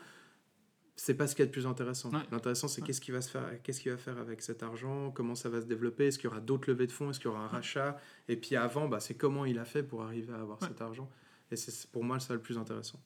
c'est 0.96 1.14
pas 1.14 1.26
ce 1.26 1.36
qui 1.36 1.42
est 1.42 1.46
le 1.46 1.50
plus 1.50 1.66
intéressant. 1.66 2.10
L'intéressant, 2.32 2.68
c'est 2.68 2.80
qu'est-ce 2.80 3.02
qu'il 3.02 3.12
va 3.12 3.20
se 3.20 3.30
faire, 3.30 3.44
qu'est-ce 3.62 3.80
qu'il 3.82 3.92
va 3.92 3.98
faire 3.98 4.18
avec 4.18 4.40
cet 4.40 4.62
argent, 4.62 5.10
comment 5.10 5.34
ça 5.34 5.50
va 5.50 5.60
se 5.60 5.66
développer, 5.66 6.06
est-ce 6.06 6.18
qu'il 6.18 6.30
y 6.30 6.32
aura 6.32 6.40
d'autres 6.40 6.70
levées 6.70 6.86
de 6.86 6.92
fonds, 6.92 7.10
est-ce 7.10 7.20
qu'il 7.20 7.30
y 7.30 7.34
aura 7.34 7.44
un 7.44 7.48
rachat, 7.48 7.98
et 8.28 8.36
puis 8.36 8.56
avant, 8.56 8.88
bah, 8.88 8.98
c'est 8.98 9.14
comment 9.14 9.44
il 9.44 9.58
a 9.58 9.66
fait 9.66 9.82
pour 9.82 10.02
arriver 10.02 10.32
à 10.32 10.40
avoir 10.40 10.58
cet 10.62 10.80
argent. 10.80 11.10
Et 11.52 11.56
c'est 11.56 11.88
pour 11.90 12.02
moi 12.02 12.18
ça 12.18 12.34
le 12.34 12.40
plus 12.40 12.58
intéressant. 12.58 12.98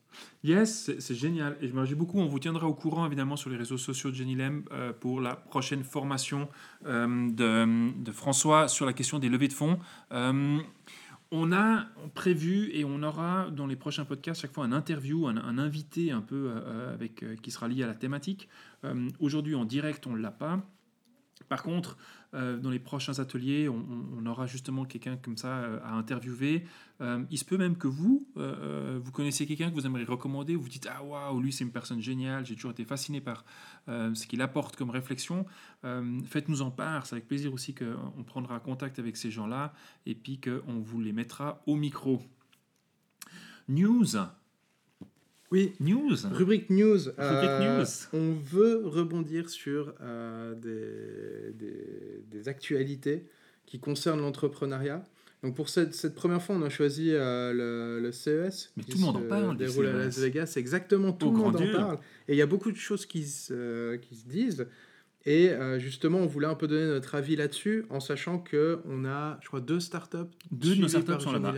Yes, 0.42 0.90
c'est 0.98 1.14
génial. 1.14 1.58
Et 1.60 1.68
je 1.68 1.74
me 1.74 1.80
réjouis 1.80 1.96
beaucoup. 1.96 2.18
On 2.18 2.26
vous 2.26 2.38
tiendra 2.38 2.66
au 2.66 2.74
courant 2.74 3.04
évidemment 3.06 3.36
sur 3.36 3.50
les 3.50 3.56
réseaux 3.56 3.76
sociaux 3.76 4.10
de 4.10 4.14
Jenny 4.16 4.34
Lem 4.34 4.64
euh, 4.72 4.92
pour 4.92 5.20
la 5.20 5.36
prochaine 5.36 5.84
formation 5.84 6.48
euh, 6.86 7.30
de, 7.30 8.02
de, 8.02 8.12
François 8.12 8.68
sur 8.68 8.86
la 8.86 8.94
question 8.94 9.18
des 9.18 9.28
levées 9.28 9.48
de 9.48 9.52
fonds. 9.52 9.78
Euh, 10.12 10.58
on 11.30 11.52
a 11.52 11.86
prévu 12.14 12.70
et 12.72 12.84
on 12.84 13.02
aura 13.02 13.50
dans 13.50 13.66
les 13.66 13.76
prochains 13.76 14.04
podcasts 14.04 14.40
chaque 14.40 14.52
fois 14.52 14.64
un 14.64 14.72
interview, 14.72 15.28
un, 15.28 15.36
un 15.36 15.58
invité 15.58 16.10
un 16.10 16.22
peu 16.22 16.50
avec, 16.92 17.24
qui 17.40 17.50
sera 17.52 17.68
lié 17.68 17.84
à 17.84 17.86
la 17.86 17.94
thématique. 17.94 18.48
Aujourd'hui 19.20 19.54
en 19.54 19.64
direct, 19.64 20.08
on 20.08 20.16
ne 20.16 20.20
l'a 20.20 20.32
pas. 20.32 20.60
Par 21.48 21.62
contre, 21.62 21.96
euh, 22.32 22.58
dans 22.58 22.70
les 22.70 22.78
prochains 22.78 23.18
ateliers, 23.18 23.68
on, 23.68 24.24
aura 24.26 24.46
justement 24.46 24.84
quelqu'un 24.84 25.16
comme 25.16 25.36
ça 25.36 25.48
euh, 25.48 25.80
à 25.82 25.94
interviewer. 25.94 26.64
Euh, 27.00 27.24
il 27.30 27.38
se 27.38 27.44
peut 27.44 27.56
même 27.56 27.76
que 27.76 27.88
vous, 27.88 28.28
vous 28.36 29.12
connaissez 29.12 29.46
quelqu'un 29.46 29.70
que 29.70 29.74
vous 29.74 29.86
aimeriez 29.86 30.04
recommander, 30.04 30.54
vous 30.54 30.62
vous 30.62 30.68
dites 30.68 30.88
Ah 30.90 31.02
waouh, 31.02 31.40
lui 31.40 31.52
c'est 31.52 31.64
une 31.64 31.72
personne 31.72 32.00
géniale, 32.00 32.46
j'ai 32.46 32.54
toujours 32.54 32.70
été 32.70 32.84
fasciné 32.84 33.20
par 33.20 33.44
ce 33.88 34.26
qu'il 34.26 34.42
apporte 34.42 34.76
comme 34.76 34.90
réflexion. 34.90 35.46
Faites-nous 35.82 36.62
en 36.62 36.70
part, 36.70 37.06
c'est 37.06 37.14
avec 37.14 37.26
plaisir 37.26 37.52
aussi 37.52 37.74
qu'on 37.74 38.22
prendra 38.24 38.60
contact 38.60 38.98
avec 38.98 39.16
ces 39.16 39.30
gens-là 39.30 39.72
et 40.06 40.14
puis 40.14 40.40
qu'on 40.40 40.80
vous 40.80 41.00
les 41.00 41.12
mettra 41.12 41.62
au 41.66 41.76
micro. 41.76 42.22
News 43.68 44.16
oui. 45.50 45.72
News. 45.80 46.16
Rubrique 46.32 46.70
news. 46.70 47.08
Euh, 47.18 47.84
on 48.12 48.32
veut 48.32 48.82
rebondir 48.84 49.50
sur 49.50 49.94
euh, 50.00 50.54
des, 50.54 51.52
des, 52.30 52.48
actualités 52.48 53.26
qui 53.66 53.80
concernent 53.80 54.20
l'entrepreneuriat. 54.20 55.04
Donc 55.42 55.56
pour 55.56 55.68
cette, 55.68 55.94
cette, 55.94 56.14
première 56.14 56.42
fois, 56.42 56.54
on 56.54 56.62
a 56.62 56.68
choisi 56.68 57.10
euh, 57.10 57.52
le, 57.52 58.00
le, 58.00 58.12
CES. 58.12 58.72
Mais 58.76 58.84
tout 58.84 58.98
le 58.98 59.04
monde 59.04 59.16
en 59.16 59.22
parle. 59.22 59.56
Déroule 59.56 59.86
à 59.86 59.92
Las 59.92 60.18
Vegas. 60.18 60.54
Exactement, 60.56 61.12
tout 61.12 61.30
le 61.30 61.36
monde 61.36 61.56
en 61.56 61.72
parle. 61.72 61.98
Et 62.28 62.34
il 62.34 62.36
y 62.36 62.42
a 62.42 62.46
beaucoup 62.46 62.70
de 62.70 62.76
choses 62.76 63.06
qui 63.06 63.26
se, 63.26 63.96
qui 63.96 64.14
se 64.14 64.26
disent. 64.26 64.66
Et 65.26 65.50
justement, 65.78 66.18
on 66.18 66.26
voulait 66.26 66.46
un 66.46 66.54
peu 66.54 66.66
donner 66.66 66.86
notre 66.86 67.14
avis 67.14 67.36
là-dessus, 67.36 67.84
en 67.90 68.00
sachant 68.00 68.38
qu'on 68.38 69.04
a, 69.04 69.38
je 69.42 69.48
crois, 69.48 69.60
deux 69.60 69.80
startups. 69.80 70.16
Deux 70.50 70.76
de 70.76 70.80
nos 70.80 70.88
startups 70.88 71.20
sont 71.20 71.32
là-bas. 71.32 71.54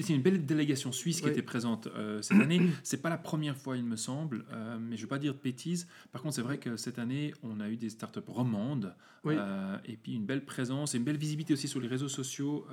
C'est 0.00 0.14
une 0.14 0.22
belle 0.22 0.44
délégation 0.44 0.92
suisse 0.92 1.20
qui 1.20 1.28
était 1.28 1.42
présente 1.42 1.88
euh, 1.88 2.22
cette 2.22 2.40
année. 2.40 2.60
C'est 2.82 3.02
pas 3.02 3.10
la 3.10 3.18
première 3.18 3.56
fois, 3.56 3.76
il 3.76 3.84
me 3.84 3.96
semble, 3.96 4.44
euh, 4.52 4.78
mais 4.80 4.96
je 4.96 5.02
ne 5.02 5.06
vais 5.06 5.10
pas 5.10 5.18
dire 5.18 5.34
de 5.34 5.40
bêtises. 5.40 5.88
Par 6.12 6.22
contre, 6.22 6.34
c'est 6.34 6.42
vrai 6.42 6.58
que 6.58 6.76
cette 6.76 6.98
année, 6.98 7.34
on 7.42 7.60
a 7.60 7.68
eu 7.68 7.76
des 7.76 7.90
startups 7.90 8.20
romandes 8.26 8.94
euh, 9.26 9.76
et 9.84 9.96
puis 9.96 10.14
une 10.14 10.24
belle 10.24 10.44
présence 10.44 10.94
et 10.94 10.98
une 10.98 11.04
belle 11.04 11.16
visibilité 11.16 11.54
aussi 11.54 11.68
sur 11.68 11.80
les 11.80 11.88
réseaux 11.88 12.08
sociaux 12.08 12.66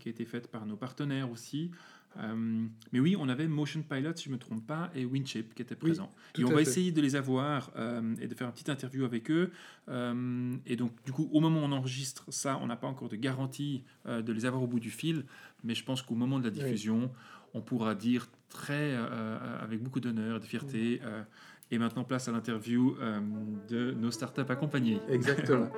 qui 0.00 0.08
a 0.08 0.10
été 0.10 0.24
faite 0.24 0.48
par 0.48 0.66
nos 0.66 0.76
partenaires 0.76 1.30
aussi. 1.30 1.70
Euh, 2.18 2.66
mais 2.92 3.00
oui, 3.00 3.16
on 3.18 3.28
avait 3.28 3.48
Motion 3.48 3.82
Pilot, 3.82 4.16
si 4.16 4.24
je 4.24 4.28
ne 4.30 4.34
me 4.34 4.38
trompe 4.38 4.66
pas, 4.66 4.90
et 4.94 5.04
Winchip 5.04 5.54
qui 5.54 5.62
étaient 5.62 5.76
présents. 5.76 6.12
et 6.38 6.44
on 6.44 6.50
va 6.50 6.60
essayer 6.60 6.92
de 6.92 7.00
les 7.00 7.16
avoir 7.16 7.70
euh, 7.76 8.14
et 8.20 8.28
de 8.28 8.34
faire 8.34 8.46
une 8.46 8.52
petite 8.52 8.68
interview 8.68 9.04
avec 9.04 9.30
eux. 9.30 9.50
Euh, 9.88 10.54
et 10.66 10.76
donc, 10.76 10.92
du 11.04 11.12
coup, 11.12 11.28
au 11.32 11.40
moment 11.40 11.60
où 11.60 11.64
on 11.64 11.72
enregistre 11.72 12.24
ça, 12.28 12.58
on 12.60 12.66
n'a 12.66 12.76
pas 12.76 12.86
encore 12.86 13.08
de 13.08 13.16
garantie 13.16 13.84
de 14.06 14.32
les 14.32 14.46
avoir 14.46 14.62
au 14.62 14.66
bout 14.66 14.80
du 14.80 14.90
fil. 14.90 15.24
Mais 15.64 15.74
je 15.74 15.84
pense 15.84 16.02
qu'au 16.02 16.14
moment 16.14 16.38
de 16.38 16.44
la 16.44 16.50
diffusion, 16.50 17.10
on 17.54 17.60
pourra 17.60 17.94
dire 17.94 18.28
très, 18.48 18.94
avec 19.60 19.82
beaucoup 19.82 20.00
d'honneur, 20.00 20.40
de 20.40 20.44
fierté. 20.44 21.00
et 21.70 21.78
maintenant, 21.78 22.04
place 22.04 22.28
à 22.28 22.32
l'interview 22.32 22.96
de 23.68 23.92
nos 23.92 24.10
startups 24.10 24.40
accompagnées. 24.48 25.00
Exactement. 25.08 25.70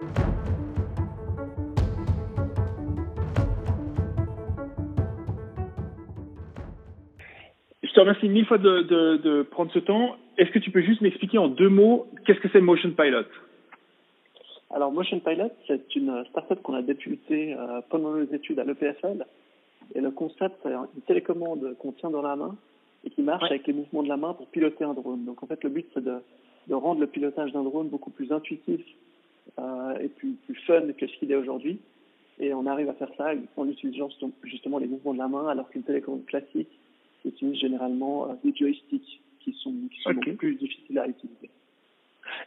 te 7.98 8.02
remercie 8.02 8.28
mille 8.28 8.46
fois 8.46 8.58
de, 8.58 8.82
de, 8.82 9.16
de 9.16 9.42
prendre 9.42 9.72
ce 9.72 9.80
temps. 9.80 10.14
Est-ce 10.36 10.52
que 10.52 10.60
tu 10.60 10.70
peux 10.70 10.82
juste 10.82 11.00
m'expliquer 11.00 11.38
en 11.38 11.48
deux 11.48 11.68
mots 11.68 12.06
qu'est-ce 12.24 12.38
que 12.38 12.48
c'est 12.52 12.60
Motion 12.60 12.92
Pilot? 12.92 13.26
Alors 14.70 14.92
Motion 14.92 15.18
Pilot, 15.18 15.50
c'est 15.66 15.96
une 15.96 16.24
startup 16.30 16.62
qu'on 16.62 16.74
a 16.74 16.82
députée 16.82 17.56
euh, 17.58 17.80
pendant 17.90 18.12
nos 18.12 18.22
études 18.22 18.60
à 18.60 18.64
l'EPFL. 18.64 19.26
Et 19.96 20.00
le 20.00 20.12
concept, 20.12 20.54
c'est 20.62 20.70
une 20.70 21.02
télécommande 21.08 21.74
qu'on 21.80 21.90
tient 21.90 22.10
dans 22.10 22.22
la 22.22 22.36
main 22.36 22.54
et 23.04 23.10
qui 23.10 23.22
marche 23.22 23.50
avec 23.50 23.66
les 23.66 23.72
mouvements 23.72 24.04
de 24.04 24.08
la 24.08 24.16
main 24.16 24.32
pour 24.32 24.46
piloter 24.46 24.84
un 24.84 24.94
drone. 24.94 25.24
Donc 25.24 25.42
en 25.42 25.46
fait, 25.48 25.64
le 25.64 25.70
but, 25.70 25.86
c'est 25.92 26.04
de, 26.04 26.18
de 26.68 26.74
rendre 26.74 27.00
le 27.00 27.08
pilotage 27.08 27.50
d'un 27.50 27.64
drone 27.64 27.88
beaucoup 27.88 28.10
plus 28.10 28.30
intuitif 28.30 28.80
euh, 29.58 29.98
et 29.98 30.06
plus, 30.06 30.34
plus 30.46 30.54
fun 30.68 30.82
que 30.96 31.04
ce 31.04 31.18
qu'il 31.18 31.32
est 31.32 31.36
aujourd'hui. 31.36 31.80
Et 32.38 32.54
on 32.54 32.64
arrive 32.66 32.90
à 32.90 32.94
faire 32.94 33.10
ça 33.16 33.32
en 33.56 33.68
utilisant 33.68 34.08
justement 34.44 34.78
les 34.78 34.86
mouvements 34.86 35.14
de 35.14 35.18
la 35.18 35.26
main, 35.26 35.48
alors 35.48 35.68
qu'une 35.68 35.82
télécommande 35.82 36.26
classique 36.26 36.68
utilisent 37.24 37.60
généralement 37.60 38.26
euh, 38.30 38.34
des 38.44 38.54
joysticks 38.54 39.20
qui 39.40 39.52
sont, 39.62 39.72
qui 39.92 40.00
sont 40.02 40.12
beaucoup 40.12 40.36
plus 40.36 40.54
difficiles 40.54 40.98
à 40.98 41.06
utiliser. 41.06 41.50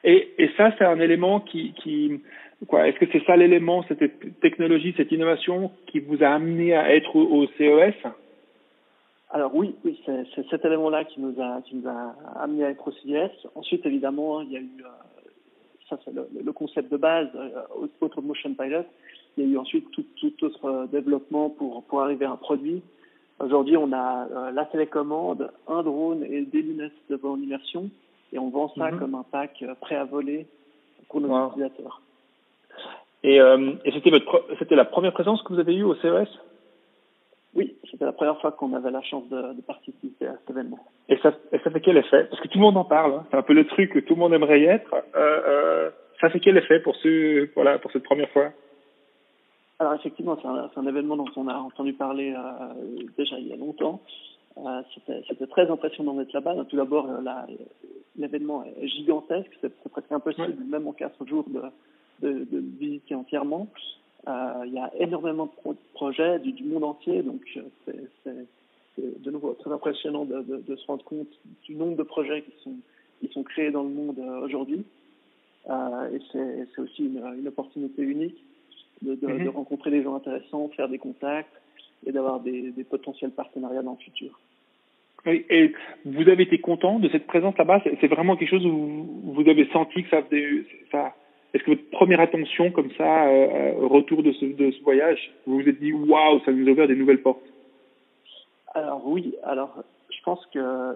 Et, 0.03 0.33
et 0.37 0.49
ça, 0.57 0.73
c'est 0.77 0.85
un 0.85 0.99
élément 0.99 1.39
qui, 1.39 1.73
qui 1.73 2.21
quoi 2.67 2.87
Est-ce 2.87 2.99
que 2.99 3.05
c'est 3.11 3.23
ça 3.25 3.35
l'élément, 3.35 3.83
cette 3.87 4.39
technologie, 4.39 4.93
cette 4.97 5.11
innovation 5.11 5.71
qui 5.87 5.99
vous 5.99 6.23
a 6.23 6.29
amené 6.29 6.73
à 6.73 6.93
être 6.95 7.15
au, 7.15 7.47
CES 7.57 7.95
alors 9.33 9.55
oui, 9.55 9.73
oui, 9.85 9.97
c'est 10.05 10.45
cet 10.49 10.65
élément-là 10.65 11.05
qui 11.05 11.21
nous 11.21 11.41
a 11.41 11.61
qui 11.61 11.77
nous 11.77 11.87
a 11.87 12.13
amené 12.35 12.65
à 12.65 12.69
être 12.69 12.85
au 12.85 12.91
CES. 12.91 13.31
Ensuite, 13.55 13.85
évidemment, 13.85 14.41
il 14.41 14.51
y 14.51 14.57
a 14.57 14.59
eu 14.59 14.69
euh, 14.81 15.29
ça, 15.89 15.97
c'est 16.03 16.13
le, 16.13 16.27
le, 16.43 16.51
concept 16.51 16.91
de 16.91 16.97
base, 16.97 17.29
euh, 17.35 17.61
autre 18.01 18.21
motion 18.21 18.53
pilot. 18.53 18.83
Il 19.37 19.45
y 19.45 19.47
a 19.47 19.53
eu 19.53 19.57
ensuite 19.57 19.89
tout, 19.91 20.03
tout 20.19 20.43
autre 20.43 20.89
développement 20.91 21.49
pour 21.49 21.81
pour 21.85 22.01
arriver 22.01 22.25
à 22.25 22.31
un 22.31 22.35
produit. 22.35 22.81
Aujourd'hui, 23.43 23.77
on 23.77 23.91
a 23.91 24.27
euh, 24.27 24.51
la 24.51 24.65
télécommande, 24.65 25.51
un 25.67 25.81
drone 25.83 26.23
et 26.23 26.41
des 26.41 26.61
lunettes 26.61 26.91
de 27.09 27.15
bonne 27.15 27.41
immersion, 27.41 27.89
et 28.33 28.39
on 28.39 28.49
vend 28.49 28.71
ça 28.77 28.91
mhm. 28.91 28.99
comme 28.99 29.15
un 29.15 29.25
pack 29.29 29.63
euh, 29.63 29.73
prêt 29.79 29.95
à 29.95 30.03
voler 30.03 30.45
pour 31.09 31.21
nos 31.21 31.47
utilisateurs. 31.49 32.01
Et, 33.23 33.39
euh, 33.39 33.73
et 33.85 33.91
c'était 33.91 34.09
votre, 34.09 34.45
c'était 34.59 34.75
la 34.75 34.85
première 34.85 35.13
présence 35.13 35.41
que 35.43 35.53
vous 35.53 35.59
avez 35.59 35.75
eue 35.75 35.83
au 35.83 35.95
CES 35.95 36.27
Oui, 37.55 37.75
c'était 37.89 38.05
la 38.05 38.11
première 38.11 38.39
fois 38.41 38.51
qu'on 38.51 38.73
avait 38.73 38.91
la 38.91 39.01
chance 39.01 39.27
de, 39.29 39.53
de, 39.53 39.61
participer 39.61 40.27
à 40.27 40.37
cet 40.37 40.49
événement. 40.49 40.79
Et 41.09 41.17
ça, 41.17 41.33
et 41.51 41.59
ça 41.59 41.69
fait 41.69 41.81
quel 41.81 41.97
effet? 41.97 42.25
Parce 42.25 42.41
que 42.41 42.47
tout 42.47 42.57
le 42.57 42.63
monde 42.63 42.77
en 42.77 42.85
parle. 42.85 43.13
Hein. 43.13 43.25
C'est 43.29 43.37
un 43.37 43.43
peu 43.43 43.53
le 43.53 43.67
truc 43.67 43.91
que 43.91 43.99
tout 43.99 44.15
le 44.15 44.19
monde 44.19 44.33
aimerait 44.33 44.61
y 44.61 44.65
être. 44.65 44.93
Euh, 44.93 45.41
euh, 45.47 45.89
ça 46.19 46.29
fait 46.29 46.39
quel 46.39 46.57
effet 46.57 46.79
pour 46.79 46.95
ce, 46.97 47.49
voilà, 47.53 47.79
pour 47.79 47.91
cette 47.91 48.03
première 48.03 48.29
fois? 48.29 48.51
Alors 49.81 49.95
effectivement, 49.95 50.37
c'est 50.39 50.47
un, 50.47 50.69
un, 50.75 50.87
événement 50.87 51.17
dont 51.17 51.31
on 51.35 51.47
a 51.47 51.55
entendu 51.55 51.93
parler 51.93 52.35
euh, 52.37 53.03
déjà 53.17 53.39
il 53.39 53.47
y 53.47 53.53
a 53.53 53.55
longtemps. 53.55 53.99
Euh, 54.57 54.81
C'était 55.27 55.47
très 55.47 55.67
impressionnant 55.71 56.13
d'être 56.13 56.33
là-bas. 56.33 56.53
Tout 56.69 56.75
d'abord, 56.75 57.09
euh, 57.09 57.19
l'événement 58.15 58.63
est 58.63 58.87
gigantesque. 58.87 59.49
C'est 59.59 59.73
presque 59.89 60.11
impossible, 60.11 60.63
même 60.65 60.87
en 60.87 60.93
quatre 60.93 61.25
jours, 61.25 61.45
de, 61.49 61.61
de, 62.21 62.43
de 62.43 62.63
visiter 62.79 63.15
entièrement. 63.15 63.69
Euh, 64.27 64.63
il 64.67 64.73
y 64.73 64.77
a 64.77 64.91
énormément 64.99 65.51
de 65.65 65.75
projets 65.95 66.37
du, 66.37 66.51
du, 66.51 66.63
monde 66.63 66.83
entier, 66.83 67.23
donc 67.23 67.41
c'est 67.83 68.35
de 68.99 69.31
nouveau 69.31 69.53
très 69.53 69.71
impressionnant 69.71 70.25
de, 70.25 70.41
de, 70.43 70.57
de, 70.57 70.75
se 70.75 70.85
rendre 70.85 71.03
compte 71.05 71.39
du 71.63 71.73
nombre 71.73 71.95
de 71.97 72.03
projets 72.03 72.43
qui 72.43 72.51
sont, 72.63 72.75
qui 73.19 73.29
sont 73.33 73.41
créés 73.41 73.71
dans 73.71 73.81
le 73.81 73.89
monde 73.89 74.19
euh, 74.19 74.41
aujourd'hui. 74.41 74.85
et 75.67 76.19
c'est 76.31 76.79
aussi 76.79 77.05
une, 77.05 77.23
une 77.39 77.47
opportunité 77.47 78.03
unique 78.03 78.37
de, 79.01 79.15
de, 79.15 79.27
de, 79.27 79.33
mhm. 79.33 79.49
rencontrer 79.49 79.91
des 79.91 80.03
gens 80.03 80.15
intéressants, 80.15 80.69
faire 80.69 80.89
des 80.89 80.97
contacts 80.97 81.51
et 82.05 82.11
d'avoir 82.11 82.39
des, 82.39 82.71
des, 82.71 82.83
potentiels 82.83 83.31
partenariats 83.31 83.83
dans 83.83 83.97
le 83.99 84.03
futur. 84.03 84.39
Et, 85.25 85.71
vous 86.05 86.27
avez 86.29 86.43
été 86.43 86.59
content 86.59 86.99
de 86.99 87.07
cette 87.09 87.27
présence 87.27 87.55
là-bas? 87.57 87.81
C'est 87.83 88.07
vraiment 88.07 88.35
quelque 88.35 88.49
chose 88.49 88.65
où 88.65 89.33
vous 89.33 89.47
avez 89.47 89.67
senti 89.67 90.03
que 90.03 90.09
ça 90.09 90.23
ça 90.91 91.13
Est-ce 91.53 91.63
que 91.63 91.71
votre 91.71 91.89
première 91.91 92.19
attention 92.19 92.71
comme 92.71 92.91
ça, 92.97 93.27
euh, 93.27 93.47
euh, 93.47 93.87
retour 93.87 94.23
de 94.23 94.31
ce, 94.31 94.45
de 94.45 94.71
ce 94.71 94.81
voyage, 94.81 95.31
vous 95.45 95.59
vous 95.59 95.69
êtes 95.69 95.79
dit 95.79 95.93
waouh, 95.93 96.39
ça 96.43 96.51
nous 96.51 96.67
a 96.67 96.71
ouvert 96.71 96.87
des 96.87 96.95
nouvelles 96.95 97.21
portes? 97.21 97.45
Alors 98.73 99.05
oui, 99.05 99.35
alors 99.43 99.83
je 100.09 100.23
pense 100.23 100.43
que 100.47 100.95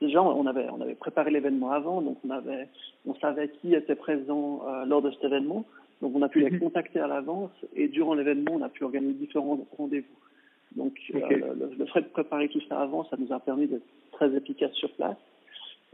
déjà 0.00 0.22
on 0.22 0.46
avait 0.46 0.66
on 0.70 0.80
avait 0.80 0.94
préparé 0.94 1.30
l'événement 1.30 1.70
avant, 1.70 2.02
donc 2.02 2.18
on 2.26 2.30
avait 2.30 2.68
on 3.06 3.14
savait 3.14 3.48
qui 3.48 3.74
était 3.74 3.94
présent 3.94 4.62
euh, 4.66 4.84
lors 4.84 5.00
de 5.00 5.10
cet 5.12 5.24
événement. 5.24 5.64
Donc 6.02 6.12
on 6.14 6.22
a 6.22 6.28
pu 6.28 6.40
les 6.40 6.50
mhm. 6.50 6.60
contacter 6.60 7.00
à 7.00 7.06
l'avance 7.06 7.50
et 7.74 7.88
durant 7.88 8.14
l'événement, 8.14 8.52
on 8.54 8.62
a 8.62 8.68
pu 8.68 8.84
organiser 8.84 9.14
différents 9.14 9.58
rendez-vous. 9.76 10.06
Donc 10.76 10.98
euh, 11.14 11.20
le, 11.30 11.74
le, 11.78 11.86
fait 11.86 12.02
de 12.02 12.08
préparer 12.08 12.48
tout 12.48 12.60
ça 12.68 12.80
avant, 12.80 13.04
ça 13.04 13.16
nous 13.18 13.32
a 13.32 13.40
permis 13.40 13.66
d'être 13.66 13.86
très 14.12 14.34
efficaces 14.34 14.74
sur 14.74 14.92
place. 14.92 15.16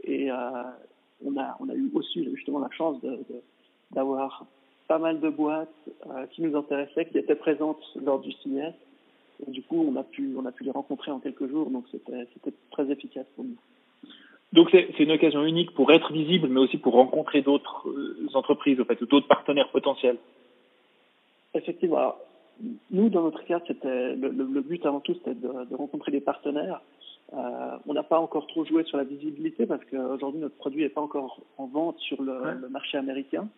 Et 0.03 0.31
euh, 0.31 0.35
on, 1.25 1.37
a, 1.37 1.57
on 1.59 1.69
a 1.69 1.73
eu 1.73 1.89
aussi 1.93 2.23
justement 2.35 2.59
la 2.59 2.69
chance 2.71 2.97
d'avoir 3.91 4.41
de, 4.41 4.87
pas 4.87 4.99
mal 4.99 5.19
de 5.19 5.29
boîtes 5.29 5.69
euh, 6.07 6.27
qui 6.27 6.43
nous 6.43 6.55
intéressaient, 6.55 7.05
qui 7.05 7.17
étaient 7.17 7.35
présentes 7.35 7.83
lors 8.03 8.19
du 8.19 8.31
CIS. 8.31 8.73
Et 9.45 9.51
du 9.51 9.63
coup, 9.63 9.85
on 9.87 9.95
a 9.95 10.03
pu, 10.03 10.35
on 10.37 10.45
a 10.45 10.51
pu 10.51 10.63
les 10.63 10.71
rencontrer 10.71 11.11
en 11.11 11.19
quelques 11.19 11.47
jours, 11.49 11.69
donc 11.69 11.85
c'était 11.91 12.27
très 12.71 12.89
efficace 12.89 13.25
pour 13.35 13.43
nous. 13.43 13.57
Donc 14.55 14.69
c'est 14.71 14.99
une 14.99 15.11
occasion 15.11 15.43
unique 15.43 15.71
pour 15.71 15.91
être 15.91 16.13
visible, 16.13 16.47
mais 16.47 16.61
aussi 16.61 16.77
pour 16.77 16.93
rencontrer 16.93 17.41
d'autres 17.41 17.89
euh, 17.89 18.29
entreprises, 18.33 18.79
en 18.79 18.85
fait, 18.85 19.01
ou 19.01 19.05
d'autres 19.05 19.27
partenaires 19.27 19.69
potentiels. 19.69 20.17
Effectivement. 21.53 22.15
nous, 22.89 23.09
dans 23.09 23.23
notre 23.23 23.43
cas, 23.43 23.59
c'était 23.67 24.15
le, 24.15 24.29
le, 24.29 24.61
but 24.61 24.85
avant 24.85 25.01
tout, 25.01 25.13
c'était 25.13 25.33
de, 25.35 25.65
de, 25.69 25.75
rencontrer 25.75 26.13
des 26.13 26.21
partenaires. 26.21 26.81
Euh, 27.33 27.77
on 27.85 27.93
n'a 27.93 28.03
pas 28.03 28.19
encore 28.19 28.47
trop 28.47 28.63
joué 28.63 28.85
sur 28.85 28.97
la 28.97 29.03
visibilité 29.03 29.65
parce 29.65 29.83
qu'aujourd'hui, 29.85 30.39
notre 30.39 30.55
produit 30.55 30.83
n'est 30.83 30.89
pas 30.89 31.01
encore 31.01 31.41
en 31.57 31.65
vente 31.67 31.99
sur 31.99 32.21
le, 32.21 32.53
le 32.61 32.69
marché 32.69 32.97
américain. 32.97 33.49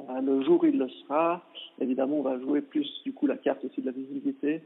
Euh, 0.00 0.20
le 0.20 0.42
jour 0.42 0.62
où 0.62 0.66
il 0.66 0.78
le 0.78 0.88
sera, 0.88 1.42
évidemment, 1.80 2.16
on 2.18 2.22
va 2.22 2.40
jouer 2.40 2.60
plus 2.60 2.88
du 3.04 3.12
coup 3.12 3.28
la 3.28 3.36
carte 3.36 3.64
aussi 3.64 3.80
de 3.80 3.86
la 3.86 3.92
visibilité, 3.92 4.62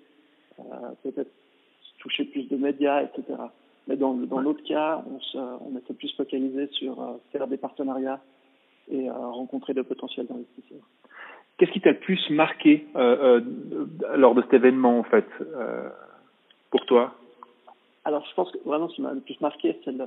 euh, 0.60 0.62
peut-être 1.02 1.30
toucher 1.98 2.24
plus 2.24 2.48
de 2.48 2.56
médias, 2.56 3.02
etc. 3.02 3.34
Mais 3.88 3.96
dans, 3.96 4.14
dans 4.14 4.40
l'autre 4.40 4.62
cas, 4.62 5.02
on, 5.10 5.18
se, 5.20 5.38
on 5.38 5.76
était 5.76 5.94
plus 5.94 6.14
focalisé 6.14 6.68
sur 6.68 7.00
euh, 7.00 7.14
faire 7.32 7.48
des 7.48 7.56
partenariats 7.56 8.20
et 8.90 9.10
rencontrer 9.10 9.74
de 9.74 9.82
potentiels 9.82 10.26
investisseurs. 10.30 10.86
Qu'est-ce 11.56 11.72
qui 11.72 11.80
t'a 11.80 11.90
le 11.90 11.98
plus 11.98 12.30
marqué 12.30 12.86
euh, 12.94 13.40
lors 14.16 14.34
de 14.34 14.42
cet 14.42 14.54
événement, 14.54 14.98
en 14.98 15.02
fait, 15.02 15.26
euh, 15.40 15.88
pour 16.70 16.86
toi? 16.86 17.14
Alors, 18.04 18.24
je 18.30 18.34
pense 18.34 18.50
que 18.52 18.58
vraiment, 18.64 18.88
ce 18.88 18.94
qui 18.94 19.02
m'a 19.02 19.12
le 19.12 19.20
plus 19.20 19.40
marqué, 19.40 19.76
c'est 19.84 19.92
le, 19.92 20.04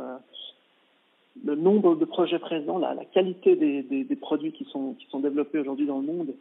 le 1.46 1.56
nombre 1.56 1.96
de 1.96 2.06
projets 2.06 2.39
présents, 2.39 2.80
la, 2.80 2.94
la 2.94 3.06
qualité 3.06 3.56
des, 3.56 3.84
des, 3.84 4.04
des, 4.04 4.15
produits 4.15 4.54
qui 4.54 4.65
sont, 4.65 4.94
qui 4.94 5.08
sont 5.08 5.20
développés 5.20 5.60
aujourd'hui 5.60 5.86
dans 5.86 6.00
le 6.00 6.08
monde. 6.08 6.34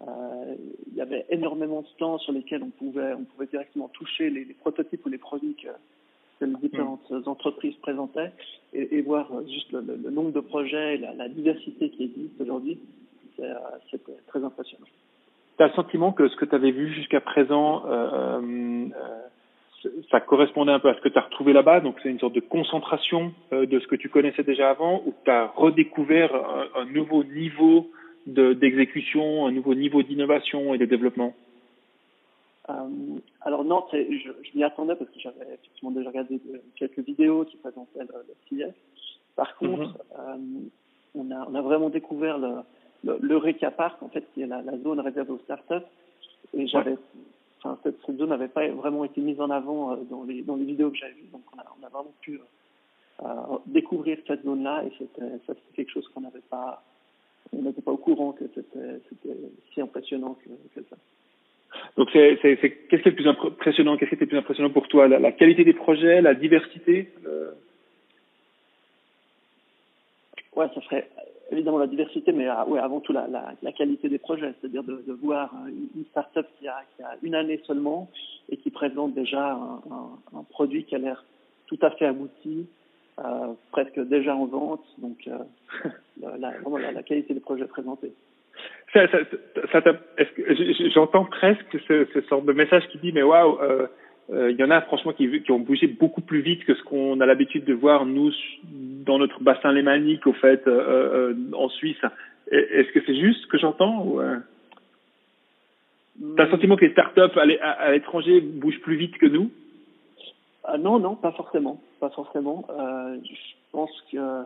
Euh, 0.00 0.54
il 0.90 0.96
y 0.96 1.00
avait 1.00 1.26
énormément 1.28 1.82
de 1.82 1.86
stands 1.88 2.18
sur 2.18 2.32
lesquels 2.32 2.62
on 2.62 2.70
pouvait, 2.70 3.12
on 3.14 3.24
pouvait 3.24 3.46
directement 3.46 3.88
toucher 3.88 4.30
les, 4.30 4.44
les 4.44 4.54
prototypes 4.54 5.04
ou 5.06 5.10
les 5.10 5.18
produits 5.18 5.54
que, 5.54 5.68
que 6.46 6.50
les 6.50 6.68
différentes 6.68 7.10
mm. 7.10 7.28
entreprises 7.28 7.74
présentaient 7.82 8.32
et, 8.72 8.98
et 8.98 9.02
voir 9.02 9.28
juste 9.48 9.72
le, 9.72 9.80
le, 9.80 10.10
nombre 10.10 10.32
de 10.32 10.40
projets 10.40 10.94
et 10.94 10.98
la, 10.98 11.14
la 11.14 11.28
diversité 11.28 11.90
qui 11.90 12.04
existe 12.04 12.40
aujourd'hui. 12.40 12.78
C'était 13.36 13.48
euh, 13.48 14.14
très 14.28 14.44
impressionnant. 14.44 14.86
Tu 15.56 15.62
as 15.62 15.68
le 15.68 15.72
sentiment 15.74 16.12
que 16.12 16.28
ce 16.28 16.36
que 16.36 16.44
tu 16.44 16.54
avais 16.54 16.72
vu 16.72 16.92
jusqu'à 16.92 17.20
présent 17.20 17.84
euh, 17.86 18.40
euh, 18.40 18.88
ça 20.10 20.20
correspondait 20.20 20.72
un 20.72 20.78
peu 20.78 20.88
à 20.88 20.94
ce 20.94 21.00
que 21.00 21.08
tu 21.08 21.18
as 21.18 21.22
retrouvé 21.22 21.52
là-bas, 21.52 21.80
donc 21.80 21.96
c'est 22.02 22.08
une 22.08 22.18
sorte 22.18 22.34
de 22.34 22.40
concentration 22.40 23.32
euh, 23.52 23.66
de 23.66 23.78
ce 23.80 23.86
que 23.86 23.96
tu 23.96 24.08
connaissais 24.08 24.42
déjà 24.42 24.70
avant, 24.70 25.02
ou 25.06 25.14
tu 25.24 25.30
as 25.30 25.52
redécouvert 25.56 26.34
un, 26.34 26.80
un, 26.80 26.84
nouveau 26.86 27.24
niveau 27.24 27.90
d'exécution, 28.26 29.46
un 29.46 29.52
nouveau 29.52 29.74
niveau 29.74 30.02
d'innovation 30.02 30.74
et 30.74 30.78
de 30.78 30.86
développement? 30.86 31.34
Euh, 32.70 33.18
Alors 33.40 33.64
non, 33.64 33.84
je, 33.92 33.98
je 34.42 34.56
m'y 34.56 34.64
attendais 34.64 34.96
parce 34.96 35.10
que 35.10 35.20
j'avais 35.20 35.54
effectivement 35.54 35.90
déjà 35.90 36.08
regardé 36.08 36.40
quelques 36.76 37.00
vidéos 37.00 37.44
qui 37.44 37.56
présentaient 37.56 38.00
le, 38.00 38.24
le 38.28 38.34
CIS. 38.48 38.74
Par 39.36 39.56
contre, 39.56 39.88
mm 39.88 39.94
-hmm. 39.94 40.18
euh, 40.18 41.20
on, 41.20 41.30
a, 41.30 41.46
on 41.50 41.54
a 41.54 41.62
vraiment 41.62 41.90
découvert 41.90 42.38
le, 42.38 42.52
le, 43.06 43.18
le 43.20 43.36
RECA 43.36 43.70
Park, 43.70 44.02
en 44.02 44.08
fait, 44.08 44.24
qui 44.32 44.42
est 44.42 44.46
la, 44.54 44.60
la 44.62 44.76
zone 44.78 45.00
réservée 45.00 45.32
aux 45.32 45.44
startups. 45.48 45.88
Et 46.56 46.66
j'avais 46.66 46.92
ouais 46.92 46.98
enfin, 47.64 47.78
cette, 47.82 47.96
cette, 48.04 48.18
zone 48.18 48.28
n'avait 48.30 48.48
pas 48.48 48.66
vraiment 48.68 49.04
été 49.04 49.20
mise 49.20 49.40
en 49.40 49.50
avant 49.50 49.92
euh, 49.92 49.96
dans, 50.10 50.24
les, 50.24 50.42
dans 50.42 50.56
les 50.56 50.64
vidéos 50.64 50.90
que 50.90 50.96
j'avais 50.96 51.14
vues. 51.14 51.28
Donc 51.32 51.42
on 51.54 51.58
a, 51.58 51.64
on 51.80 51.86
a, 51.86 51.88
vraiment 51.88 52.12
pu 52.20 52.40
euh, 53.22 53.26
découvrir 53.66 54.18
cette 54.26 54.44
zone-là 54.44 54.84
et 54.84 54.92
c'était, 54.98 55.38
quelque 55.74 55.90
chose 55.90 56.06
qu'on 56.08 56.22
n'avait 56.22 56.40
pas, 56.50 56.82
on 57.52 57.62
n'était 57.62 57.82
pas 57.82 57.92
au 57.92 57.96
courant 57.96 58.32
que 58.32 58.44
c'était, 58.54 59.00
c'était 59.08 59.36
si 59.72 59.80
impressionnant 59.80 60.34
que, 60.34 60.50
que 60.80 60.86
ça. 60.88 60.96
Donc 61.96 62.08
c'est, 62.12 62.38
qu'est-ce 62.42 62.62
qui 62.88 62.94
est 62.94 63.04
le 63.04 63.14
plus 63.14 63.28
impressionnant? 63.28 63.96
Qu'est-ce 63.96 64.10
qui 64.10 64.14
était 64.16 64.24
le 64.24 64.30
plus 64.30 64.38
impressionnant 64.38 64.70
pour 64.70 64.88
toi? 64.88 65.06
La, 65.08 65.32
qualité 65.32 65.64
des 65.64 65.72
projets, 65.72 66.20
la 66.20 66.34
diversité 66.34 67.08
euh... 67.26 67.50
Ouais, 70.56 70.66
ça 70.74 70.80
serait 70.82 71.08
évidemment 71.50 71.78
la 71.78 71.86
diversité, 71.86 72.32
mais 72.32 72.46
à, 72.46 72.66
ouais, 72.66 72.78
avant 72.78 73.00
tout 73.00 73.12
la, 73.12 73.72
qualité 73.76 74.08
des 74.08 74.18
projets, 74.18 74.52
c'est-à-dire 74.60 74.84
de, 74.84 75.02
voir 75.22 75.52
une 75.66 76.04
start-up 76.10 76.46
qui 76.58 76.68
a, 76.68 76.82
une 77.22 77.34
année 77.34 77.60
seulement 77.66 78.08
et 78.48 78.56
qui 78.56 78.70
présente 78.70 79.14
déjà 79.14 79.52
un, 79.52 80.42
produit 80.50 80.84
qui 80.84 80.94
a 80.94 80.98
l'air 80.98 81.24
tout 81.66 81.78
à 81.82 81.90
fait 81.90 82.06
abouti, 82.06 82.66
euh, 83.18 83.52
presque 83.70 83.98
déjà 84.00 84.34
en 84.34 84.46
vente, 84.46 84.84
donc 84.98 85.28
euh, 85.28 85.88
la, 86.38 87.02
qualité 87.02 87.34
des 87.34 87.40
projets 87.40 87.66
présentés. 87.66 88.12
Ça, 88.92 89.06
J'entends 90.94 91.24
presque 91.24 91.78
ce, 91.88 92.06
ce 92.14 92.46
de 92.46 92.52
message 92.52 92.86
qui 92.88 92.98
dit 92.98 93.12
mais 93.12 93.22
waouh, 93.22 93.58
euh, 93.60 93.86
euh, 94.32 94.52
il 94.52 94.56
y 94.56 94.62
en 94.62 94.70
a 94.70 94.80
franchement 94.82 95.12
qui, 95.12 95.28
ont 95.50 95.58
bougé 95.58 95.88
beaucoup 95.88 96.20
plus 96.20 96.40
vite 96.40 96.64
que 96.64 96.74
ce 96.74 96.82
qu'on 96.84 97.20
a 97.20 97.26
l'habitude 97.26 97.64
de 97.64 97.74
voir 97.74 98.06
nous 98.06 98.30
dans 98.62 99.18
notre 99.18 99.42
bassin 99.42 99.72
lémanique 99.72 100.26
au 100.26 100.32
fait 100.32 100.66
euh, 100.68 101.34
en 101.54 101.68
Suisse. 101.68 102.00
Est-ce 102.50 102.92
que 102.92 103.00
c'est 103.04 103.16
juste 103.16 103.42
ce 103.42 103.46
que 103.48 103.58
j'entends 103.58 104.04
ou 104.04 104.20
euh... 104.20 104.36
T'as 106.36 106.44
le 106.44 106.50
sentiment 106.52 106.76
que 106.76 106.84
les 106.84 106.92
startups 106.92 107.36
à, 107.36 107.90
l'étranger 107.90 108.40
bougent 108.40 108.80
plus 108.82 108.94
vite 108.94 109.18
que 109.18 109.26
nous? 109.26 109.50
Non, 110.78 111.00
non, 111.00 111.16
pas 111.16 111.32
forcément, 111.32 111.80
pas 111.98 112.10
forcément. 112.10 112.64
Je 112.68 113.54
pense 113.72 113.90
que 114.12 114.44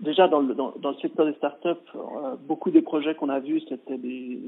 déjà 0.00 0.28
dans 0.28 0.40
le, 0.40 0.54
dans, 0.54 0.74
dans 0.78 0.90
le 0.90 0.96
secteur 0.96 1.26
des 1.26 1.34
startups, 1.34 1.68
euh, 1.94 2.36
beaucoup 2.46 2.70
des 2.70 2.82
projets 2.82 3.14
qu'on 3.14 3.28
a 3.28 3.40
vus, 3.40 3.62
c'était 3.68 3.98
des 3.98 4.40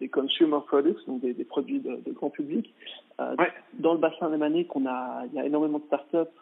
des, 0.00 0.08
consumer 0.08 0.58
products, 0.66 1.06
donc 1.06 1.20
des, 1.20 1.32
des 1.32 1.44
produits 1.44 1.80
de, 1.80 1.96
de, 2.04 2.12
grand 2.12 2.30
public. 2.30 2.72
Euh, 3.20 3.34
ouais. 3.36 3.52
Dans 3.74 3.92
le 3.94 3.98
bassin 3.98 4.30
lémanique, 4.30 4.74
on 4.76 4.86
a, 4.86 5.24
il 5.26 5.34
y 5.34 5.40
a 5.40 5.46
énormément 5.46 5.78
de 5.78 5.84
startups 5.84 6.32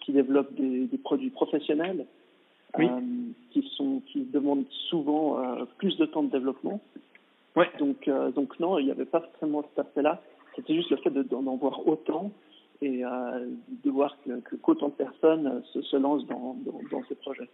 qui 0.00 0.12
développent 0.12 0.54
des, 0.54 0.86
des 0.86 0.98
produits 0.98 1.30
professionnels, 1.30 2.06
oui. 2.78 2.86
euh, 2.86 3.00
qui 3.52 3.68
sont, 3.76 4.02
qui 4.06 4.24
demandent 4.24 4.64
souvent 4.90 5.38
euh, 5.38 5.64
plus 5.78 5.96
de 5.96 6.06
temps 6.06 6.22
de 6.22 6.30
développement. 6.30 6.80
Ouais. 7.56 7.70
Donc, 7.78 8.08
euh, 8.08 8.30
donc 8.32 8.58
non, 8.58 8.78
il 8.78 8.86
n'y 8.86 8.90
avait 8.90 9.04
pas 9.04 9.20
forcément 9.20 9.62
cet 9.62 9.86
aspect-là. 9.86 10.20
C'était 10.56 10.74
juste 10.74 10.90
le 10.90 10.96
fait 10.96 11.10
d'en 11.10 11.42
de, 11.42 11.58
voir 11.58 11.86
autant 11.86 12.32
et 12.82 13.04
euh, 13.04 13.08
de 13.84 13.90
voir 13.90 14.16
que 14.24 14.56
qu'autant 14.62 14.88
de 14.88 14.94
personnes 14.94 15.62
se, 15.72 15.82
se 15.82 15.96
lancent 15.96 16.26
dans, 16.26 16.56
dans, 16.64 16.80
dans 16.90 17.04
ces 17.08 17.14
projets. 17.14 17.48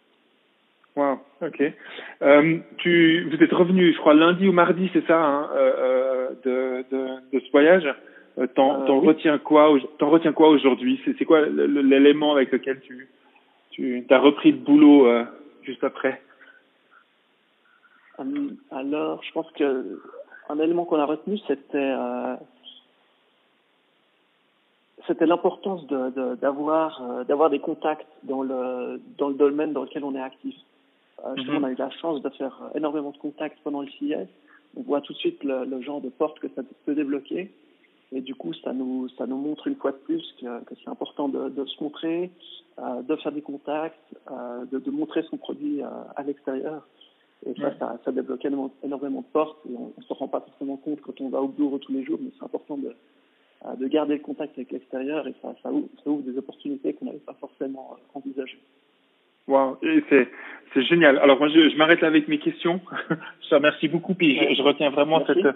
Wow, 0.96 1.20
ok. 1.40 1.62
Euh, 2.22 2.58
tu, 2.78 3.28
vous 3.30 3.42
êtes 3.42 3.52
revenu, 3.52 3.92
je 3.92 3.98
crois, 3.98 4.14
lundi 4.14 4.48
ou 4.48 4.52
mardi, 4.52 4.90
c'est 4.92 5.06
ça, 5.06 5.22
hein, 5.24 5.48
euh, 5.54 6.30
de, 6.44 6.84
de, 6.90 7.06
de 7.32 7.40
ce 7.40 7.50
voyage. 7.52 7.86
Euh, 8.38 8.46
t'en, 8.48 8.82
euh, 8.82 8.92
oui. 8.98 9.06
retiens 9.06 9.38
quoi 9.38 9.72
T'en 9.98 10.10
retiens 10.10 10.32
quoi 10.32 10.48
aujourd'hui? 10.48 11.00
C'est, 11.04 11.16
c'est 11.18 11.24
quoi 11.24 11.46
l'élément 11.46 12.32
avec 12.32 12.50
lequel 12.50 12.80
tu, 12.80 13.08
tu 13.70 14.04
as 14.10 14.18
repris 14.18 14.52
le 14.52 14.58
boulot 14.58 15.06
euh, 15.06 15.24
juste 15.62 15.84
après? 15.84 16.20
Alors, 18.70 19.22
je 19.22 19.32
pense 19.32 19.50
que 19.52 20.00
un 20.48 20.58
élément 20.58 20.84
qu'on 20.84 20.98
a 20.98 21.06
retenu, 21.06 21.38
c'était 21.46 21.78
euh, 21.78 22.34
c'était 25.06 25.26
l'importance 25.26 25.86
de, 25.86 26.10
de, 26.10 26.34
d'avoir 26.36 27.02
euh, 27.02 27.24
d'avoir 27.24 27.50
des 27.50 27.60
contacts 27.60 28.06
dans 28.24 28.42
le 28.42 29.00
dans 29.18 29.28
le 29.28 29.34
domaine 29.34 29.72
dans 29.72 29.82
lequel 29.82 30.04
on 30.04 30.14
est 30.14 30.20
actif. 30.20 30.56
Euh, 31.24 31.36
justement, 31.36 31.60
mm 31.60 31.62
-hmm. 31.62 31.64
on 31.64 31.68
a 31.68 31.72
eu 31.72 31.76
la 31.76 31.90
chance 32.00 32.22
de 32.22 32.30
faire 32.30 32.54
énormément 32.74 33.10
de 33.10 33.18
contacts 33.26 33.58
pendant 33.64 33.82
le 33.82 33.90
CIS. 33.96 34.28
On 34.76 34.82
voit 34.82 35.00
tout 35.00 35.12
de 35.12 35.18
suite 35.18 35.42
le, 35.50 35.56
le 35.72 35.78
genre 35.86 36.00
de 36.00 36.10
porte 36.20 36.38
que 36.42 36.48
ça 36.54 36.62
peut 36.84 36.94
débloquer. 36.94 37.42
Et 38.12 38.20
du 38.20 38.34
coup, 38.34 38.52
ça 38.64 38.72
nous, 38.72 39.08
ça 39.16 39.26
nous 39.26 39.36
montre 39.36 39.66
une 39.68 39.76
fois 39.76 39.92
de 39.92 39.96
plus 40.08 40.24
que, 40.40 40.50
que 40.64 40.74
c'est 40.80 40.90
important 40.90 41.28
de, 41.28 41.48
de, 41.48 41.64
se 41.64 41.82
montrer, 41.82 42.30
euh, 42.78 43.02
de 43.02 43.14
faire 43.16 43.32
des 43.32 43.42
contacts, 43.42 43.96
euh, 44.30 44.64
de, 44.72 44.78
de, 44.80 44.90
montrer 44.90 45.22
son 45.30 45.36
produit 45.36 45.82
euh, 45.82 45.86
à 46.16 46.22
l'extérieur. 46.24 46.86
Et 47.46 47.54
ça, 47.54 47.68
ouais. 47.68 47.74
ça, 47.78 47.98
ça 48.04 48.10
débloque 48.12 48.44
énormément, 48.44 48.72
énormément 48.82 49.20
de 49.20 49.32
portes. 49.32 49.58
Et 49.68 49.74
on 49.76 49.92
ne 49.96 50.02
se 50.02 50.12
rend 50.12 50.28
pas 50.28 50.40
forcément 50.40 50.76
compte 50.76 51.00
quand 51.02 51.20
on 51.20 51.28
va 51.28 51.40
au 51.40 51.48
bureau 51.48 51.78
tous 51.78 51.92
les 51.92 52.04
jours, 52.04 52.18
mais 52.20 52.30
c'est 52.36 52.44
important 52.44 52.76
de, 52.76 52.88
euh, 52.88 52.92
de 53.78 53.86
garder 53.88 54.14
le 54.14 54.20
contact 54.20 54.56
avec 54.56 54.72
l'extérieur 54.72 55.26
et 55.26 55.34
ça, 55.42 55.54
ça, 55.62 55.70
ouvre, 55.70 55.88
ça 56.02 56.10
ouvre 56.10 56.22
des 56.22 56.36
opportunités 56.38 56.94
qu'on 56.94 57.06
n'avait 57.06 57.18
pas 57.18 57.36
forcément 57.38 57.94
euh, 57.94 58.18
envisagées. 58.18 58.58
Wow, 59.46 59.78
c'est 60.08 60.28
c'est 60.72 60.82
génial. 60.82 61.18
Alors 61.18 61.38
moi 61.38 61.48
je, 61.48 61.68
je 61.68 61.76
m'arrête 61.76 62.00
là 62.00 62.08
avec 62.08 62.28
mes 62.28 62.38
questions. 62.38 62.80
je 63.42 63.48
te 63.48 63.54
remercie 63.54 63.88
beaucoup 63.88 64.14
puis 64.14 64.38
je, 64.38 64.54
je 64.54 64.62
retiens 64.62 64.90
vraiment 64.90 65.24
cette, 65.26 65.46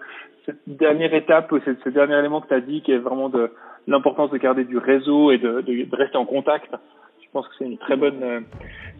cette 0.45 0.61
dernière 0.67 1.15
étape, 1.15 1.55
ce, 1.65 1.75
ce 1.83 1.89
dernier 1.89 2.19
élément 2.19 2.41
que 2.41 2.49
tu 2.49 2.55
as 2.55 2.61
dit 2.61 2.83
qui 2.83 2.93
est 2.93 2.99
vraiment 2.99 3.29
de 3.29 3.51
l'importance 3.87 4.31
de 4.31 4.39
garder 4.39 4.65
du 4.65 4.79
réseau 4.79 5.31
et 5.31 5.39
de, 5.39 5.61
de, 5.61 5.85
de, 5.85 5.97
rester 5.97 6.17
en 6.17 6.27
contact. 6.27 6.75
Je 7.23 7.29
pense 7.33 7.47
que 7.49 7.55
c'est 7.59 7.65
une 7.65 7.79
très 7.79 7.97
bonne, 7.97 8.23
euh, 8.23 8.41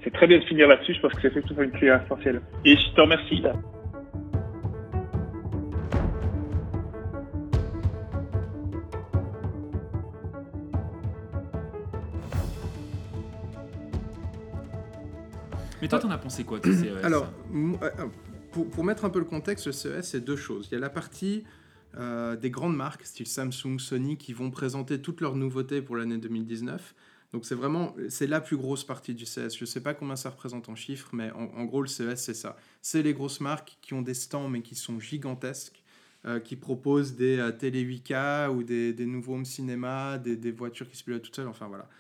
c'est 0.03 0.13
très 0.13 0.27
bien 0.27 0.39
de 0.39 0.45
finir 0.45 0.69
là-dessus. 0.69 0.95
Je 0.95 1.01
pense 1.01 1.13
que 1.15 1.21
c'est 1.21 1.29
effectivement 1.29 1.63
une 1.63 1.73
clé 1.73 1.89
essentielle. 1.89 2.41
Et 2.65 2.77
je 2.77 2.95
te 2.95 3.01
remercie. 3.01 3.43
Mais 15.85 15.89
toi, 15.89 15.99
t'en 15.99 16.11
as 16.11 16.17
pensé 16.17 16.45
quoi, 16.45 16.61
CES 16.63 17.05
Alors, 17.05 17.31
euh, 17.55 17.91
pour, 18.53 18.71
pour, 18.71 18.85
mettre 18.85 19.05
un 19.05 19.11
peu 19.11 19.19
le 19.19 19.27
contexte, 19.27 19.67
le 19.67 19.73
CES, 19.73 20.01
c'est 20.01 20.25
deux 20.25 20.35
choses. 20.35 20.67
Il 20.71 20.75
y 20.75 20.79
a 20.79 20.81
la 20.81 20.89
partie 20.89 21.45
euh, 21.99 22.37
des 22.37 22.49
grandes 22.49 22.75
marques, 22.75 23.05
style 23.05 23.27
Samsung, 23.27 23.79
Sony, 23.79 24.17
qui 24.17 24.33
vont 24.33 24.51
présenter 24.51 25.03
toutes 25.03 25.21
leurs 25.21 25.37
nouveautés 25.37 25.83
pour 25.83 25.97
l'année 25.97 26.17
2019. 26.17 26.95
Donc 27.35 27.45
c'est 27.45 27.55
vraiment, 27.55 27.95
c'est 28.09 28.27
la 28.27 28.41
plus 28.41 28.57
grosse 28.57 28.83
partie 28.83 29.13
du 29.13 29.25
CS. 29.25 29.57
Je 29.59 29.65
ne 29.65 29.67
sais 29.67 29.83
pas 29.83 29.93
combien 29.93 30.17
ça 30.17 30.31
représente 30.31 30.71
en 30.71 30.75
chiffres, 30.75 31.11
mais 31.13 31.31
en, 31.33 31.65
gros 31.65 31.83
le 31.83 31.89
CS 31.89 32.17
c'est 32.17 32.33
ça. 32.33 32.57
C'est 32.81 33.03
les 33.03 33.13
grosses 33.13 33.43
marques 33.43 33.77
qui 33.83 33.93
ont 33.93 34.01
des 34.01 34.15
stands 34.15 34.49
mais 34.49 34.63
qui 34.63 34.77
sont 34.77 34.99
gigantesques, 34.99 35.83
euh, 36.25 36.41
qui 36.41 36.57
proposent 36.57 37.15
des 37.15 37.37
euh, 37.37 37.53
télé 37.53 37.85
8K 37.85 38.49
ou 38.49 38.63
des, 38.63 38.95
des, 38.95 39.05
nouveaux 39.05 39.35
home 39.35 39.45
cinéma, 39.45 40.17
des, 40.17 40.37
des, 40.39 40.51
voitures 40.51 40.89
qui 40.89 40.97
se 40.97 41.05
pilotent 41.05 41.25
toutes 41.25 41.37
seules, 41.37 41.49
enfin 41.49 41.67
voilà. 41.67 41.91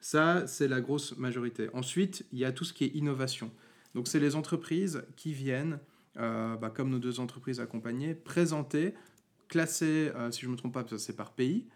Ça 0.00 0.46
c'est 0.46 0.68
la 0.68 0.80
grosse 0.80 1.16
majorité. 1.16 1.68
Ensuite 1.72 2.26
il 2.32 2.38
y 2.38 2.44
a 2.44 2.52
tout 2.52 2.64
ce 2.64 2.72
qui 2.72 2.84
est 2.84 2.94
innovation. 2.94 3.50
Donc 3.94 4.08
c'est 4.08 4.20
les 4.20 4.36
entreprises 4.36 5.02
qui 5.16 5.32
viennent, 5.32 5.78
euh, 6.16 6.56
bah, 6.56 6.70
comme 6.70 6.90
nos 6.90 6.98
deux 6.98 7.20
entreprises 7.20 7.60
accompagnées, 7.60 8.14
présenter, 8.14 8.94
classer, 9.48 10.12
si 10.30 10.42
je 10.42 10.46
ne 10.46 10.52
me 10.52 10.56
trompe 10.56 10.74
pas, 10.74 10.84
c'est 10.96 11.16
par 11.16 11.32
pays, 11.32 11.66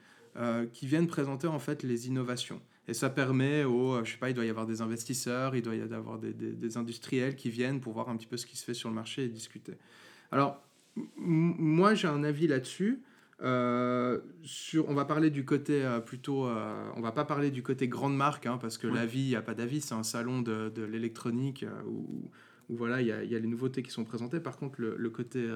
qui 0.73 0.87
viennent 0.87 1.09
présenter 1.09 1.49
en 1.49 1.59
fait 1.59 1.83
les 1.83 2.07
innovations. 2.07 2.61
Et 2.87 2.95
ça 2.95 3.09
permet 3.09 3.65
aux, 3.65 3.95
euh, 3.95 4.05
je 4.05 4.13
sais 4.13 4.19
pas, 4.19 4.29
il 4.29 4.35
doit 4.35 4.45
y 4.45 4.51
avoir 4.51 4.67
des 4.67 4.83
investisseurs, 4.83 5.57
il 5.57 5.63
doit 5.63 5.75
y 5.75 5.81
avoir 5.81 6.19
des, 6.19 6.33
des, 6.33 6.77
industriels 6.77 7.35
qui 7.35 7.49
viennent 7.49 7.81
pour 7.81 7.95
voir 7.95 8.09
un 8.09 8.17
petit 8.17 8.27
peu 8.27 8.37
ce 8.37 8.47
qui 8.47 8.57
se 8.57 8.65
fait 8.65 8.75
sur 8.75 8.91
le 8.91 8.95
marché 8.95 9.25
et 9.25 9.29
discuter. 9.29 9.75
Alors, 10.31 10.63
moi, 11.17 11.95
j'ai 11.95 12.09
un 12.09 12.25
avis 12.25 12.47
là-dessus. 12.47 13.03
Euh, 13.45 14.21
sur, 14.43 14.89
on 14.89 14.95
va 14.95 15.05
parler 15.05 15.31
du 15.31 15.45
côté 15.45 15.85
euh, 15.85 16.01
plutôt, 16.01 16.47
on 16.47 17.01
va 17.01 17.13
pas 17.13 17.25
parler 17.25 17.51
du 17.51 17.63
côté 17.63 17.89
grande 17.89 18.17
marque, 18.17 18.47
hein, 18.47 18.59
parce 18.61 18.79
que 18.79 18.87
l'avis, 18.87 19.21
il 19.21 19.29
n'y 19.29 19.37
a 19.37 19.43
pas 19.43 19.55
d'avis, 19.55 19.81
c'est 19.81 19.95
un 19.95 20.03
salon 20.03 20.43
de, 20.43 20.71
de 20.75 20.83
l'électronique 20.83 21.65
où, 21.87 22.31
où, 22.69 22.77
voilà, 22.77 23.01
il 23.01 23.07
y, 23.07 23.13
a, 23.13 23.23
y, 23.23 23.37
a 23.37 23.39
les 23.39 23.47
nouveautés 23.47 23.83
qui 23.83 23.91
sont 23.91 24.05
présentées. 24.05 24.41
Par 24.41 24.57
contre, 24.57 24.81
le, 24.81 24.97
le 24.97 25.11
côté 25.11 25.47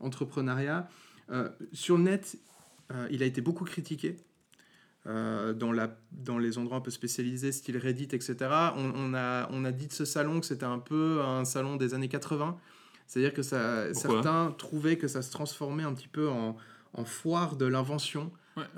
entrepreneuriat, 0.00 0.88
sur 1.72 1.96
le 1.96 2.04
net, 2.04 2.38
il 3.10 3.22
a 3.22 3.26
été 3.26 3.40
beaucoup 3.40 3.64
critiqué 3.64 4.16
euh, 5.08 5.54
dans, 5.54 5.72
la, 5.72 5.96
dans 6.12 6.36
les 6.36 6.58
endroits 6.58 6.76
un 6.76 6.80
peu 6.82 6.90
spécialisés, 6.90 7.50
style 7.52 7.78
Reddit, 7.78 8.08
etc. 8.12 8.36
On, 8.76 9.14
a, 9.14 9.48
on 9.50 9.64
a 9.64 9.72
dit 9.72 9.86
de 9.86 9.92
ce 9.92 10.04
salon 10.04 10.40
que 10.40 10.44
c'était 10.44 10.64
un 10.64 10.80
peu 10.80 11.22
un 11.22 11.46
salon 11.46 11.76
des 11.76 11.94
années 11.94 12.08
80. 12.08 12.58
C'est-à-dire 13.06 13.32
que 13.32 13.40
ça, 13.40 13.94
certains 13.94 14.54
trouvaient 14.58 14.98
que 14.98 15.08
ça 15.08 15.22
se 15.22 15.30
transformait 15.30 15.84
un 15.84 15.94
petit 15.94 16.08
peu 16.08 16.28
en, 16.28 16.56
en 16.98 17.04
foire 17.04 17.56
de 17.56 17.66
l'invention. 17.66 18.30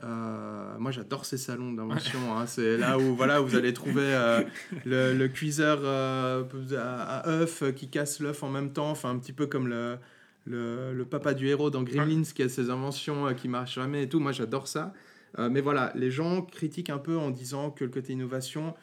Euh, 0.05 0.77
moi, 0.79 0.91
j'adore 0.91 1.25
ces 1.25 1.39
salons 1.39 1.73
d'invention. 1.73 2.37
Hein. 2.37 2.47
C'est 2.47 2.77
là 2.77 2.99
où 2.99 3.17
voilà, 3.17 3.41
vous 3.41 3.57
allez 3.57 3.73
trouver 3.73 4.03
euh, 4.05 4.43
le, 4.85 5.15
le, 5.15 5.29
cuiseur 5.29 5.81
à, 5.87 7.29
œuf 7.29 7.63
qui 7.75 7.89
casse 7.89 8.21
l'œuf 8.21 8.43
en 8.43 8.51
même 8.51 8.73
temps, 8.73 8.91
enfin 8.91 9.11
un 9.11 9.19
petit 9.19 9.33
peu 9.33 9.47
comme 9.47 9.69
le, 9.69 9.97
le, 10.45 10.93
le, 10.93 11.05
papa 11.07 11.33
du 11.33 11.49
héros 11.49 11.71
dans 11.71 11.83
Gremlins 11.83 12.25
qui 12.35 12.43
a 12.43 12.49
ses 12.51 12.69
inventions 12.69 13.33
qui 13.35 13.49
marchent 13.49 13.77
jamais 13.77 14.03
et 14.03 14.09
tout. 14.09 14.21
Moi, 14.21 14.33
j'adore 14.33 14.69
ça. 14.69 14.93
Euh, 15.39 15.49
mais 15.51 15.61
voilà, 15.61 15.93
les 15.95 16.11
gens 16.11 16.43
critiquent 16.43 16.91
un 16.91 16.99
peu 16.99 17.17
en 17.17 17.31
disant 17.31 17.71
que 17.71 17.85
le 17.85 17.91
côté 17.91 18.13
innovation, 18.13 18.75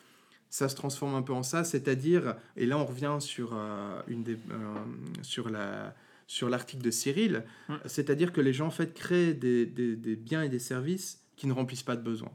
ça 0.50 0.70
se 0.70 0.76
transforme 0.76 1.16
un 1.16 1.22
peu 1.22 1.34
en 1.34 1.44
ça, 1.44 1.64
c'est-à-dire, 1.64 2.36
et 2.56 2.66
là 2.66 2.78
on 2.78 2.86
revient 2.86 3.18
sur, 3.20 3.52
euh, 3.54 4.02
une 4.08 4.24
des, 4.24 4.36
euh, 4.36 4.76
sur 5.22 5.50
la 5.50 5.94
sur 6.28 6.50
l'article 6.50 6.84
de 6.84 6.92
Cyril, 6.92 7.46
c'est-à-dire 7.86 8.34
que 8.34 8.42
les 8.42 8.54
gens 8.54 8.68
en 8.68 8.72
fait 8.72 8.94
créent 8.94 9.34
des, 9.34 9.66
des, 9.66 9.96
des, 9.96 10.16
biens 10.16 10.44
et 10.44 10.50
des 10.50 10.60
services 10.60 11.24
qui 11.38 11.48
ne 11.48 11.54
remplissent 11.54 11.84
pas 11.84 11.96
de 11.96 12.04
besoins. 12.04 12.34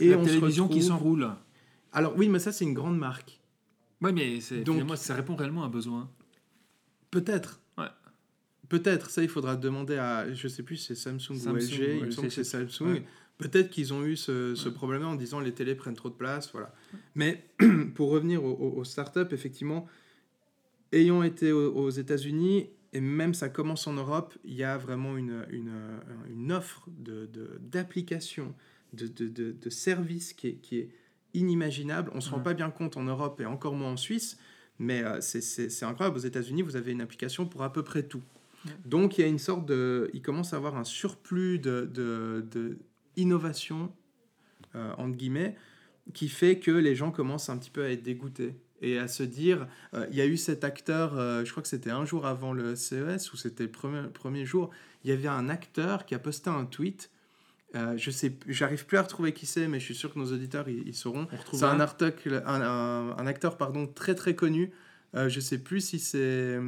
Et 0.00 0.08
la 0.08 0.16
télévision 0.16 0.66
qui 0.68 0.82
s'enroule. 0.82 1.30
Alors 1.92 2.16
oui, 2.16 2.28
mais 2.28 2.38
ça 2.38 2.52
c'est 2.52 2.64
une 2.64 2.74
grande 2.74 2.98
marque. 2.98 3.40
Oui, 4.00 4.12
mais 4.12 4.38
Donc, 4.62 4.96
ça 4.96 5.14
répond 5.14 5.36
réellement 5.36 5.62
à 5.62 5.66
un 5.66 5.70
besoin. 5.70 6.10
Peut-être. 7.10 7.60
Peut-être, 8.68 9.10
ça 9.10 9.20
il 9.20 9.28
faudra 9.28 9.56
demander 9.56 9.96
à, 9.96 10.32
je 10.32 10.46
sais 10.46 10.62
plus, 10.62 10.76
c'est 10.76 10.94
Samsung, 10.94 11.32
ou 11.32 11.56
LG, 11.56 11.98
il 11.98 12.04
me 12.04 12.10
semble 12.12 12.28
que 12.28 12.34
c'est 12.34 12.44
Samsung. 12.44 13.02
Peut-être 13.36 13.68
qu'ils 13.68 13.92
ont 13.92 14.04
eu 14.04 14.16
ce, 14.16 14.54
ce 14.54 14.68
problème 14.68 15.04
en 15.04 15.16
disant 15.16 15.40
les 15.40 15.52
télés 15.52 15.74
prennent 15.74 15.96
trop 15.96 16.08
de 16.08 16.14
place, 16.14 16.52
voilà. 16.52 16.72
Mais 17.16 17.44
pour 17.96 18.10
revenir 18.10 18.44
aux, 18.44 18.84
startups, 18.84 19.32
effectivement, 19.32 19.88
ayant 20.92 21.24
été 21.24 21.50
aux, 21.50 21.90
États-Unis, 21.90 22.68
et 22.92 23.00
même 23.00 23.34
ça 23.34 23.48
commence 23.48 23.86
en 23.86 23.92
Europe, 23.92 24.36
il 24.44 24.54
y 24.54 24.64
a 24.64 24.76
vraiment 24.76 25.16
une, 25.16 25.46
une, 25.50 25.72
une 26.28 26.52
offre 26.52 26.88
d'applications, 27.60 28.54
de, 28.92 29.06
de, 29.06 29.28
de, 29.28 29.52
de, 29.52 29.70
services 29.70 30.32
qui 30.32 30.48
est, 30.48 30.54
qui 30.54 30.78
est 30.78 30.90
inimaginable. 31.32 32.10
On 32.12 32.16
ne 32.16 32.20
se 32.20 32.30
rend 32.30 32.40
pas 32.40 32.54
bien 32.54 32.70
compte 32.70 32.96
en 32.96 33.04
Europe 33.04 33.40
et 33.40 33.46
encore 33.46 33.74
moins 33.74 33.92
en 33.92 33.96
Suisse, 33.96 34.38
mais 34.80 35.04
euh, 35.04 35.20
c'est 35.20 35.84
incroyable. 35.84 36.16
Aux 36.16 36.22
États-Unis, 36.22 36.62
vous 36.62 36.74
avez 36.74 36.90
une 36.90 37.00
application 37.00 37.46
pour 37.46 37.62
à 37.62 37.72
peu 37.72 37.84
près 37.84 38.02
tout. 38.02 38.22
Donc 38.84 39.16
il 39.16 39.22
y 39.22 39.24
a 39.24 39.26
une 39.26 39.38
sorte 39.38 39.66
de, 39.66 40.10
il 40.12 40.20
commence 40.20 40.52
à 40.52 40.56
avoir 40.56 40.76
un 40.76 40.84
surplus 40.84 41.58
de, 41.58 41.90
de, 41.92 42.78
innovation 43.16 43.92
euh, 44.74 44.92
entre 44.98 45.16
guillemets 45.16 45.56
qui 46.14 46.28
fait 46.28 46.58
que 46.58 46.70
les 46.70 46.94
gens 46.94 47.10
commencent 47.10 47.48
un 47.48 47.58
petit 47.58 47.70
peu 47.70 47.84
à 47.84 47.90
être 47.90 48.02
dégoûtés 48.02 48.54
et 48.80 48.98
à 48.98 49.08
se 49.08 49.22
dire, 49.22 49.66
euh, 49.94 50.06
il 50.10 50.16
y 50.16 50.20
a 50.20 50.26
eu 50.26 50.36
cet 50.36 50.64
acteur, 50.64 51.16
euh, 51.16 51.44
je 51.44 51.50
crois 51.50 51.62
que 51.62 51.68
c'était 51.68 51.90
un 51.90 52.04
jour 52.04 52.26
avant 52.26 52.52
le 52.52 52.76
CES 52.76 53.32
ou 53.32 53.36
c'était 53.36 53.64
le 53.64 53.70
premier, 53.70 54.02
premier 54.08 54.44
jour, 54.44 54.70
il 55.04 55.10
y 55.10 55.12
avait 55.12 55.28
un 55.28 55.48
acteur 55.48 56.06
qui 56.06 56.14
a 56.14 56.18
posté 56.18 56.50
un 56.50 56.64
tweet. 56.64 57.10
je 57.74 58.10
sais, 58.10 58.36
j'arrive 58.48 58.86
plus 58.86 58.98
à 58.98 59.02
retrouver 59.02 59.32
qui 59.32 59.46
c'est, 59.46 59.68
mais 59.68 59.80
je 59.80 59.84
suis 59.84 59.94
sûr 59.94 60.12
que 60.12 60.18
nos 60.18 60.32
auditeurs 60.32 60.68
ils, 60.68 60.94
sauront. 60.94 61.28
C'est 61.52 61.64
un, 61.64 61.80
article, 61.80 62.42
un, 62.46 62.60
un, 63.16 63.26
acteur 63.26 63.56
pardon 63.56 63.86
très 63.86 64.14
très 64.14 64.34
connu. 64.34 64.72
je 65.14 65.40
sais 65.40 65.58
plus 65.58 65.80
si 65.80 65.98
c'est 65.98 66.58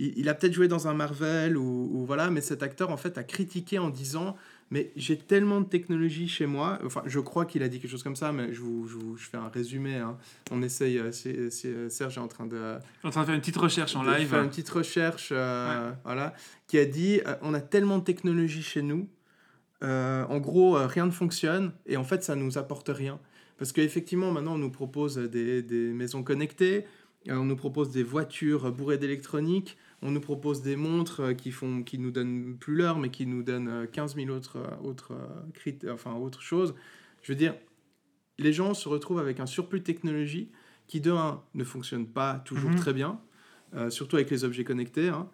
il, 0.00 0.28
a 0.28 0.34
peut-être 0.34 0.54
joué 0.54 0.66
dans 0.66 0.88
un 0.88 0.94
Marvel 0.94 1.56
ou, 1.56 2.04
voilà, 2.06 2.30
mais 2.30 2.40
cet 2.40 2.62
acteur 2.62 2.90
en 2.90 2.96
fait 2.96 3.18
a 3.18 3.24
critiqué 3.24 3.78
en 3.78 3.90
disant 3.90 4.36
mais 4.70 4.92
j'ai 4.94 5.18
tellement 5.18 5.60
de 5.60 5.66
technologie 5.66 6.28
chez 6.28 6.46
moi. 6.46 6.78
Enfin, 6.84 7.02
je 7.04 7.18
crois 7.18 7.44
qu'il 7.44 7.62
a 7.64 7.68
dit 7.68 7.80
quelque 7.80 7.90
chose 7.90 8.04
comme 8.04 8.14
ça, 8.14 8.30
mais 8.30 8.52
je 8.52 8.60
vous, 8.60 8.86
je, 9.16 9.24
fais 9.24 9.36
un 9.36 9.48
résumé. 9.48 9.96
Hein. 9.96 10.16
On 10.52 10.62
essaye. 10.62 10.98
Euh, 10.98 11.10
euh, 11.26 11.88
Serge 11.88 12.16
est 12.16 12.20
en 12.20 12.28
train 12.28 12.46
de. 12.46 12.78
En 13.02 13.10
train 13.10 13.22
de 13.22 13.26
faire 13.26 13.34
une 13.34 13.40
petite 13.40 13.56
recherche 13.56 13.96
en 13.96 14.04
live. 14.04 14.28
Faire 14.28 14.42
une 14.42 14.48
petite 14.48 14.70
recherche, 14.70 15.30
euh, 15.32 15.90
voilà, 16.04 16.34
qui 16.68 16.78
a 16.78 16.84
dit 16.84 17.20
on 17.42 17.52
a 17.52 17.60
tellement 17.60 17.98
de 17.98 18.04
technologie 18.04 18.62
chez 18.62 18.82
nous. 18.82 19.08
en 19.82 20.38
gros, 20.38 20.74
rien 20.74 21.06
ne 21.06 21.10
fonctionne 21.10 21.72
et 21.86 21.96
en 21.96 22.04
fait, 22.04 22.22
ça 22.22 22.36
nous 22.36 22.56
apporte 22.56 22.90
rien. 22.90 23.18
Parce 23.58 23.72
qu'effectivement, 23.72 24.30
maintenant, 24.30 24.54
on 24.54 24.58
nous 24.58 24.70
propose 24.70 25.16
des, 25.18 25.62
des 25.62 25.92
maisons 25.92 26.22
connectées, 26.22 26.86
on 27.28 27.44
nous 27.44 27.56
propose 27.56 27.90
des 27.90 28.02
voitures 28.02 28.72
bourrées 28.72 28.96
d'électronique, 28.98 29.76
on 30.02 30.10
nous 30.10 30.20
propose 30.20 30.62
des 30.62 30.76
montres 30.76 31.20
euh, 31.20 31.34
qui 31.34 31.50
font, 31.50 31.82
qui 31.82 31.98
nous 31.98 32.10
donnent 32.10 32.56
plus 32.58 32.74
l'heure, 32.74 32.98
mais 32.98 33.10
qui 33.10 33.26
nous 33.26 33.42
donnent 33.42 33.86
15 33.92 34.14
euh, 34.16 34.24
000 34.24 34.36
autres, 34.36 34.56
euh, 34.56 34.88
autres, 34.88 35.12
enfin, 35.90 36.14
autres 36.14 36.42
choses. 36.42 36.74
Je 37.22 37.32
veux 37.32 37.36
dire, 37.36 37.54
les 38.38 38.52
gens 38.52 38.74
se 38.74 38.88
retrouvent 38.88 39.18
avec 39.18 39.40
un 39.40 39.46
surplus 39.46 39.80
de 39.80 39.84
technologie 39.84 40.50
qui, 40.86 41.00
de 41.00 41.12
un, 41.12 41.42
ne 41.54 41.64
fonctionne 41.64 42.06
pas 42.06 42.42
toujours 42.44 42.70
mhm. 42.70 42.76
très 42.76 42.92
bien, 42.92 43.20
surtout 43.90 44.16
avec 44.16 44.30
les 44.30 44.42
objets 44.42 44.64
connectés. 44.64 45.08
Hein. 45.08 45.28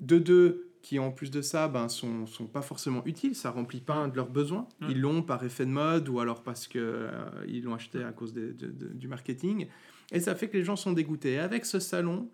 De 0.00 0.18
deux, 0.18 0.68
qui 0.82 0.98
en 0.98 1.10
plus 1.10 1.30
de 1.30 1.40
ça 1.40 1.68
ben, 1.68 1.88
sont, 1.88 2.26
sont 2.26 2.46
pas 2.46 2.60
forcément 2.60 3.02
utiles, 3.06 3.34
ça 3.34 3.50
remplit 3.50 3.80
pas 3.80 3.94
un 3.94 4.08
de 4.08 4.16
leurs 4.16 4.28
besoins. 4.28 4.68
Ils 4.88 5.00
l'ont 5.00 5.22
par 5.22 5.42
effet 5.44 5.64
de 5.64 5.70
mode 5.70 6.08
ou 6.08 6.20
alors 6.20 6.42
parce 6.42 6.66
qu'ils 6.66 7.10
ils 7.46 7.62
l'ont 7.62 7.74
acheté 7.74 8.02
à 8.02 8.12
cause 8.12 8.34
du 8.34 9.08
marketing. 9.08 9.68
Et 10.12 10.20
ça 10.20 10.34
fait 10.34 10.48
que 10.48 10.56
les 10.56 10.64
gens 10.64 10.76
sont 10.76 10.92
dégoûtés. 10.92 11.34
Et 11.34 11.38
avec 11.38 11.64
ce 11.64 11.78
salon, 11.78 12.28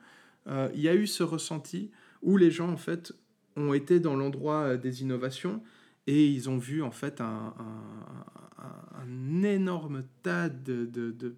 euh, 0.48 0.68
il 0.74 0.80
y 0.80 0.88
a 0.88 0.94
eu 0.94 1.06
ce 1.06 1.22
ressenti 1.22 1.90
où 2.22 2.36
les 2.36 2.50
gens, 2.50 2.68
en 2.68 2.76
fait, 2.76 3.12
ont 3.56 3.72
été 3.72 4.00
dans 4.00 4.16
l'endroit 4.16 4.62
euh, 4.62 4.76
des 4.76 5.02
innovations 5.02 5.62
et 6.06 6.26
ils 6.26 6.50
ont 6.50 6.58
vu, 6.58 6.82
en 6.82 6.90
fait, 6.90 7.20
un, 7.20 7.54
un, 8.58 9.42
énorme 9.42 10.04
tas 10.22 10.48
de, 10.48 10.84
de, 10.84 11.36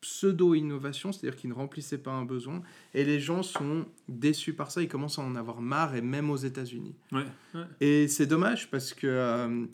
pseudo-innovations, 0.00 1.10
c'est-à-dire 1.10 1.38
qui 1.38 1.48
ne 1.48 1.54
remplissaient 1.54 1.98
pas 1.98 2.12
un 2.12 2.24
besoin. 2.24 2.62
Et 2.94 3.04
les 3.04 3.18
gens 3.18 3.42
sont 3.42 3.86
déçus 4.08 4.52
par 4.52 4.70
ça, 4.70 4.82
ils 4.82 4.88
commencent 4.88 5.18
à 5.18 5.22
en 5.22 5.34
avoir 5.34 5.60
marre, 5.60 5.96
et 5.96 6.00
même 6.00 6.30
aux 6.30 6.36
États-Unis. 6.36 6.94
Et 7.80 8.06
c'est 8.06 8.26
dommage 8.26 8.70
parce 8.70 8.94
que 8.94 9.06
euh, 9.06 9.66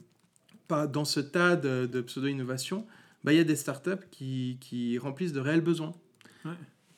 pas 0.68 0.86
dans 0.86 1.04
ce 1.04 1.20
tas 1.20 1.56
de, 1.56 1.86
de 1.86 2.00
pseudo-innovations, 2.00 2.86
bah, 3.24 3.32
il 3.32 3.36
y 3.36 3.40
a 3.40 3.44
des 3.44 3.56
startups 3.56 4.06
qui, 4.10 4.58
qui 4.60 4.98
remplissent 4.98 5.32
de 5.32 5.40
réels 5.40 5.60
besoins. 5.60 5.92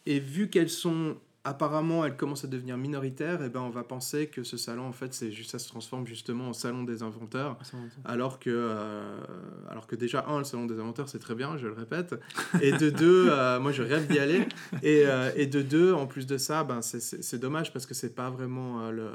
Et 0.07 0.21
vu 0.21 0.49
qu'elles 0.49 0.71
sont 0.71 1.17
apparemment 1.45 2.05
elles 2.07 2.17
commencent 2.17 2.45
à 2.45 2.49
devenir 2.49 2.79
minoritaires, 2.79 3.43
et 3.43 3.51
ben 3.51 3.61
on 3.61 3.71
va 3.71 3.85
penser 3.85 4.29
que 4.29 4.43
ce 4.43 4.57
salon 4.57 4.87
en 4.87 4.93
fait 4.93 5.13
c'est 5.13 5.31
juste 5.31 5.51
ça 5.51 5.59
se 5.59 5.69
transforme 5.69 6.07
justement 6.07 6.49
en 6.49 6.53
salon 6.55 6.85
des 6.85 7.03
inventeurs, 7.03 7.59
alors 8.05 8.41
que 8.41 8.51
euh, 8.51 9.21
alors 9.69 9.87
que 9.87 9.95
déjà 9.95 10.25
un 10.27 10.39
le 10.39 10.45
salon 10.45 10.65
des 10.65 10.79
inventeurs 10.81 11.09
c'est 11.09 11.19
très 11.19 11.35
bien, 11.35 11.59
je 11.59 11.67
le 11.67 11.75
répète, 11.75 12.15
et 12.63 12.73
de 12.73 12.89
deux 12.89 13.29
euh, 13.29 13.61
moi 13.61 13.73
je 13.73 13.83
rêve 13.83 14.07
d'y 14.07 14.19
aller, 14.19 14.49
et, 14.83 15.05
euh, 15.07 15.31
et, 15.37 15.47
de 15.47 15.61
deux 15.61 15.93
en 15.93 16.07
plus 16.07 16.27
de 16.27 16.39
ça 16.39 16.65
ben 16.65 16.81
c'est 16.81 17.39
dommage 17.39 17.73
parce 17.73 17.85
que 17.85 17.95
c'est 17.95 18.15
pas 18.15 18.31
vraiment 18.31 18.91
le 18.91 19.11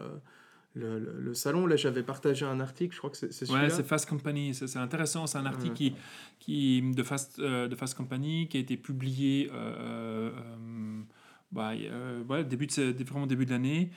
le, 0.76 1.00
le, 1.00 1.34
salon. 1.34 1.66
Là, 1.66 1.76
j'avais 1.76 2.04
partagé 2.04 2.46
un 2.46 2.60
article, 2.60 2.94
je 2.94 3.00
crois 3.00 3.10
que 3.10 3.18
c'est 3.18 3.34
celui-là. 3.34 3.64
Ouais, 3.64 3.70
c'est 3.72 3.86
Fast 3.86 4.08
Company. 4.08 4.54
C'est 4.54 4.78
intéressant. 4.78 5.26
C'est 5.26 5.40
un 5.40 5.48
article 5.48 5.74
qui, 5.74 5.96
qui, 6.40 6.82
de, 6.94 7.02
Fast, 7.02 7.42
de 7.42 7.76
Fast 7.76 7.98
Company 7.98 8.48
qui 8.48 8.58
a 8.58 8.60
été 8.60 8.78
publié 8.78 9.50
bah, 11.52 11.74
voilà, 12.28 12.44
début 12.44 12.68
de, 12.68 13.04
vraiment 13.04 13.28
début 13.28 13.46
de 13.46 13.52
l'année, 13.52 13.92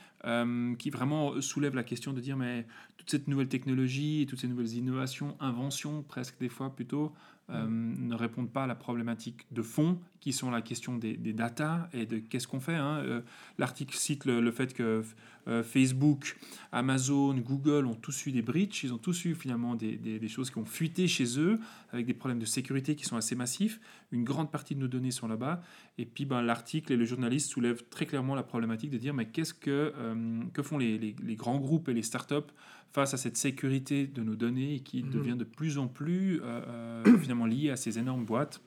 qui 0.77 0.89
vraiment 0.89 1.39
soulève 1.41 1.75
la 1.75 1.83
question 1.83 2.13
de 2.13 2.19
dire 2.19 2.37
mais 2.37 2.65
toute 2.97 3.11
cette 3.11 3.27
nouvelle 3.27 3.49
technologie, 3.49 4.25
toutes 4.29 4.39
ces 4.39 4.47
nouvelles 4.47 4.73
innovations, 4.73 5.35
inventions 5.39 6.03
presque 6.03 6.39
des 6.39 6.49
fois 6.49 6.75
plutôt, 6.75 7.13
mm. 7.49 8.07
ne 8.07 8.15
répondent 8.15 8.51
pas 8.51 8.63
à 8.63 8.67
la 8.67 8.75
problématique 8.75 9.45
de 9.51 9.61
fond 9.61 9.99
qui 10.23 10.31
sont 10.31 10.49
la 10.49 10.61
question 10.61 10.95
des, 10.95 11.17
des 11.17 11.33
data 11.33 11.89
et 11.91 12.05
de 12.05 12.17
qu'est-ce 12.17 12.47
qu'on 12.47 12.61
fait. 12.61 12.75
Hein. 12.75 12.99
Euh, 12.99 13.21
l'article 13.57 13.93
cite 13.93 14.23
le, 14.23 14.51
fait 14.51 14.73
que 14.73 15.03
euh, 15.49 15.63
Facebook, 15.63 16.37
Amazon, 16.71 17.33
Google 17.33 17.85
ont 17.87 17.95
tous 17.95 18.27
eu 18.27 18.31
des 18.31 18.41
breaches, 18.41 18.85
ils 18.85 18.93
ont 18.93 18.97
tous 18.97 19.25
eu 19.25 19.35
finalement 19.35 19.75
des, 19.75 19.97
des, 19.97 20.27
choses 20.29 20.49
qui 20.49 20.59
ont 20.59 20.65
fuité 20.65 21.09
chez 21.09 21.37
eux 21.37 21.59
avec 21.91 22.05
des 22.05 22.13
problèmes 22.13 22.39
de 22.39 22.45
sécurité 22.45 22.95
qui 22.95 23.03
sont 23.03 23.17
assez 23.17 23.35
massifs. 23.35 23.81
Une 24.13 24.23
grande 24.23 24.49
partie 24.49 24.75
de 24.75 24.79
nos 24.79 24.87
données 24.87 25.11
sont 25.11 25.27
là-bas. 25.27 25.61
Et 25.97 26.05
puis 26.05 26.23
ben, 26.23 26.41
l'article 26.41 26.93
et 26.93 26.95
le 26.95 27.03
journaliste 27.03 27.51
soulèvent 27.51 27.83
très 27.89 28.05
clairement 28.05 28.33
la 28.33 28.43
problématique 28.43 28.91
de 28.91 28.97
dire 28.97 29.13
mais 29.13 29.25
qu'est-ce 29.25 29.53
que, 29.53 29.93
euh, 29.97 30.41
que 30.53 30.61
font 30.61 30.77
les, 30.77 30.97
les, 30.97 31.15
les, 31.21 31.35
grands 31.35 31.59
groupes 31.59 31.89
et 31.89 31.93
les 31.93 32.03
startups 32.03 32.53
face 32.93 33.13
à 33.13 33.17
cette 33.17 33.37
sécurité 33.37 34.07
de 34.07 34.23
nos 34.23 34.35
données 34.35 34.79
qui 34.79 35.03
mmh. 35.03 35.09
devient 35.09 35.35
de 35.35 35.43
plus 35.43 35.77
en 35.77 35.87
plus 35.87 36.41
finalement 37.21 37.45
liée 37.45 37.71
à 37.71 37.75
ces 37.75 37.99
énormes 37.99 38.23
boîtes 38.23 38.61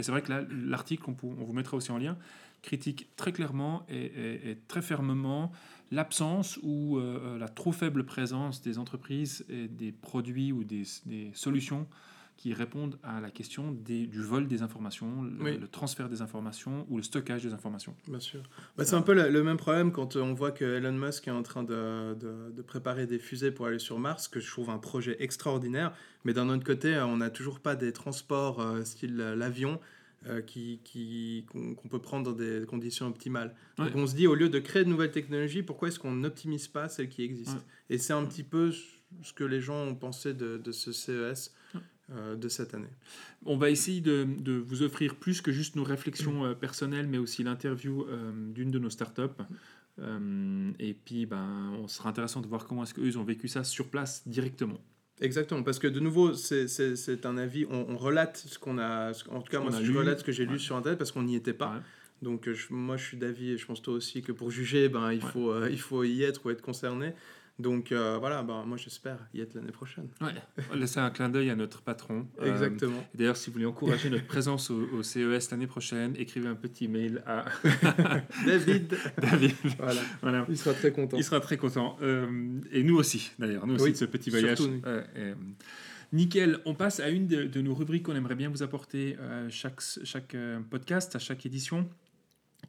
et 0.00 0.02
c'est 0.02 0.12
vrai 0.12 0.22
que 0.22 0.32
l'article, 0.66 1.04
on, 1.08 1.16
on, 1.22 1.44
vous 1.44 1.52
mettra 1.52 1.76
aussi 1.76 1.92
en 1.92 1.98
lien, 1.98 2.16
critique 2.62 3.08
très 3.16 3.32
clairement 3.32 3.84
et, 3.90 4.56
très 4.66 4.80
fermement 4.80 5.52
l'absence 5.90 6.58
ou 6.62 6.98
euh, 6.98 7.20
euh, 7.22 7.38
la 7.38 7.48
trop 7.48 7.72
faible 7.72 8.04
présence 8.04 8.62
des 8.62 8.78
entreprises 8.78 9.44
et 9.50 9.68
des 9.68 9.92
produits 9.92 10.52
ou 10.52 10.64
des, 10.64 10.84
solutions 11.34 11.86
qui 12.40 12.54
répondent 12.54 12.98
à 13.02 13.20
la 13.20 13.30
question 13.30 13.70
des, 13.70 14.06
du 14.06 14.22
vol 14.22 14.48
des 14.48 14.62
informations, 14.62 15.22
le, 15.22 15.68
transfert 15.68 16.08
des 16.08 16.22
informations 16.22 16.86
ou 16.88 16.96
le 16.96 17.02
stockage 17.02 17.42
des 17.42 17.52
informations. 17.52 17.94
Bien 18.08 18.18
sûr. 18.18 18.40
Bah, 18.78 18.86
c'est 18.86 18.94
un 18.94 19.02
peu 19.02 19.12
le, 19.12 19.42
même 19.42 19.58
problème 19.58 19.92
quand 19.92 20.16
on 20.16 20.32
voit 20.32 20.50
que 20.50 20.64
Elon 20.64 20.94
Musk 20.94 21.28
est 21.28 21.32
en 21.32 21.42
train 21.42 21.64
de, 21.64 22.16
de, 22.18 22.50
de, 22.50 22.62
préparer 22.62 23.06
des 23.06 23.18
fusées 23.18 23.50
pour 23.50 23.66
aller 23.66 23.78
sur 23.78 23.98
Mars, 23.98 24.26
que 24.26 24.40
je 24.40 24.50
trouve 24.50 24.70
un 24.70 24.78
projet 24.78 25.22
extraordinaire. 25.22 25.92
Mais 26.24 26.32
d'un 26.32 26.48
autre 26.48 26.64
côté, 26.64 26.98
on 27.00 27.18
n'a 27.18 27.28
toujours 27.28 27.60
pas 27.60 27.76
des 27.76 27.92
transports 27.92 28.62
euh, 28.62 28.84
style 28.84 29.16
l'avion 29.18 29.78
euh, 30.26 30.40
qui, 30.40 30.80
qui, 30.82 31.44
qu'on, 31.52 31.88
peut 31.90 31.98
prendre 31.98 32.24
dans 32.24 32.36
des 32.36 32.64
conditions 32.66 33.06
optimales. 33.06 33.54
Donc 33.76 33.90
on 33.94 34.06
se 34.06 34.14
dit, 34.14 34.26
au 34.26 34.34
lieu 34.34 34.48
de 34.48 34.60
créer 34.60 34.84
de 34.84 34.88
nouvelles 34.88 35.10
technologies, 35.10 35.62
pourquoi 35.62 35.88
est-ce 35.88 35.98
qu'on 35.98 36.12
n'optimise 36.12 36.68
pas 36.68 36.88
celles 36.88 37.10
qui 37.10 37.22
existent? 37.22 37.60
Et 37.90 37.98
c'est 37.98 38.14
un 38.14 38.24
petit 38.24 38.44
peu 38.44 38.72
ce 38.72 39.32
que 39.34 39.44
les 39.44 39.60
gens 39.60 39.84
ont 39.84 39.94
pensé 39.94 40.32
de, 40.32 40.56
de 40.56 40.72
ce 40.72 40.90
CES. 40.90 41.52
Euh, 42.12 42.34
de 42.34 42.48
cette 42.48 42.74
année. 42.74 42.90
On 43.44 43.56
va 43.56 43.70
essayer 43.70 44.00
de, 44.00 44.26
de, 44.38 44.54
vous 44.54 44.82
offrir 44.82 45.14
plus 45.14 45.40
que 45.40 45.52
juste 45.52 45.76
nos 45.76 45.84
réflexions 45.84 46.44
euh, 46.44 46.54
personnelles, 46.54 47.06
mais 47.06 47.18
aussi 47.18 47.44
l'interview 47.44 48.04
d'une 48.52 48.72
de 48.72 48.80
nos 48.80 48.90
startups. 48.90 49.22
et 49.98 50.94
puis, 51.04 51.26
ben, 51.26 51.72
on 51.80 51.86
sera 51.86 52.08
intéressant 52.08 52.40
de 52.40 52.48
voir 52.48 52.66
comment 52.66 52.82
est-ce 52.82 52.94
qu'eux 52.94 53.16
ont 53.16 53.22
vécu 53.22 53.46
ça 53.46 53.62
sur 53.62 53.88
place 53.88 54.26
directement. 54.26 54.80
Exactement, 55.20 55.62
parce 55.62 55.78
que 55.78 55.86
de 55.86 56.00
nouveau, 56.00 56.32
c'est 56.34 57.26
un 57.26 57.36
avis, 57.36 57.66
on, 57.70 57.96
relate 57.96 58.38
ce 58.38 58.58
qu'on 58.58 58.78
a, 58.78 59.12
en 59.30 59.40
tout 59.42 59.50
cas, 59.52 59.60
moi, 59.60 59.70
je 59.70 59.92
relate 59.92 60.20
ce 60.20 60.24
que 60.24 60.32
j'ai 60.32 60.46
lu 60.46 60.58
sur 60.58 60.76
Internet 60.76 60.98
parce 60.98 61.12
qu'on 61.12 61.22
n'y 61.22 61.36
était 61.36 61.52
pas. 61.52 61.82
Donc, 62.22 62.48
euh, 62.48 62.56
moi, 62.70 62.96
je 62.96 63.04
suis 63.04 63.16
d'avis, 63.16 63.52
et 63.52 63.58
je 63.58 63.66
pense 63.66 63.80
toi 63.82 63.94
aussi, 63.94 64.22
que 64.22 64.32
pour 64.32 64.50
juger, 64.50 64.88
ben, 64.88 65.12
il, 65.12 65.22
faut, 65.22 65.50
euh, 65.50 65.68
il 65.70 65.80
faut 65.80 66.04
y 66.04 66.22
être 66.22 66.44
ou 66.44 66.50
être 66.50 66.62
concerné. 66.62 67.12
Donc 67.60 67.92
euh, 67.92 68.16
voilà, 68.18 68.42
bah, 68.42 68.64
moi 68.66 68.76
j'espère 68.76 69.18
y 69.34 69.40
être 69.40 69.54
l'année 69.54 69.72
prochaine. 69.72 70.08
Ouais, 70.20 70.32
laisser 70.74 70.98
un 70.98 71.10
clin 71.10 71.28
d'œil 71.28 71.50
à 71.50 71.56
notre 71.56 71.82
patron. 71.82 72.26
Euh, 72.40 72.50
Exactement. 72.50 73.04
D'ailleurs, 73.14 73.36
si 73.36 73.50
vous 73.50 73.54
voulez 73.54 73.66
encourager 73.66 74.08
notre 74.08 74.26
présence 74.26 74.70
au, 74.70 75.02
CES 75.02 75.50
l'année 75.50 75.66
prochaine, 75.66 76.14
écrivez 76.16 76.48
un 76.48 76.54
petit 76.54 76.88
mail 76.88 77.22
à 77.26 77.44
David. 78.46 78.96
David. 79.20 79.54
Voilà. 79.78 80.00
voilà. 80.22 80.46
Il 80.48 80.56
sera 80.56 80.74
très 80.74 80.92
content. 80.92 81.16
Il 81.16 81.24
sera 81.24 81.40
très 81.40 81.56
content. 81.56 81.96
Euh, 82.02 82.60
et 82.72 82.82
nous 82.82 82.96
aussi, 82.96 83.30
d'ailleurs, 83.38 83.66
nous 83.66 83.74
aussi 83.74 83.92
de 83.92 83.96
ce 83.96 84.04
petit 84.06 84.30
voyage. 84.30 84.58
Nickel, 86.12 86.58
on 86.64 86.74
passe 86.74 86.98
à 86.98 87.08
une 87.08 87.28
de, 87.28 87.44
de 87.44 87.60
nos 87.60 87.72
rubriques 87.72 88.02
qu'on 88.02 88.16
aimerait 88.16 88.34
bien 88.34 88.48
vous 88.48 88.64
apporter 88.64 89.16
chaque, 89.48 89.80
chaque 90.02 90.36
podcast, 90.68 91.14
à 91.14 91.20
chaque 91.20 91.46
édition 91.46 91.88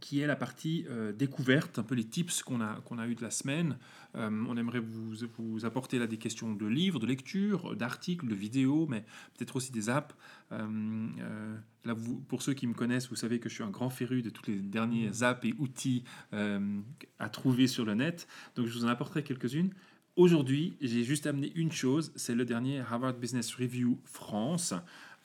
qui 0.01 0.19
est 0.19 0.27
la 0.27 0.35
partie 0.35 0.85
euh, 0.89 1.13
découverte, 1.13 1.79
un 1.79 1.83
peu 1.83 1.95
les 1.95 2.03
tips 2.03 2.43
qu'on 2.43 2.59
a, 2.59 2.81
qu'on 2.83 2.97
a 2.97 3.07
eu 3.07 3.15
de 3.15 3.21
la 3.21 3.29
semaine. 3.29 3.77
Euh, 4.15 4.29
on 4.49 4.57
aimerait 4.57 4.79
vous, 4.79 5.13
vous, 5.37 5.65
apporter 5.65 5.99
là 5.99 6.07
des 6.07 6.17
questions 6.17 6.53
de 6.53 6.65
livres, 6.65 6.99
de 6.99 7.05
lecture, 7.05 7.75
d'articles, 7.75 8.27
de 8.27 8.35
vidéos, 8.35 8.87
mais 8.89 9.05
peut-être 9.37 9.55
aussi 9.55 9.71
des 9.71 9.89
apps. 9.89 10.13
Euh, 10.51 11.55
là, 11.85 11.93
vous, 11.93 12.19
pour 12.19 12.41
ceux 12.41 12.53
qui 12.53 12.67
me 12.67 12.73
connaissent, 12.73 13.09
vous 13.09 13.15
savez 13.15 13.39
que 13.39 13.47
je 13.47 13.53
suis 13.53 13.63
un 13.63 13.69
grand 13.69 13.91
féru 13.91 14.23
de 14.23 14.29
tous 14.31 14.49
les 14.49 14.57
derniers 14.57 15.23
apps 15.23 15.45
et 15.45 15.53
outils 15.59 16.03
à 16.31 17.29
trouver 17.29 17.67
sur 17.67 17.85
le 17.85 17.93
net. 17.93 18.27
Donc 18.55 18.65
je 18.65 18.73
vous 18.73 18.85
en 18.85 18.89
apporterai 18.89 19.23
quelques-unes. 19.23 19.71
Aujourd'hui, 20.17 20.75
j'ai 20.81 21.03
juste 21.03 21.25
amené 21.25 21.53
une 21.55 21.71
chose, 21.71 22.11
c'est 22.17 22.35
le 22.35 22.43
dernier 22.43 22.81
Harvard 22.81 23.13
Business 23.13 23.55
Review 23.55 23.97
France. 24.03 24.73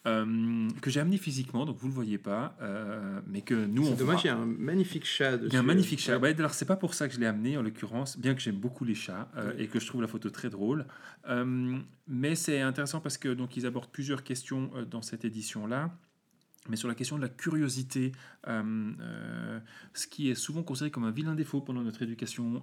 Euh, 0.07 0.69
que 0.81 0.91
j'ai 0.91 1.01
amené 1.01 1.17
physiquement, 1.17 1.65
donc 1.65 1.79
vous 1.79 1.89
le 1.89 1.93
voyez 1.93 2.19
pas, 2.19 2.57
euh, 2.63 3.21
mais 3.27 3.41
que 3.41 3.55
nous 3.55 3.89
on. 3.89 3.91
C'est 3.91 3.97
dommage, 3.97 4.23
il 4.23 4.29
y 4.29 4.31
a 4.31 4.37
un 4.37 4.47
magnifique 4.47 5.05
chat 5.05 5.37
dessus. 5.37 5.49
Il 5.51 5.55
y 5.55 5.57
a 5.57 5.61
un 5.61 5.65
magnifique 5.65 5.99
chat. 5.99 6.19
Ouais. 6.19 6.35
alors 6.39 6.55
c'est 6.55 6.65
pas 6.65 6.77
pour 6.77 6.95
ça 6.95 7.09
que 7.09 7.15
je 7.15 7.19
l'ai 7.19 7.27
amené 7.27 7.57
en 7.57 7.63
l'occurrence, 7.63 8.17
bien 8.17 8.35
que 8.35 8.41
j'aime 8.41 8.57
beaucoup 8.57 8.85
les 8.85 8.95
chats 8.95 9.29
euh, 9.37 9.53
et 9.59 9.67
que 9.67 9.81
je 9.81 9.87
trouve 9.87 10.03
la 10.03 10.09
photo 10.09 10.31
très 10.31 10.49
drôle. 10.49 10.87
mais 12.07 12.37
c'est 12.37 12.61
intéressant 12.61 13.01
parce 13.01 13.19
que 13.19 13.29
donc 13.35 13.57
ils 13.57 13.67
abordent 13.67 13.91
plusieurs 13.91 14.23
questions 14.23 14.71
dans 14.89 15.03
cette 15.03 15.25
édition 15.25 15.67
là. 15.67 15.91
Mais 16.69 16.77
sur 16.77 16.89
la 16.89 16.95
question 16.95 17.17
de 17.17 17.23
la 17.23 17.29
curiosité, 17.29 18.13
ce 18.45 20.07
qui 20.09 20.31
est 20.31 20.35
souvent 20.35 20.63
considéré 20.63 20.91
comme 20.91 21.05
un 21.05 21.11
vilain 21.11 21.35
défaut 21.35 21.61
pendant 21.61 21.83
notre 21.83 22.03
éducation 22.03 22.63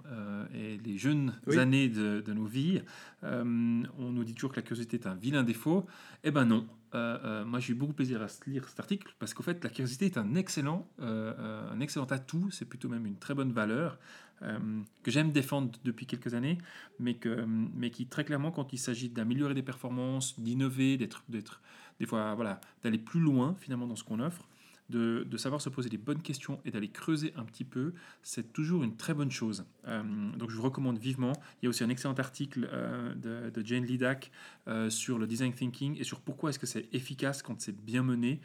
et 0.54 0.78
les 0.78 0.98
jeunes 0.98 1.34
années 1.58 1.90
de, 1.90 2.22
de, 2.22 2.34
nos 2.34 2.46
vies, 2.46 2.82
on 3.24 4.12
nous 4.12 4.24
dit 4.24 4.34
toujours 4.34 4.52
que 4.52 4.58
la 4.58 4.62
curiosité 4.62 4.98
est 4.98 5.08
un 5.08 5.16
vilain 5.16 5.44
défaut. 5.44 5.86
Eh 6.24 6.32
ben 6.32 6.46
non, 6.46 6.68
euh, 6.96 7.18
euh, 7.24 7.46
moi, 7.46 7.60
j'ai 7.60 7.74
eu 7.74 7.76
beaucoup 7.76 7.94
de 7.94 7.98
plaisir 7.98 8.22
à 8.22 8.28
lire 8.48 8.68
cet 8.70 8.80
article 8.80 9.14
parce 9.20 9.34
qu'en 9.34 9.44
fait, 9.44 9.64
la 9.64 9.70
curiosité 9.70 10.06
est 10.06 10.18
un 10.18 10.36
excellent, 10.36 10.88
euh, 11.02 11.72
un 11.72 11.80
excellent 11.80 12.06
atout, 12.06 12.52
c'est 12.52 12.66
plutôt 12.66 12.90
même 12.90 13.06
une 13.06 13.18
très 13.18 13.34
bonne 13.34 13.52
valeur 13.52 13.98
que 15.04 15.10
j'aime 15.10 15.32
défendre 15.32 15.72
depuis 15.86 16.06
quelques 16.06 16.34
années, 16.34 16.58
mais, 17.00 17.14
que, 17.14 17.46
mais 17.48 17.92
qui 17.92 18.08
très 18.08 18.26
clairement, 18.26 18.52
quand 18.52 18.74
il 18.74 18.78
s'agit 18.78 19.08
d'améliorer 19.08 19.54
des 19.54 19.64
performances, 19.64 20.38
d'innover, 20.38 20.98
d'être, 20.98 21.24
d'être, 21.30 21.62
des 22.00 22.06
fois, 22.06 22.36
voilà, 22.36 22.60
d'aller 22.84 22.98
plus 22.98 23.20
loin 23.20 23.56
finalement 23.60 23.88
dans 23.88 23.96
ce 23.96 24.04
qu'on 24.04 24.20
offre, 24.20 24.48
de, 24.90 25.38
savoir 25.38 25.62
se 25.62 25.70
poser 25.70 25.90
les 25.90 25.98
bonnes 25.98 26.22
questions 26.22 26.60
et 26.66 26.72
d'aller 26.72 26.90
creuser 26.90 27.34
un 27.36 27.44
petit 27.44 27.64
peu, 27.64 27.94
c'est 28.22 28.54
toujours 28.54 28.84
une 28.84 28.96
très 28.96 29.14
bonne 29.14 29.32
chose. 29.32 29.66
Euh, 29.88 30.04
donc 30.38 30.50
je 30.50 30.56
vous 30.56 30.62
recommande 30.62 30.98
vivement. 30.98 31.34
Il 31.62 31.66
y 31.66 31.68
a 31.68 31.70
aussi 31.70 31.84
un 31.84 31.90
excellent 31.90 32.14
article 32.14 32.70
euh, 32.72 33.50
de, 33.50 33.66
Jane 33.66 33.86
Lidak 33.86 34.32
euh, 34.68 34.90
sur 34.90 35.18
le 35.18 35.28
design 35.28 35.54
thinking 35.54 36.00
et 36.00 36.04
sur 36.04 36.22
pourquoi 36.22 36.50
est-ce 36.50 36.60
que 36.60 36.68
c'est 36.68 36.88
efficace 36.94 37.42
quand 37.42 37.60
c'est 37.62 37.76
bien 37.76 38.04
mené. 38.04 38.42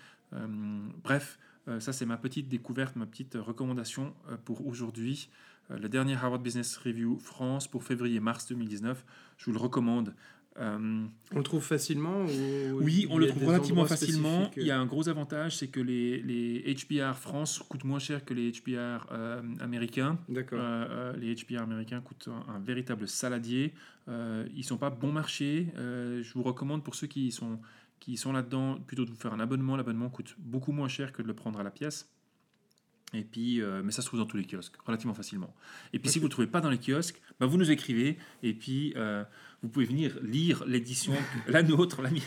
bref, 1.02 1.38
ça 1.80 1.92
c'est 1.92 2.06
ma 2.06 2.16
petite 2.16 2.48
découverte, 2.48 2.96
ma 2.96 3.06
petite 3.06 3.34
recommandation 3.34 4.14
pour 4.44 4.66
aujourd'hui. 4.66 5.28
le 5.70 5.88
dernier 5.88 6.14
Harvard 6.14 6.38
Business 6.38 6.76
Review 6.78 7.18
France 7.18 7.68
pour 7.68 7.82
février-mars 7.84 8.48
2019. 8.48 9.04
Je 9.36 9.44
vous 9.46 9.52
le 9.52 9.58
recommande. 9.58 10.14
Euh, 10.58 11.06
on 11.32 11.38
le 11.38 11.42
trouve 11.42 11.62
facilement 11.62 12.24
Oui, 12.72 13.06
on 13.10 13.18
le 13.18 13.28
trouve 13.28 13.46
relativement 13.46 13.84
facilement. 13.84 14.50
Il 14.56 14.64
y 14.64 14.70
a 14.70 14.78
un 14.78 14.86
gros 14.86 15.08
avantage, 15.08 15.56
c'est 15.56 15.68
que 15.68 15.80
les, 15.80 16.20
les, 16.22 16.74
HBR 16.74 17.14
France 17.14 17.62
coûtent 17.68 17.84
moins 17.84 17.98
cher 17.98 18.24
que 18.24 18.34
les 18.34 18.50
HBR 18.50 19.06
euh, 19.12 19.42
américains. 19.60 20.18
D'accord. 20.28 20.58
Euh, 20.60 21.12
les 21.16 21.34
HBR 21.34 21.62
américains 21.62 22.00
coûtent 22.00 22.28
un, 22.48 22.58
véritable 22.58 23.06
saladier. 23.06 23.72
ils 24.08 24.12
ne 24.56 24.62
sont 24.62 24.78
pas 24.78 24.90
bon 24.90 25.12
marché. 25.12 25.68
je 25.76 26.32
vous 26.34 26.42
recommande 26.42 26.82
pour 26.82 26.94
ceux 26.94 27.06
qui 27.06 27.30
sont, 27.30 27.60
qui 28.00 28.16
sont 28.16 28.32
là-dedans 28.32 28.78
plutôt 28.86 29.04
de 29.04 29.10
vous 29.10 29.16
faire 29.16 29.32
un 29.32 29.40
abonnement. 29.40 29.76
L'abonnement 29.76 30.10
coûte 30.10 30.34
beaucoup 30.38 30.72
moins 30.72 30.88
cher 30.88 31.12
que 31.12 31.22
de 31.22 31.28
le 31.28 31.34
prendre 31.34 31.60
à 31.60 31.62
la 31.62 31.70
pièce. 31.70 32.10
Et 33.14 33.24
puis, 33.24 33.62
mais 33.82 33.90
ça 33.90 34.02
se 34.02 34.06
trouve 34.06 34.20
dans 34.20 34.26
tous 34.26 34.36
les 34.36 34.44
kiosques, 34.44 34.74
relativement 34.84 35.14
facilement. 35.14 35.54
Et 35.94 35.98
puis, 35.98 36.10
si 36.10 36.18
vous 36.18 36.24
ne 36.24 36.28
le 36.28 36.32
trouvez 36.32 36.46
pas 36.46 36.60
dans 36.60 36.68
les 36.68 36.78
kiosques, 36.78 37.20
bah, 37.40 37.46
vous 37.46 37.56
nous 37.56 37.70
écrivez. 37.70 38.18
Et 38.42 38.52
puis, 38.52 38.94
vous 39.62 39.68
pouvez 39.68 39.86
venir 39.86 40.18
lire 40.22 40.64
l'édition, 40.66 41.14
la 41.48 41.62
nôtre, 41.62 42.02
la 42.02 42.10
mienne, 42.10 42.22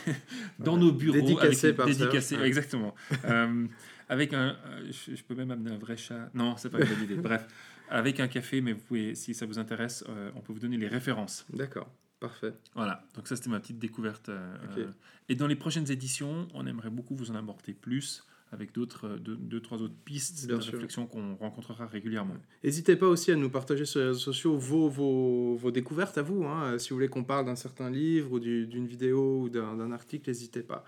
dans 0.60 0.78
nos 0.78 0.92
bureaux. 0.92 1.18
Dédicacé 1.18 1.74
par 1.74 1.86
dédicacé, 1.86 2.36
Exactement. 2.42 2.96
euh, 3.26 3.68
avec 4.10 4.34
un. 4.34 4.58
Euh, 4.66 4.92
je, 4.92 5.24
peux 5.24 5.36
même 5.36 5.52
amener 5.52 5.72
un 5.72 5.78
vrai 5.78 5.96
chat. 5.96 6.30
Non, 6.34 6.58
c'est 6.58 6.70
pas 6.70 6.80
une 6.80 6.88
bonne 6.88 7.04
idée. 7.04 7.16
Bref, 7.22 7.48
avec 7.90 8.20
un 8.20 8.28
café, 8.28 8.60
mais 8.60 8.74
vous 8.74 8.82
pouvez, 8.82 9.16
si 9.16 9.34
ça 9.34 9.46
vous 9.46 9.58
intéresse, 9.58 10.04
euh, 10.10 10.32
on 10.36 10.42
peut 10.42 10.52
vous 10.52 10.60
donner 10.60 10.78
les 10.78 10.90
références. 10.90 11.46
D'accord. 11.54 11.90
Parfait. 12.20 12.54
Voilà, 12.76 13.04
donc 13.16 13.28
ça 13.28 13.36
c'était 13.36 13.50
ma 13.50 13.60
petite 13.60 13.80
découverte. 13.80 14.30
Euh, 14.30 14.92
et 15.28 15.34
dans 15.34 15.48
les 15.48 15.56
prochaines 15.56 15.90
éditions, 15.90 16.48
on 16.54 16.68
aimerait 16.68 16.92
beaucoup 16.92 17.16
vous 17.16 17.32
en 17.32 17.36
apporter 17.36 17.74
plus 17.74 18.24
avec 18.52 18.74
d'autres, 18.74 19.08
euh, 19.08 19.18
deux, 19.18 19.62
trois 19.62 19.82
autres 19.82 19.96
pistes 20.06 20.46
de 20.48 20.56
réflexion 20.56 21.08
qu'on 21.08 21.36
rencontrera 21.36 21.86
régulièrement. 21.88 22.36
N'hésitez 22.64 22.96
pas 22.96 23.08
aussi 23.08 23.32
à 23.32 23.36
nous 23.36 23.50
partager 23.50 23.86
sur 23.86 24.00
les 24.02 24.08
réseaux 24.08 24.20
sociaux 24.20 24.58
vos, 24.58 24.90
vos, 24.90 25.56
vos 25.56 25.72
découvertes 25.72 26.18
à 26.18 26.22
vous. 26.22 26.44
Hein. 26.46 26.78
Si 26.78 26.90
vous 26.90 26.98
voulez 26.98 27.08
qu'on 27.08 27.24
parle 27.24 27.46
d'un 27.46 27.56
certain 27.56 27.90
livre 27.90 28.34
ou 28.34 28.40
d'une 28.40 28.86
vidéo 28.88 29.42
ou 29.44 29.50
d'un 29.50 29.92
article, 29.92 30.30
n'hésitez 30.30 30.62
pas. 30.64 30.84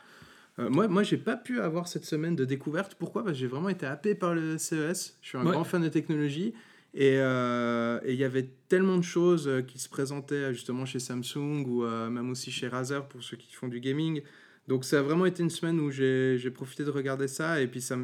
Euh, 0.59 0.69
moi, 0.69 0.87
moi 0.87 1.01
j'ai 1.03 1.17
pas 1.17 1.35
pu 1.35 1.59
avoir 1.61 1.87
cette 1.87 2.05
semaine 2.05 2.35
de 2.35 2.45
découverte. 2.45 2.95
Pourquoi? 2.95 3.23
Parce 3.23 3.33
que 3.35 3.39
j'ai 3.39 3.47
vraiment 3.47 3.69
été 3.69 3.85
happé 3.85 4.13
par 4.13 4.35
le 4.35 4.57
CES. 4.57 5.17
Je 5.21 5.29
suis 5.29 5.37
un 5.37 5.45
Ouais. 5.45 5.51
grand 5.51 5.63
fan 5.63 5.81
de 5.81 5.89
technologie. 5.89 6.53
Et 6.95 7.15
euh, 7.17 7.99
il 8.07 8.13
y 8.13 8.23
avait 8.23 8.49
tellement 8.67 8.97
de 8.97 9.03
choses 9.03 9.47
euh, 9.47 9.61
qui 9.63 9.79
se 9.79 9.89
présentaient 9.89 10.35
euh, 10.35 10.53
justement 10.53 10.85
chez 10.85 10.99
Samsung 10.99 11.65
ou 11.65 11.83
euh, 11.83 12.07
même 12.11 12.29
aussi 12.29 12.51
chez 12.51 12.67
Razer 12.67 13.07
pour 13.07 13.23
ceux 13.23 13.35
qui 13.35 13.51
font 13.55 13.67
du 13.67 13.79
gaming. 13.79 14.21
Donc 14.67 14.85
ça 14.85 14.99
a 14.99 15.01
vraiment 15.01 15.25
été 15.25 15.43
une 15.43 15.49
semaine 15.49 15.79
où 15.79 15.91
j'ai 15.91 16.51
profité 16.53 16.83
de 16.85 16.89
regarder 16.89 17.27
ça. 17.27 17.61
Et 17.61 17.67
puis 17.67 17.81
ça, 17.81 17.97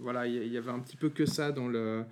voilà, 0.00 0.26
il 0.26 0.52
y- 0.52 0.56
avait 0.58 0.70
un 0.70 0.78
petit 0.80 0.96
peu 0.96 1.08
que 1.08 1.26
ça 1.26 1.50
dans 1.50 1.66
le, 1.68 2.04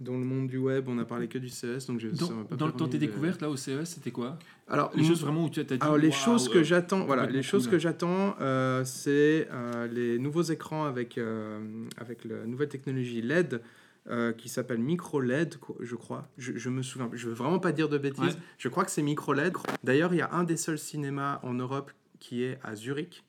dans 0.00 0.12
le 0.18 0.24
monde 0.24 0.46
du 0.48 0.58
web. 0.58 0.84
On 0.88 0.98
a 0.98 1.04
parlé 1.04 1.26
que 1.28 1.38
du 1.38 1.48
CES. 1.48 1.86
Donc 1.86 2.00
ça 2.02 2.08
Dans, 2.26 2.44
pas 2.44 2.56
dans, 2.56 2.70
permis 2.70 2.90
tes 2.92 2.98
de- 2.98 3.06
découvertes, 3.06 3.40
là, 3.40 3.48
au 3.48 3.56
CES, 3.56 3.84
c'était 3.88 4.10
quoi? 4.10 4.38
Alors, 4.68 4.90
Les 4.94 5.04
choses 5.04 5.22
vraiment 5.22 5.44
où 5.44 5.50
tu 5.50 5.60
as 5.60 5.64
dit. 5.64 5.78
alors 5.80 5.96
les 5.96 6.10
choses 6.12 6.48
que 6.50 6.58
euh, 6.58 6.62
j'attends, 6.62 7.06
voilà, 7.06 7.24
les 7.24 7.42
choses 7.42 7.64
cool. 7.64 7.72
que 7.72 7.78
j'attends, 7.78 8.36
euh, 8.42 8.84
c'est 8.84 9.48
euh, 9.50 9.86
les 9.86 10.18
nouveaux 10.18 10.42
écrans 10.42 10.84
avec 10.84 11.16
euh, 11.16 11.86
avec 11.96 12.26
la 12.26 12.44
nouvelle 12.44 12.68
technologie 12.68 13.22
LED 13.22 13.62
euh, 14.10 14.32
qui 14.34 14.50
s'appelle 14.50 14.78
micro 14.78 15.20
LED, 15.22 15.54
je 15.80 15.94
crois. 15.94 16.28
Je, 16.36 16.52
je 16.56 16.68
me 16.68 16.82
souviens, 16.82 17.08
je 17.14 17.28
veux 17.28 17.34
vraiment 17.34 17.58
pas 17.58 17.72
dire 17.72 17.88
de 17.88 17.96
bêtises. 17.96 18.22
Ouais. 18.34 18.40
Je 18.58 18.68
crois 18.68 18.84
que 18.84 18.90
c'est 18.90 19.00
micro 19.02 19.32
LED. 19.32 19.54
D'ailleurs, 19.84 20.12
il 20.12 20.18
y 20.18 20.22
a 20.22 20.30
un 20.34 20.44
des 20.44 20.58
seuls 20.58 20.78
cinémas 20.78 21.40
en 21.42 21.54
Europe 21.54 21.90
qui 22.18 22.42
est 22.42 22.58
à 22.62 22.74
Zurich. 22.74 23.24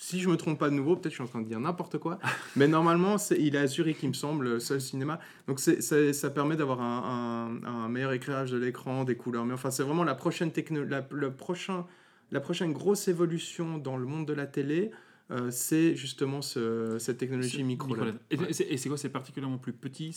Si 0.00 0.20
je 0.20 0.28
me 0.28 0.36
trompe 0.36 0.60
pas 0.60 0.70
de 0.70 0.74
nouveau, 0.76 0.94
peut-être 0.94 1.10
je 1.10 1.16
suis 1.16 1.24
en 1.24 1.26
train 1.26 1.40
de 1.40 1.48
dire 1.48 1.58
n'importe 1.58 1.98
quoi, 1.98 2.20
mais 2.56 2.68
normalement 2.68 3.16
il 3.36 3.56
est 3.56 3.58
à 3.58 3.66
Zurich, 3.66 3.98
il 4.04 4.10
me 4.10 4.14
semble, 4.14 4.44
le 4.44 4.60
seul 4.60 4.80
cinéma. 4.80 5.18
Donc 5.48 5.58
ça 5.58 6.30
permet 6.30 6.54
d'avoir 6.56 6.80
un, 6.80 7.58
un- 7.64 7.66
un 7.66 7.88
meilleur 7.88 8.12
éclairage 8.12 8.52
de 8.52 8.58
l'écran, 8.58 9.02
des 9.04 9.16
couleurs. 9.16 9.44
Mais 9.44 9.54
enfin, 9.54 9.70
c'est 9.72 9.82
vraiment 9.82 10.04
la 10.04 10.14
prochaine 10.14 10.52
techno, 10.52 10.84
la, 10.84 11.04
le 11.10 11.32
prochain, 11.32 11.84
la 12.30 12.40
prochaine 12.40 12.72
grosse 12.72 13.08
évolution 13.08 13.78
dans 13.78 13.96
le 13.96 14.06
monde 14.06 14.26
de 14.26 14.32
la 14.34 14.46
télé. 14.46 14.90
euh, 15.30 15.50
c'est 15.50 15.94
justement 15.94 16.40
ce- 16.40 16.96
cette 16.98 17.18
technologie 17.18 17.58
micro. 17.64 17.88
Et, 18.30 18.36
c'est- 18.54 18.88
quoi 18.88 18.96
C'est 18.96 19.10
particulièrement 19.10 19.58
plus 19.58 19.74
petit 19.74 20.10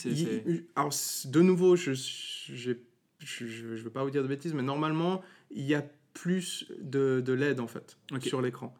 Il- 0.45 0.65
alors, 0.75 0.93
de 1.25 1.41
nouveau, 1.41 1.75
je 1.75 1.91
j'ai- 1.93 2.81
je 3.19 3.45
je 3.45 3.83
veux 3.83 3.89
pas 3.89 4.03
vous 4.05 4.09
dire 4.09 4.23
de 4.23 4.27
bêtises, 4.29 4.53
mais 4.53 4.61
normalement, 4.63 5.21
il 5.49 5.65
y 5.65 5.75
a 5.75 5.83
plus 6.13 6.71
de, 6.81 7.21
de 7.25 7.33
LED 7.33 7.59
en 7.59 7.67
fait 7.67 7.97
sur 8.27 8.41
l'écran. 8.41 8.73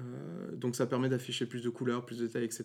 Euh, 0.00 0.56
donc 0.56 0.74
ça 0.74 0.86
permet 0.86 1.08
d'afficher 1.08 1.46
plus 1.46 1.62
de 1.62 1.68
couleurs, 1.70 2.04
plus 2.04 2.18
de 2.18 2.26
détails, 2.26 2.44
etc. 2.44 2.64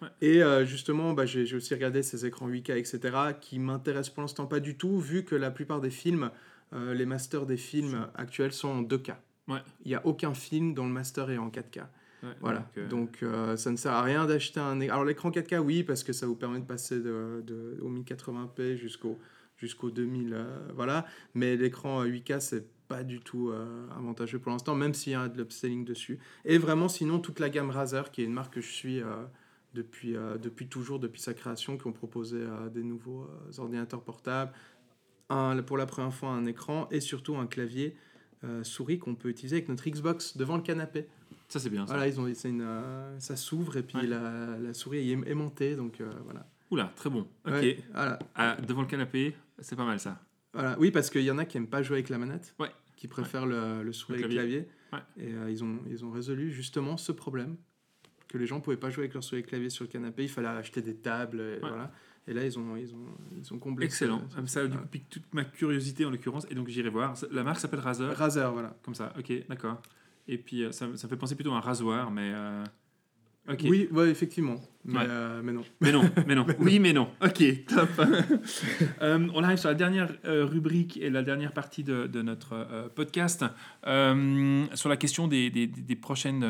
Ouais. 0.00 0.08
Et 0.20 0.42
euh, 0.44 0.64
justement, 0.64 1.12
bah, 1.12 1.26
j'ai 1.26 1.52
aussi 1.56 1.74
regardé 1.74 2.02
ces 2.04 2.24
écrans 2.24 2.48
8K, 2.48 2.76
etc., 2.76 3.00
qui 3.40 3.58
m'intéressent 3.58 4.14
pour 4.14 4.22
l'instant 4.22 4.46
pas 4.46 4.60
du 4.60 4.76
tout, 4.76 5.00
vu 5.00 5.24
que 5.24 5.34
la 5.34 5.50
plupart 5.50 5.80
des 5.80 5.90
films, 5.90 6.30
euh, 6.72 6.94
les 6.94 7.04
masters 7.06 7.46
des 7.46 7.56
films 7.56 8.06
actuels 8.14 8.52
sont 8.52 8.68
en 8.68 8.82
2K. 8.82 9.14
Ouais. 9.48 9.58
Il 9.84 9.88
n'y 9.88 9.94
a 9.96 10.06
aucun 10.06 10.34
film 10.34 10.74
dont 10.74 10.86
le 10.86 10.92
master 10.92 11.30
est 11.30 11.38
en 11.38 11.48
4K. 11.48 11.78
ouais, 12.22 12.28
Voilà, 12.40 12.70
donc, 12.90 13.24
donc 13.24 13.56
ça 13.58 13.70
ne 13.72 13.76
sert 13.76 13.92
à 13.92 14.02
rien 14.02 14.26
d'acheter 14.26 14.60
un... 14.60 14.80
Alors 14.82 15.04
l'écran 15.04 15.30
4K, 15.30 15.58
oui, 15.58 15.82
parce 15.82 16.04
que 16.04 16.12
ça 16.12 16.26
vous 16.26 16.36
permet 16.36 16.60
de 16.60 16.66
passer 16.66 17.00
de, 17.00 17.42
de- 17.44 17.78
au 17.82 17.90
1080p 17.90 18.76
jusqu'au 18.76 19.18
jusqu'au 19.56 19.90
2000, 19.90 20.34
euh, 20.34 20.44
voilà. 20.76 21.04
Mais 21.34 21.56
l'écran 21.56 22.02
euh, 22.02 22.06
8K, 22.06 22.38
c'est 22.38 22.64
pas 22.88 23.04
du 23.04 23.20
tout 23.20 23.50
euh, 23.50 23.86
avantageux 23.96 24.38
pour 24.38 24.50
l'instant, 24.50 24.74
même 24.74 24.94
s'il 24.94 25.12
y 25.12 25.14
a 25.16 25.28
de 25.28 25.36
l'upselling 25.36 25.84
dessus. 25.84 26.18
Et 26.44 26.56
vraiment, 26.58 26.88
sinon, 26.88 27.18
toute 27.18 27.38
la 27.38 27.50
gamme 27.50 27.70
Razer, 27.70 28.10
qui 28.10 28.22
est 28.22 28.24
une 28.24 28.32
marque 28.32 28.54
que 28.54 28.60
je 28.62 28.70
suis 28.72 29.00
euh, 29.02 29.24
depuis, 29.74 30.16
euh, 30.16 30.38
depuis 30.38 30.68
toujours, 30.68 30.98
depuis 30.98 31.20
sa 31.20 31.34
création, 31.34 31.76
qui 31.76 31.86
ont 31.86 31.92
proposé 31.92 32.42
des 32.72 32.82
nouveaux 32.82 33.28
ordinateurs 33.58 34.02
portables, 34.02 34.52
un, 35.28 35.62
pour 35.62 35.76
la 35.76 35.84
première 35.86 36.14
fois 36.14 36.30
un 36.30 36.46
écran 36.46 36.88
et 36.90 37.00
surtout 37.00 37.36
un 37.36 37.46
clavier 37.46 37.94
souris 38.62 38.98
qu'on 39.00 39.16
peut 39.16 39.28
utiliser 39.28 39.56
avec 39.56 39.68
notre 39.68 39.88
Xbox 39.90 40.36
devant 40.36 40.56
le 40.56 40.62
canapé. 40.62 41.08
Ça, 41.48 41.58
c'est 41.58 41.70
bien. 41.70 41.86
Ça. 41.86 41.94
Voilà, 41.94 42.06
ils 42.08 42.20
ont, 42.20 42.26
une, 42.28 42.64
ça 43.18 43.34
s'ouvre 43.36 43.76
et 43.76 43.82
puis 43.82 43.98
Ouais. 43.98 44.06
la, 44.06 44.56
la 44.58 44.72
souris 44.72 45.10
est 45.10 45.28
aimentée, 45.28 45.74
donc 45.74 46.00
voilà. 46.24 46.46
Oula, 46.70 46.92
très 46.94 47.10
bon. 47.10 47.26
Ok. 47.46 47.52
Ouais, 47.54 47.84
voilà, 47.92 48.18
Ah, 48.36 48.56
devant 48.66 48.82
le 48.82 48.86
canapé, 48.86 49.34
c'est 49.58 49.74
pas 49.74 49.84
mal 49.84 49.98
ça. 49.98 50.20
Voilà. 50.52 50.76
Oui, 50.78 50.90
parce 50.90 51.10
qu'il 51.10 51.22
y 51.22 51.30
en 51.30 51.38
a 51.38 51.44
qui 51.44 51.56
aiment 51.56 51.68
pas 51.68 51.82
jouer 51.82 51.96
avec 51.98 52.08
la 52.08 52.18
manette, 52.18 52.54
Ouais. 52.58 52.70
qui 52.96 53.08
préfèrent 53.08 53.46
le, 53.46 53.82
le 53.82 53.92
souris 53.92 54.18
Le 54.18 54.24
et 54.24 54.28
le 54.28 54.34
clavier. 54.34 54.68
Et 55.18 55.32
euh, 55.34 55.50
ils, 55.50 55.62
ont, 55.62 55.78
ils 55.88 56.04
ont 56.04 56.10
résolu 56.10 56.50
justement 56.50 56.96
ce 56.96 57.12
problème, 57.12 57.56
que 58.28 58.38
les 58.38 58.46
gens 58.46 58.60
pouvaient 58.60 58.76
pas 58.76 58.90
jouer 58.90 59.04
avec 59.04 59.14
leur 59.14 59.22
souris 59.24 59.40
et 59.40 59.44
clavier 59.44 59.70
sur 59.70 59.84
le 59.84 59.88
canapé, 59.90 60.22
il 60.24 60.28
fallait 60.28 60.48
acheter 60.48 60.82
des 60.82 60.96
tables, 60.96 61.40
et, 61.40 61.58
voilà. 61.60 61.92
Et 62.26 62.34
là, 62.34 62.44
ils 62.44 62.58
ont, 62.58 62.76
ils 62.76 62.94
ont, 62.94 63.06
ils 63.36 63.54
ont 63.54 63.58
comblé. 63.58 63.86
Excellent. 63.86 64.22
ce- 64.28 64.36
Ah, 64.38 64.46
Ça 64.46 64.62
du 64.62 64.68
voilà. 64.68 64.82
coup 64.82 64.88
pique 64.88 65.08
toute 65.08 65.32
ma 65.32 65.44
curiosité 65.44 66.04
en 66.04 66.10
l'occurrence 66.10 66.46
et 66.50 66.54
donc 66.54 66.68
j'irai 66.68 66.90
voir. 66.90 67.14
La 67.30 67.42
marque 67.42 67.58
s'appelle 67.58 67.80
Razer. 67.80 68.14
Razer, 68.14 68.52
voilà. 68.52 68.76
Comme 68.82 68.94
ça, 68.94 69.14
ok, 69.18 69.32
d'accord. 69.48 69.80
Et 70.26 70.36
puis 70.36 70.62
euh, 70.62 70.70
ça, 70.72 70.86
ça 70.96 71.06
me 71.06 71.10
fait 71.10 71.16
penser 71.16 71.34
plutôt 71.36 71.52
à 71.52 71.56
un 71.56 71.60
rasoir, 71.60 72.10
mais. 72.10 72.30
euh, 72.34 72.64
Oui, 73.64 73.88
ouais, 73.92 74.10
effectivement. 74.10 74.56
Mais, 74.84 74.98
Ouais. 75.00 75.04
euh, 75.08 75.40
mais 75.44 75.52
non. 75.52 75.62
Mais 75.80 75.92
non, 75.92 76.02
mais 76.26 76.34
non. 76.34 76.46
Oui, 76.58 76.78
mais 76.78 76.92
non. 76.92 77.08
Ok, 77.22 77.42
top. 77.66 77.88
Euh, 79.02 79.28
on 79.34 79.42
arrive 79.44 79.58
sur 79.58 79.68
la 79.68 79.74
dernière 79.74 80.12
euh, 80.24 80.44
rubrique 80.44 80.96
et 80.98 81.10
la 81.10 81.22
dernière 81.22 81.52
partie 81.52 81.84
de, 81.84 82.06
de 82.06 82.22
notre 82.22 82.90
podcast 82.94 83.44
sur 84.74 84.88
la 84.88 84.96
question 84.96 85.28
des, 85.28 85.50
des- 85.50 85.66
des 85.66 85.96
prochaines, 85.96 86.44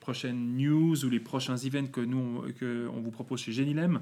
prochaines 0.00 0.56
news 0.56 1.04
ou 1.04 1.08
les 1.10 1.20
prochains 1.20 1.56
events 1.56 1.86
que 1.92 2.00
nous 2.00 2.18
on, 2.46 2.52
que 2.52 2.88
on 2.88 3.00
vous 3.00 3.10
propose 3.10 3.40
chez 3.40 3.52
Genilem. 3.52 4.00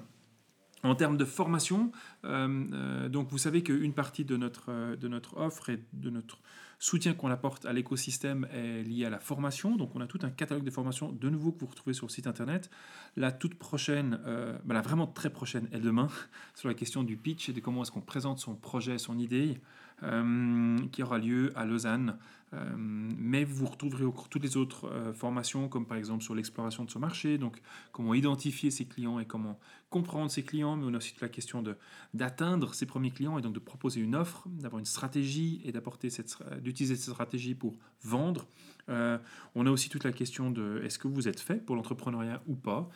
En 0.85 0.95
termes 0.97 1.17
de 1.17 1.25
formation, 1.25 1.93
donc 2.25 3.29
vous 3.31 3.39
savez 3.39 3.63
qu'une 3.63 3.93
partie 3.93 4.25
de 4.25 4.37
notre, 4.37 4.97
de 4.97 5.09
notre 5.09 5.37
offre 5.37 5.71
et 5.71 5.79
de 5.93 6.11
notre 6.11 6.39
soutien 6.83 7.15
qu'on 7.15 7.31
apporte 7.31 7.65
à 7.65 7.73
l'écosystème 7.73 8.49
est 8.53 8.83
lié 8.83 9.05
à 9.05 9.11
la 9.11 9.21
formation. 9.21 9.77
Donc 9.77 9.95
on 9.95 10.01
a 10.01 10.09
tout 10.09 10.19
un 10.23 10.31
catalogue 10.31 10.65
de 10.65 10.71
formations 10.71 11.13
de 11.13 11.31
nouveau 11.31 11.53
que 11.53 11.61
vous 11.61 11.67
retrouvez 11.67 11.95
sur 11.95 12.09
le 12.09 12.11
site 12.11 12.27
internet. 12.27 12.71
La 13.17 13.31
toute 13.31 13.55
prochaine, 13.55 14.19
euh, 14.27 14.59
bah, 14.65 14.75
la 14.75 14.81
vraiment 14.81 15.07
très 15.07 15.31
prochaine 15.31 15.69
est 15.73 15.79
demain, 15.79 16.09
sur 16.57 16.67
la 16.67 16.75
question 16.75 17.05
du 17.05 17.17
pitch 17.17 17.49
et 17.49 17.53
de 17.53 17.61
comment 17.61 17.83
est-ce 17.83 17.93
qu'on 17.93 18.01
présente 18.01 18.41
son 18.41 18.57
projet, 18.57 18.99
son 18.99 19.17
idée, 19.17 19.61
euh, 20.03 20.77
qui 20.91 21.05
aura 21.05 21.19
lieu 21.19 21.53
à 21.55 21.65
Lausanne. 21.67 22.17
Euh, 22.55 22.75
mais 22.77 23.45
vous 23.45 23.67
retrouverez 23.67 24.05
au- 24.05 24.15
toutes 24.29 24.43
les 24.43 24.57
autres 24.59 24.87
euh, 24.87 25.13
formations, 25.15 25.69
comme 25.69 25.87
par 25.87 25.97
exemple 25.97 26.23
sur 26.23 26.35
l'exploration 26.35 26.85
de 26.85 26.91
son 26.91 26.99
marché, 26.99 27.39
donc 27.39 27.61
comment 27.93 28.13
identifier 28.13 28.71
ses 28.71 28.85
clients 28.85 29.19
et 29.19 29.25
comment 29.25 29.59
comprendre 29.89 30.31
ses 30.31 30.43
clients, 30.43 30.77
mais 30.77 30.85
on 30.87 30.93
a 30.93 30.99
aussi 30.99 31.13
toute 31.13 31.23
la 31.23 31.29
question 31.29 31.63
d'atteindre 32.13 32.75
ses 32.75 32.87
premiers 32.87 33.11
clients 33.11 33.39
et 33.39 33.43
donc 33.43 33.55
de 33.55 33.59
proposer 33.59 34.01
une 34.01 34.15
offre, 34.15 34.47
d'avoir 34.49 34.81
une 34.81 34.85
stratégie 34.87 35.61
et 35.65 35.73
d'apporter 35.73 36.11
cette 36.11 36.37
d'utiliser 36.63 36.97
cette 36.97 37.13
stratégie 37.13 37.55
pour 37.55 37.79
vendre. 38.03 38.47
Euh, 38.89 39.19
on 39.55 39.67
a 39.67 39.71
aussi 39.71 39.89
toute 39.89 40.05
la 40.05 40.13
question 40.13 40.51
de 40.51 40.81
est-ce 40.85 40.99
que 40.99 41.09
vous 41.09 41.29
êtes 41.29 41.41
fait 41.41 41.65
pour 41.65 41.77
l'entrepreneuriat 41.77 42.43
ou 42.47 42.55
pas? 42.55 42.91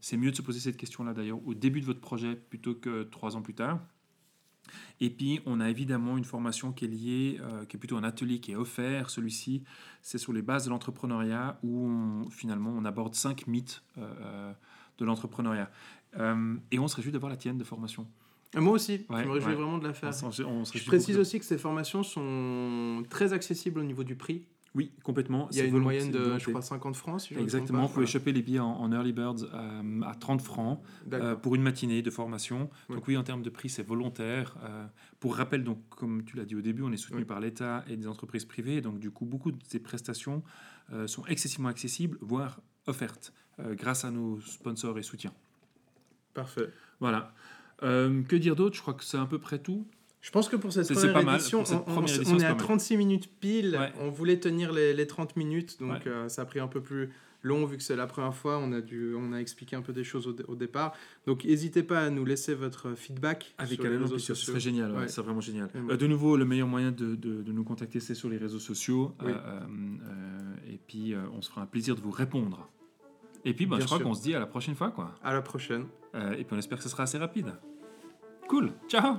C'est 0.00 0.16
mieux 0.16 0.30
de 0.30 0.36
se 0.36 0.42
poser 0.42 0.60
cette 0.60 0.76
question-là 0.76 1.12
d'ailleurs 1.12 1.44
au 1.44 1.52
début 1.52 1.80
de 1.80 1.86
votre 1.86 2.00
projet 2.00 2.36
plutôt 2.36 2.74
que 2.74 3.02
trois 3.02 3.34
ans 3.36 3.42
plus 3.42 3.54
tard. 3.54 3.80
Et 5.00 5.10
puis, 5.10 5.40
on 5.46 5.60
a 5.60 5.68
évidemment 5.70 6.16
une 6.16 6.24
formation 6.24 6.72
qui 6.72 6.84
est 6.84 6.88
liée, 6.88 7.40
euh, 7.40 7.64
qui 7.64 7.76
est 7.76 7.78
plutôt 7.78 7.96
un 7.96 8.04
atelier 8.04 8.40
qui 8.40 8.52
est 8.52 8.56
offert. 8.56 9.10
Celui-ci, 9.10 9.62
c'est 10.02 10.18
sur 10.18 10.32
les 10.32 10.42
bases 10.42 10.64
de 10.64 10.70
l'entrepreneuriat 10.70 11.58
où 11.62 11.86
on- 11.88 12.30
finalement 12.30 12.70
on 12.76 12.84
aborde 12.84 13.14
cinq 13.14 13.46
mythes 13.46 13.82
euh, 13.98 14.02
euh, 14.20 14.52
de 14.98 15.04
l'entrepreneuriat. 15.04 15.70
Euh, 16.18 16.56
et 16.70 16.78
on 16.78 16.88
se 16.88 16.96
réjouit 16.96 17.12
d'avoir 17.12 17.30
la 17.30 17.36
tienne 17.36 17.58
de 17.58 17.64
formation. 17.64 18.06
Moi 18.56 18.72
aussi, 18.72 19.04
Ouais, 19.10 19.22
je 19.22 19.28
me 19.28 19.32
réjouis 19.32 19.50
ouais. 19.50 19.54
vraiment 19.56 19.76
de 19.78 19.86
la 19.86 19.92
faire. 19.92 20.10
on 20.24 20.30
Je 20.64 20.84
précise 20.86 21.18
aussi 21.18 21.38
que 21.38 21.44
ces 21.44 21.58
formations 21.58 22.02
sont 22.02 23.02
très 23.10 23.32
accessibles 23.34 23.78
au 23.80 23.84
niveau 23.84 24.04
du 24.04 24.14
prix. 24.16 24.44
Oui, 24.78 24.92
complètement. 25.02 25.48
Il 25.50 25.58
y 25.58 25.60
a 25.60 25.64
une 25.64 25.76
moyenne 25.76 26.12
de, 26.12 26.18
volonté. 26.18 26.44
je 26.44 26.50
crois, 26.50 26.62
50 26.62 26.94
francs. 26.94 27.22
Si 27.22 27.34
je 27.34 27.40
Exactement, 27.40 27.86
vous 27.86 27.92
pouvez 27.92 28.06
choper 28.06 28.32
les 28.32 28.42
billets 28.42 28.60
en, 28.60 28.70
en 28.70 28.92
early 28.92 29.12
birds 29.12 29.42
euh, 29.52 30.02
à 30.02 30.14
30 30.14 30.40
francs 30.40 30.80
euh, 31.12 31.34
pour 31.34 31.56
une 31.56 31.62
matinée 31.62 32.00
de 32.00 32.10
formation. 32.12 32.70
Donc 32.88 33.08
oui, 33.08 33.16
en 33.16 33.24
termes 33.24 33.42
de 33.42 33.50
prix, 33.50 33.68
c'est 33.70 33.82
volontaire. 33.82 34.56
Euh, 34.62 34.86
pour 35.18 35.34
rappel, 35.34 35.64
donc 35.64 35.80
comme 35.88 36.22
tu 36.24 36.36
l'as 36.36 36.44
dit 36.44 36.54
au 36.54 36.60
début, 36.60 36.82
on 36.82 36.92
est 36.92 36.96
soutenu 36.96 37.24
par 37.24 37.40
l'État 37.40 37.84
et 37.88 37.96
des 37.96 38.06
entreprises 38.06 38.44
privées. 38.44 38.80
Donc 38.80 39.00
du 39.00 39.10
coup, 39.10 39.24
beaucoup 39.24 39.50
de 39.50 39.58
ces 39.66 39.80
prestations 39.80 40.44
sont 41.06 41.26
excessivement 41.26 41.70
accessibles, 41.70 42.16
voire 42.20 42.60
offertes, 42.86 43.32
grâce 43.72 44.04
à 44.04 44.12
nos 44.12 44.40
sponsors 44.42 44.96
et 44.96 45.02
soutiens. 45.02 45.34
Parfait. 46.34 46.70
Voilà. 47.00 47.34
Que 47.80 48.36
dire 48.36 48.54
d'autre? 48.54 48.76
Je 48.76 48.82
crois 48.82 48.94
que 48.94 49.02
c'est 49.02 49.18
à 49.18 49.26
peu 49.26 49.40
près 49.40 49.58
tout. 49.58 49.88
Je 50.20 50.30
pense 50.32 50.48
que 50.48 50.56
pour 50.56 50.72
cette 50.72 50.88
première 50.92 51.24
pas 51.24 51.34
édition, 51.36 51.64
cette 51.64 51.76
on, 51.76 51.80
on- 51.80 51.82
première 51.84 52.02
on 52.10 52.14
édition, 52.16 52.38
est 52.38 52.44
à 52.44 52.48
pas 52.48 52.54
mal. 52.54 52.62
36 52.64 52.96
minutes 52.96 53.30
pile. 53.40 53.76
Ouais. 53.78 53.92
On 54.00 54.10
voulait 54.10 54.38
tenir 54.40 54.72
les, 54.72 54.92
les 54.92 55.06
30 55.06 55.36
minutes, 55.36 55.78
donc 55.80 55.92
Ouais. 55.92 56.00
euh, 56.08 56.28
ça 56.28 56.42
a 56.42 56.44
pris 56.44 56.58
un 56.60 56.66
peu 56.66 56.80
plus 56.80 57.10
long 57.44 57.64
vu 57.66 57.76
que 57.76 57.84
c'est 57.84 57.94
la 57.94 58.08
première 58.08 58.34
fois. 58.34 58.58
On 58.58 58.72
a, 58.72 58.80
dû, 58.80 59.14
on 59.14 59.32
a 59.32 59.38
expliqué 59.38 59.76
un 59.76 59.80
peu 59.80 59.92
des 59.92 60.02
choses 60.02 60.26
au, 60.26 60.32
dé- 60.32 60.42
au 60.48 60.56
départ. 60.56 60.92
Donc 61.26 61.44
n'hésitez 61.44 61.84
pas 61.84 62.00
à 62.00 62.10
nous 62.10 62.24
laisser 62.24 62.54
votre 62.54 62.94
feedback 62.96 63.54
Avec 63.58 63.78
Alain, 63.84 64.06
ce 64.18 64.34
serait 64.34 64.58
génial, 64.58 64.90
ouais, 64.92 65.06
c'est 65.06 65.22
vraiment 65.22 65.40
génial. 65.40 65.70
Euh, 65.88 65.96
de 65.96 66.06
nouveau, 66.08 66.36
le 66.36 66.44
meilleur 66.44 66.66
moyen 66.66 66.90
de, 66.90 67.14
de- 67.14 67.42
de 67.42 67.52
nous 67.52 67.62
contacter, 67.64 68.00
c'est 68.00 68.16
sur 68.16 68.28
les 68.28 68.38
réseaux 68.38 68.58
sociaux. 68.58 69.14
Oui. 69.24 69.30
Euh, 69.32 69.60
et 70.68 70.80
puis, 70.84 71.14
on 71.32 71.40
se 71.42 71.48
fera 71.50 71.62
un 71.62 71.66
plaisir 71.66 71.94
de 71.94 72.00
vous 72.00 72.10
répondre. 72.10 72.68
Et 73.44 73.54
puis, 73.54 73.66
Bien 73.66 73.78
je 73.78 73.84
crois 73.84 74.00
qu'on 74.00 74.14
se 74.14 74.22
dit 74.22 74.34
à 74.34 74.40
la 74.40 74.46
prochaine 74.46 74.74
fois. 74.74 74.90
quoi. 74.90 75.14
À 75.22 75.32
la 75.32 75.40
prochaine. 75.42 75.86
Et 76.36 76.42
puis, 76.42 76.48
on 76.56 76.58
espère 76.58 76.78
que 76.78 76.84
ce 76.84 76.90
sera 76.90 77.04
assez 77.04 77.18
rapide. 77.18 77.52
Cool, 78.48 78.72
ciao 78.88 79.18